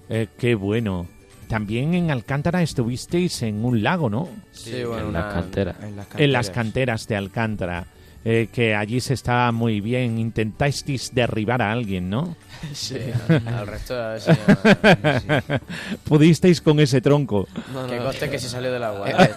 Eh, 0.09 0.29
qué 0.39 0.55
bueno. 0.55 1.07
También 1.49 1.95
en 1.95 2.11
Alcántara 2.11 2.63
estuvisteis 2.63 3.43
en 3.43 3.65
un 3.65 3.83
lago, 3.83 4.11
¿no? 4.11 4.29
Sí, 4.53 4.85
bueno, 4.85 5.01
en 5.03 5.07
una- 5.09 5.21
las 5.27 5.35
canteras. 5.35 5.77
En 5.83 5.97
las 5.97 6.07
En 6.17 6.33
las 6.33 6.51
canteras. 6.51 6.51
canteras 6.51 7.09
de 7.09 7.17
Alcántara. 7.17 7.87
Eh, 8.31 8.49
que 8.53 8.75
allí 8.75 9.01
se 9.01 9.15
está 9.15 9.51
muy 9.53 9.81
bien. 9.81 10.19
Intentáis 10.19 10.85
derribar 11.15 11.63
a 11.63 11.73
alguien, 11.73 12.11
¿no? 12.11 12.37
Sí. 12.75 12.99
Al 13.47 13.67
resto 13.69 13.95
a 13.95 14.09
ver 14.15 14.21
si 14.21 14.31
ya- 14.33 15.61
Pudisteis 16.05 16.61
con 16.61 16.79
ese 16.81 17.01
tronco. 17.01 17.47
No, 17.73 17.87
Que 17.87 17.97
no, 17.97 18.05
conste 18.05 18.29
que 18.29 18.39
se 18.39 18.49
salió 18.49 18.71
del 18.73 18.83
agua. 18.83 19.09
¿eh? 19.13 19.31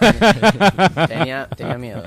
tenía, 1.08 1.48
tenía 1.56 1.78
miedo. 1.78 2.02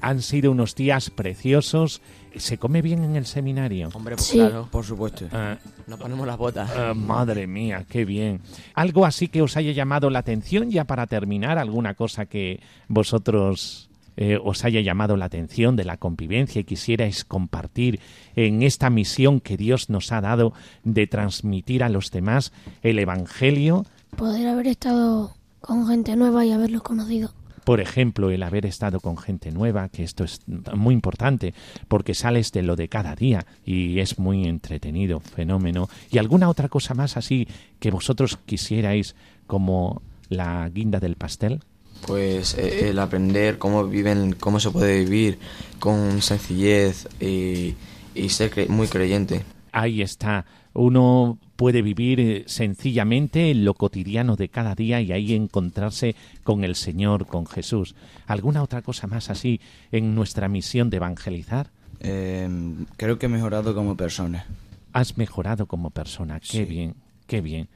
Han 0.00 0.22
sido 0.22 0.50
unos 0.50 0.74
días 0.74 1.08
preciosos. 1.10 2.00
¿Se 2.36 2.58
come 2.58 2.82
bien 2.82 3.04
en 3.04 3.16
el 3.16 3.26
seminario? 3.26 3.90
Hombre, 3.92 4.16
pues 4.16 4.26
Sí. 4.26 4.38
claro, 4.38 4.68
por 4.70 4.84
supuesto. 4.84 5.26
Ah, 5.32 5.58
Nos 5.86 5.98
ponemos 5.98 6.26
las 6.26 6.38
botas. 6.38 6.70
ah, 6.76 6.94
madre 6.94 7.46
mía, 7.46 7.84
qué 7.88 8.04
bien. 8.04 8.40
¿Algo 8.74 9.04
así 9.06 9.28
que 9.28 9.42
os 9.42 9.56
haya 9.56 9.72
llamado 9.72 10.08
la 10.10 10.20
atención 10.20 10.70
ya 10.70 10.84
para 10.84 11.06
terminar? 11.06 11.58
¿Alguna 11.58 11.94
cosa 11.94 12.26
que 12.26 12.60
vosotros 12.88 13.88
eh, 14.16 14.38
os 14.42 14.64
haya 14.64 14.80
llamado 14.80 15.16
la 15.16 15.24
atención 15.26 15.74
de 15.76 15.84
la 15.84 15.96
convivencia 15.96 16.60
y 16.60 16.64
quisierais 16.64 17.24
compartir 17.24 17.98
en 18.36 18.62
esta 18.62 18.90
misión 18.90 19.40
que 19.40 19.56
Dios 19.56 19.88
nos 19.90 20.12
ha 20.12 20.20
dado 20.20 20.52
de 20.84 21.06
transmitir 21.06 21.82
a 21.82 21.88
los 21.88 22.10
demás 22.10 22.52
el 22.82 22.98
Evangelio? 22.98 23.84
Poder 24.16 24.48
haber 24.48 24.66
estado 24.68 25.34
con 25.60 25.86
gente 25.88 26.14
nueva 26.16 26.44
y 26.44 26.52
haberlos 26.52 26.82
conocido. 26.82 27.32
Por 27.64 27.80
ejemplo, 27.80 28.30
el 28.30 28.42
haber 28.42 28.66
estado 28.66 28.98
con 29.00 29.16
gente 29.16 29.50
nueva, 29.52 29.88
que 29.88 30.02
esto 30.02 30.24
es 30.24 30.40
muy 30.74 30.94
importante, 30.94 31.54
porque 31.88 32.14
sales 32.14 32.50
de 32.52 32.62
lo 32.62 32.74
de 32.76 32.88
cada 32.88 33.14
día 33.14 33.46
y 33.64 34.00
es 34.00 34.18
muy 34.18 34.46
entretenido, 34.46 35.20
fenómeno. 35.20 35.88
¿Y 36.10 36.18
alguna 36.18 36.48
otra 36.48 36.68
cosa 36.68 36.94
más 36.94 37.16
así 37.16 37.46
que 37.78 37.90
vosotros 37.90 38.38
quisierais 38.46 39.14
como 39.46 40.02
la 40.28 40.68
guinda 40.70 40.98
del 40.98 41.14
pastel? 41.16 41.60
Pues 42.06 42.54
eh, 42.58 42.88
el 42.90 42.98
aprender 42.98 43.58
cómo 43.58 43.84
viven, 43.86 44.32
cómo 44.32 44.58
se 44.58 44.70
puede 44.70 45.04
vivir 45.04 45.38
con 45.78 46.20
sencillez 46.20 47.06
y, 47.20 47.74
y 48.14 48.28
ser 48.30 48.50
cre- 48.50 48.68
muy 48.68 48.88
creyente. 48.88 49.42
Ahí 49.70 50.02
está. 50.02 50.44
Uno 50.74 51.38
puede 51.56 51.82
vivir 51.82 52.20
eh, 52.20 52.44
sencillamente 52.46 53.50
en 53.50 53.64
lo 53.64 53.74
cotidiano 53.74 54.36
de 54.36 54.48
cada 54.48 54.74
día 54.74 55.00
y 55.00 55.12
ahí 55.12 55.34
encontrarse 55.34 56.14
con 56.44 56.64
el 56.64 56.74
Señor, 56.74 57.26
con 57.26 57.46
Jesús. 57.46 57.94
¿Alguna 58.26 58.62
otra 58.62 58.82
cosa 58.82 59.06
más 59.06 59.30
así 59.30 59.60
en 59.92 60.14
nuestra 60.14 60.48
misión 60.48 60.90
de 60.90 60.96
evangelizar? 60.96 61.68
Eh, 62.00 62.48
creo 62.96 63.18
que 63.18 63.26
he 63.26 63.28
mejorado 63.28 63.74
como 63.74 63.96
persona. 63.96 64.46
has 64.94 65.16
mejorado 65.16 65.66
como 65.66 65.88
persona. 65.90 66.38
Qué 66.40 66.46
Sí. 66.46 66.64
bien, 66.64 66.94
qué 67.26 67.40
bien. 67.40 67.68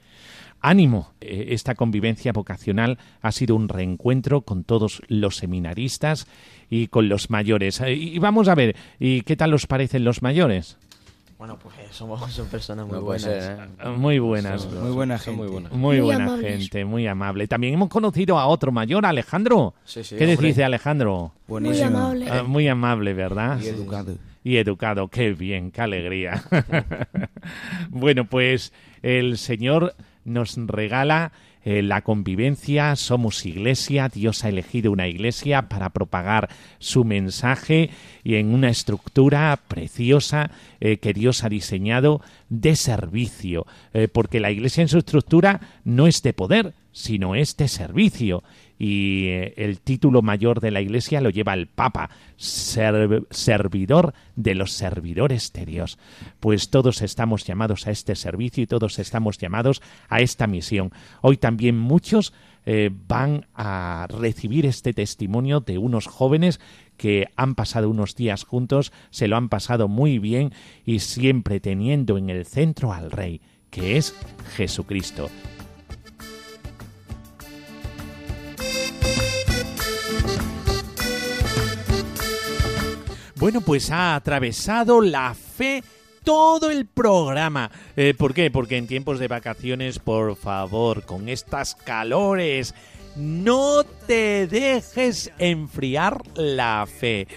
Ánimo, 0.61 1.11
Eh, 1.21 1.47
esta 1.53 1.73
convivencia 1.75 2.31
vocacional 2.33 2.97
ha 3.21 3.31
sido 3.31 3.55
un 3.55 3.69
reencuentro 3.69 4.41
con 4.41 4.63
todos 4.63 5.01
los 5.07 5.37
seminaristas 5.37 6.27
y 6.69 6.87
con 6.87 7.09
los 7.09 7.29
mayores. 7.29 7.79
Eh, 7.81 7.93
Y 7.93 8.19
vamos 8.19 8.47
a 8.49 8.55
ver, 8.55 8.75
¿y 8.99 9.21
qué 9.21 9.35
tal 9.35 9.53
os 9.53 9.65
parecen 9.67 10.03
los 10.03 10.21
mayores? 10.21 10.77
Bueno, 11.37 11.57
pues 11.59 11.75
somos 11.91 12.19
son 12.33 12.47
personas 12.47 12.87
muy 12.87 12.95
No 12.95 13.01
buenas. 13.01 13.21
ser, 13.23 13.59
¿eh? 13.59 13.65
Eh, 13.83 13.89
Muy 13.89 14.17
buenas. 14.19 14.61
Son- 14.63 14.81
Muy 14.83 14.91
buena 14.91 15.17
son 15.19 15.35
muy 15.35 15.43
gente. 15.47 15.53
buenas. 15.53 15.71
Muy 15.71 15.97
Muy 15.97 16.05
buena 16.05 16.37
gente, 16.39 16.85
muy 16.85 17.07
amable. 17.07 17.47
También 17.47 17.73
hemos 17.75 17.89
conocido 17.89 18.39
a 18.39 18.47
otro 18.47 18.71
mayor, 18.71 19.05
Alejandro. 19.05 19.73
Sí, 19.85 20.03
sí, 20.03 20.15
¿Qué 20.15 20.23
hombre. 20.25 20.37
decís 20.41 20.55
de 20.55 20.63
Alejandro? 20.63 21.33
Muy 21.47 21.61
Buenísimo. 21.61 21.87
amable. 21.97 22.25
Ah, 22.29 22.43
muy 22.43 22.67
amable, 22.67 23.13
¿verdad? 23.13 23.59
Y 23.61 23.67
educado. 23.67 24.15
y 24.43 24.57
educado. 24.57 25.07
Qué 25.09 25.33
bien, 25.33 25.71
qué 25.71 25.81
alegría. 25.81 26.43
bueno, 27.89 28.25
pues 28.25 28.73
el 29.01 29.37
Señor 29.37 29.95
nos 30.25 30.55
regala 30.57 31.31
eh, 31.69 31.81
la 31.81 32.01
convivencia, 32.01 32.95
somos 32.95 33.45
iglesia, 33.45 34.07
Dios 34.07 34.45
ha 34.45 34.47
elegido 34.47 34.89
una 34.89 35.09
iglesia 35.09 35.67
para 35.67 35.89
propagar 35.89 36.47
su 36.79 37.03
mensaje 37.03 37.89
y 38.23 38.35
en 38.35 38.53
una 38.53 38.69
estructura 38.69 39.59
preciosa 39.67 40.49
eh, 40.79 40.95
que 40.99 41.11
Dios 41.11 41.43
ha 41.43 41.49
diseñado 41.49 42.21
de 42.47 42.77
servicio, 42.77 43.67
eh, 43.93 44.07
porque 44.07 44.39
la 44.39 44.49
iglesia 44.49 44.81
en 44.81 44.87
su 44.87 44.99
estructura 44.99 45.59
no 45.83 46.07
es 46.07 46.21
de 46.21 46.31
poder, 46.31 46.73
sino 46.93 47.35
es 47.35 47.57
de 47.57 47.67
servicio. 47.67 48.43
Y 48.79 49.27
eh, 49.27 49.53
el 49.57 49.79
título 49.79 50.21
mayor 50.21 50.59
de 50.59 50.71
la 50.71 50.81
iglesia 50.81 51.21
lo 51.21 51.29
lleva 51.29 51.53
el 51.53 51.67
Papa, 51.67 52.09
ser- 52.35 53.23
servidor 53.31 54.13
de 54.35 54.55
los 54.55 54.71
servidores 54.71 55.51
de 55.53 55.65
Dios. 55.65 55.97
Pues 56.39 56.69
todos 56.69 57.01
estamos 57.01 57.43
llamados 57.43 57.87
a 57.87 57.91
este 57.91 58.15
servicio 58.15 58.63
y 58.63 58.67
todos 58.67 58.99
estamos 58.99 59.37
llamados 59.37 59.81
a 60.09 60.21
esta 60.21 60.47
misión. 60.47 60.91
Hoy 61.21 61.37
también 61.37 61.77
muchos 61.77 62.33
eh, 62.65 62.91
van 63.07 63.45
a 63.55 64.07
recibir 64.09 64.65
este 64.65 64.93
testimonio 64.93 65.61
de 65.61 65.77
unos 65.77 66.05
jóvenes 66.05 66.59
que 66.97 67.27
han 67.35 67.55
pasado 67.55 67.89
unos 67.89 68.15
días 68.15 68.43
juntos, 68.43 68.91
se 69.09 69.27
lo 69.27 69.37
han 69.37 69.49
pasado 69.49 69.87
muy 69.87 70.19
bien 70.19 70.51
y 70.85 70.99
siempre 70.99 71.59
teniendo 71.59 72.17
en 72.17 72.29
el 72.29 72.45
centro 72.45 72.91
al 72.91 73.11
Rey, 73.11 73.39
que 73.69 73.97
es 73.97 74.13
Jesucristo. 74.55 75.29
Bueno, 83.47 83.61
pues 83.61 83.91
ha 83.91 84.13
atravesado 84.13 84.99
la 84.99 85.33
fe 85.33 85.81
todo 86.25 86.69
el 86.69 86.85
programa. 86.85 87.71
Eh, 87.95 88.13
¿Por 88.13 88.33
qué? 88.33 88.51
Porque 88.51 88.75
en 88.75 88.87
tiempos 88.87 89.19
de 89.19 89.29
vacaciones, 89.29 89.99
por 89.99 90.35
favor, 90.35 91.05
con 91.05 91.29
estas 91.29 91.73
calores, 91.73 92.75
no 93.15 93.85
te 94.05 94.47
dejes 94.47 95.31
enfriar 95.37 96.21
la 96.35 96.85
fe. 96.93 97.29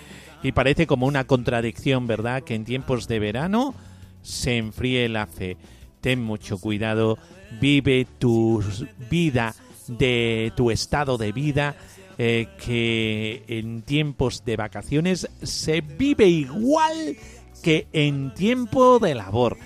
Y 0.42 0.50
parece 0.50 0.88
como 0.88 1.06
una 1.06 1.28
contradicción, 1.28 2.08
¿verdad? 2.08 2.42
Que 2.42 2.56
en 2.56 2.64
tiempos 2.64 3.06
de 3.06 3.20
verano 3.20 3.72
se 4.20 4.56
enfríe 4.56 5.08
la 5.08 5.28
fe. 5.28 5.58
Ten 6.00 6.20
mucho 6.20 6.58
cuidado, 6.58 7.18
vive 7.60 8.04
tu 8.18 8.60
vida 9.08 9.54
de 9.86 10.52
tu 10.56 10.72
estado 10.72 11.18
de 11.18 11.30
vida 11.30 11.76
eh, 12.22 12.48
que 12.62 13.44
en 13.48 13.80
tiempos 13.80 14.44
de 14.44 14.58
vacaciones 14.58 15.26
se 15.42 15.80
vive 15.80 16.26
igual 16.26 17.16
que 17.62 17.86
en 17.94 18.34
tiempo 18.34 18.98
de 18.98 19.14
labor. 19.14 19.56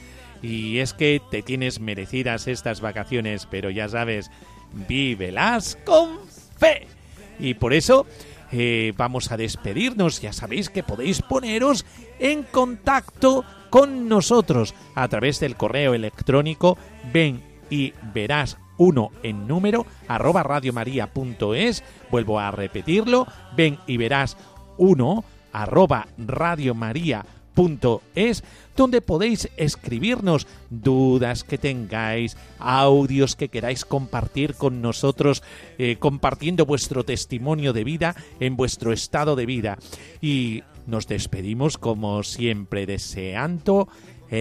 Y 0.40 0.78
es 0.78 0.92
que 0.94 1.20
te 1.32 1.42
tienes 1.42 1.80
merecidas 1.80 2.46
estas 2.46 2.80
vacaciones, 2.80 3.48
pero 3.50 3.70
ya 3.70 3.88
sabes, 3.88 4.30
vívelas 4.86 5.76
con 5.84 6.20
fe. 6.57 6.86
Y 7.40 7.55
por 7.55 7.72
eso 7.72 8.07
eh, 8.52 8.92
vamos 8.96 9.32
a 9.32 9.36
despedirnos. 9.36 10.20
Ya 10.20 10.32
sabéis 10.32 10.70
que 10.70 10.84
podéis 10.84 11.22
poneros 11.22 11.84
en 12.20 12.44
contacto 12.44 13.44
con 13.68 14.09
nosotros 14.09 14.76
a 14.94 15.09
través 15.09 15.40
del 15.40 15.57
correo 15.57 15.92
electrónico 15.92 16.78
ven 17.12 17.42
y 17.68 17.94
verás 18.14 18.59
uno 18.79 19.11
en 19.22 19.47
número 19.47 19.87
arroba 20.09 20.43
radiomaria.es. 20.43 21.85
Vuelvo 22.11 22.41
a 22.41 22.51
repetirlo, 22.51 23.27
ven 23.57 23.79
y 23.87 23.97
verás 23.97 24.37
uno 24.77 25.25
arroba 25.53 26.09
radiomaria.es 26.18 27.35
donde 28.77 29.01
podéis 29.01 29.49
escribirnos 29.57 30.47
dudas 30.70 31.45
que 31.45 31.59
tengáis, 31.59 32.37
audios 32.59 33.37
que 33.37 33.49
queráis 33.49 33.85
compartir 33.85 34.55
con 34.55 34.83
nosotros, 34.83 35.43
eh, 35.79 35.97
compartiendo 35.99 36.66
vuestro 36.66 37.05
testimonio 37.05 37.72
de 37.72 37.85
vida 37.85 38.16
en 38.41 38.57
vuestro 38.57 38.93
estado 38.93 39.37
de 39.37 39.47
vida. 39.47 39.79
Y 40.20 40.64
nos 40.87 41.07
despedimos 41.07 41.79
como 41.79 42.22
siempre 42.25 42.87
deseando 42.87 43.89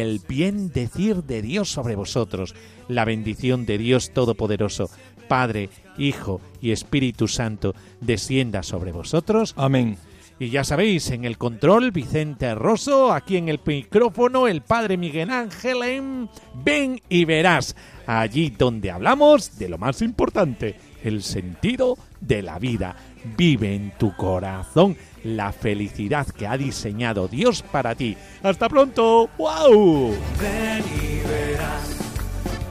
el 0.02 0.22
bien 0.28 0.72
decir 0.72 1.24
de 1.24 1.41
Dios 1.41 1.70
sobre 1.70 1.96
vosotros, 1.96 2.56
la 2.88 3.06
bendición 3.06 3.66
de 3.66 3.78
Dios 3.78 4.12
Todopoderoso, 4.12 4.89
Padre, 5.28 5.70
Hijo 5.98 6.41
y 6.62 6.72
Espíritu 6.72 7.28
Santo, 7.28 7.76
descienda 8.02 8.64
sobre 8.64 8.91
vosotros. 8.91 9.54
Amén. 9.58 9.98
Y 10.39 10.50
ya 10.50 10.64
sabéis, 10.64 11.12
en 11.12 11.26
el 11.26 11.38
control, 11.38 11.91
Vicente 11.91 12.54
Rosso, 12.56 13.14
aquí 13.14 13.38
en 13.38 13.50
el 13.50 13.62
micrófono, 13.66 14.48
el 14.48 14.62
Padre 14.62 14.98
Miguel 14.98 15.30
Ángel 15.30 15.84
en 15.84 16.30
Ven 16.56 17.02
y 17.08 17.26
Verás, 17.26 17.76
allí 18.08 18.50
donde 18.50 18.91
hablamos 18.91 19.58
de 19.58 19.70
lo 19.70 19.78
más 19.78 20.02
importante, 20.02 20.76
el 21.04 21.22
sentido 21.22 21.98
de 22.20 22.41
la 22.41 22.58
vida. 22.58 22.96
Vive 23.38 23.76
en 23.76 23.91
tu 23.98 24.16
corazón 24.16 24.98
la 25.24 25.52
felicidad 25.52 26.28
que 26.28 26.48
ha 26.48 26.58
diseñado 26.58 27.28
Dios 27.28 27.64
para 27.64 27.96
ti. 27.96 28.18
Hasta 28.42 28.70
pronto. 28.70 29.30
¡Wow! 29.38 30.16
Ven 30.40 30.84
y 31.02 31.28
verás, 31.28 31.98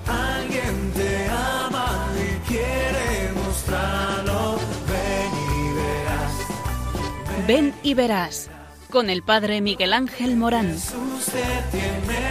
alguien 0.06 0.92
te 0.94 1.26
ama 1.28 2.08
y 2.16 2.48
quiere 2.48 3.32
mostrarlo. 3.44 4.58
Ven 4.88 5.32
y 5.50 5.74
verás, 5.74 7.46
Ven 7.46 7.74
y 7.82 7.94
verás 7.94 8.50
con 8.90 9.08
el 9.08 9.22
Padre 9.22 9.60
Miguel 9.60 9.94
Ángel 9.94 10.36
Morán. 10.36 10.72
Jesús 10.72 11.24
te 11.26 11.76
tiene 11.76 12.22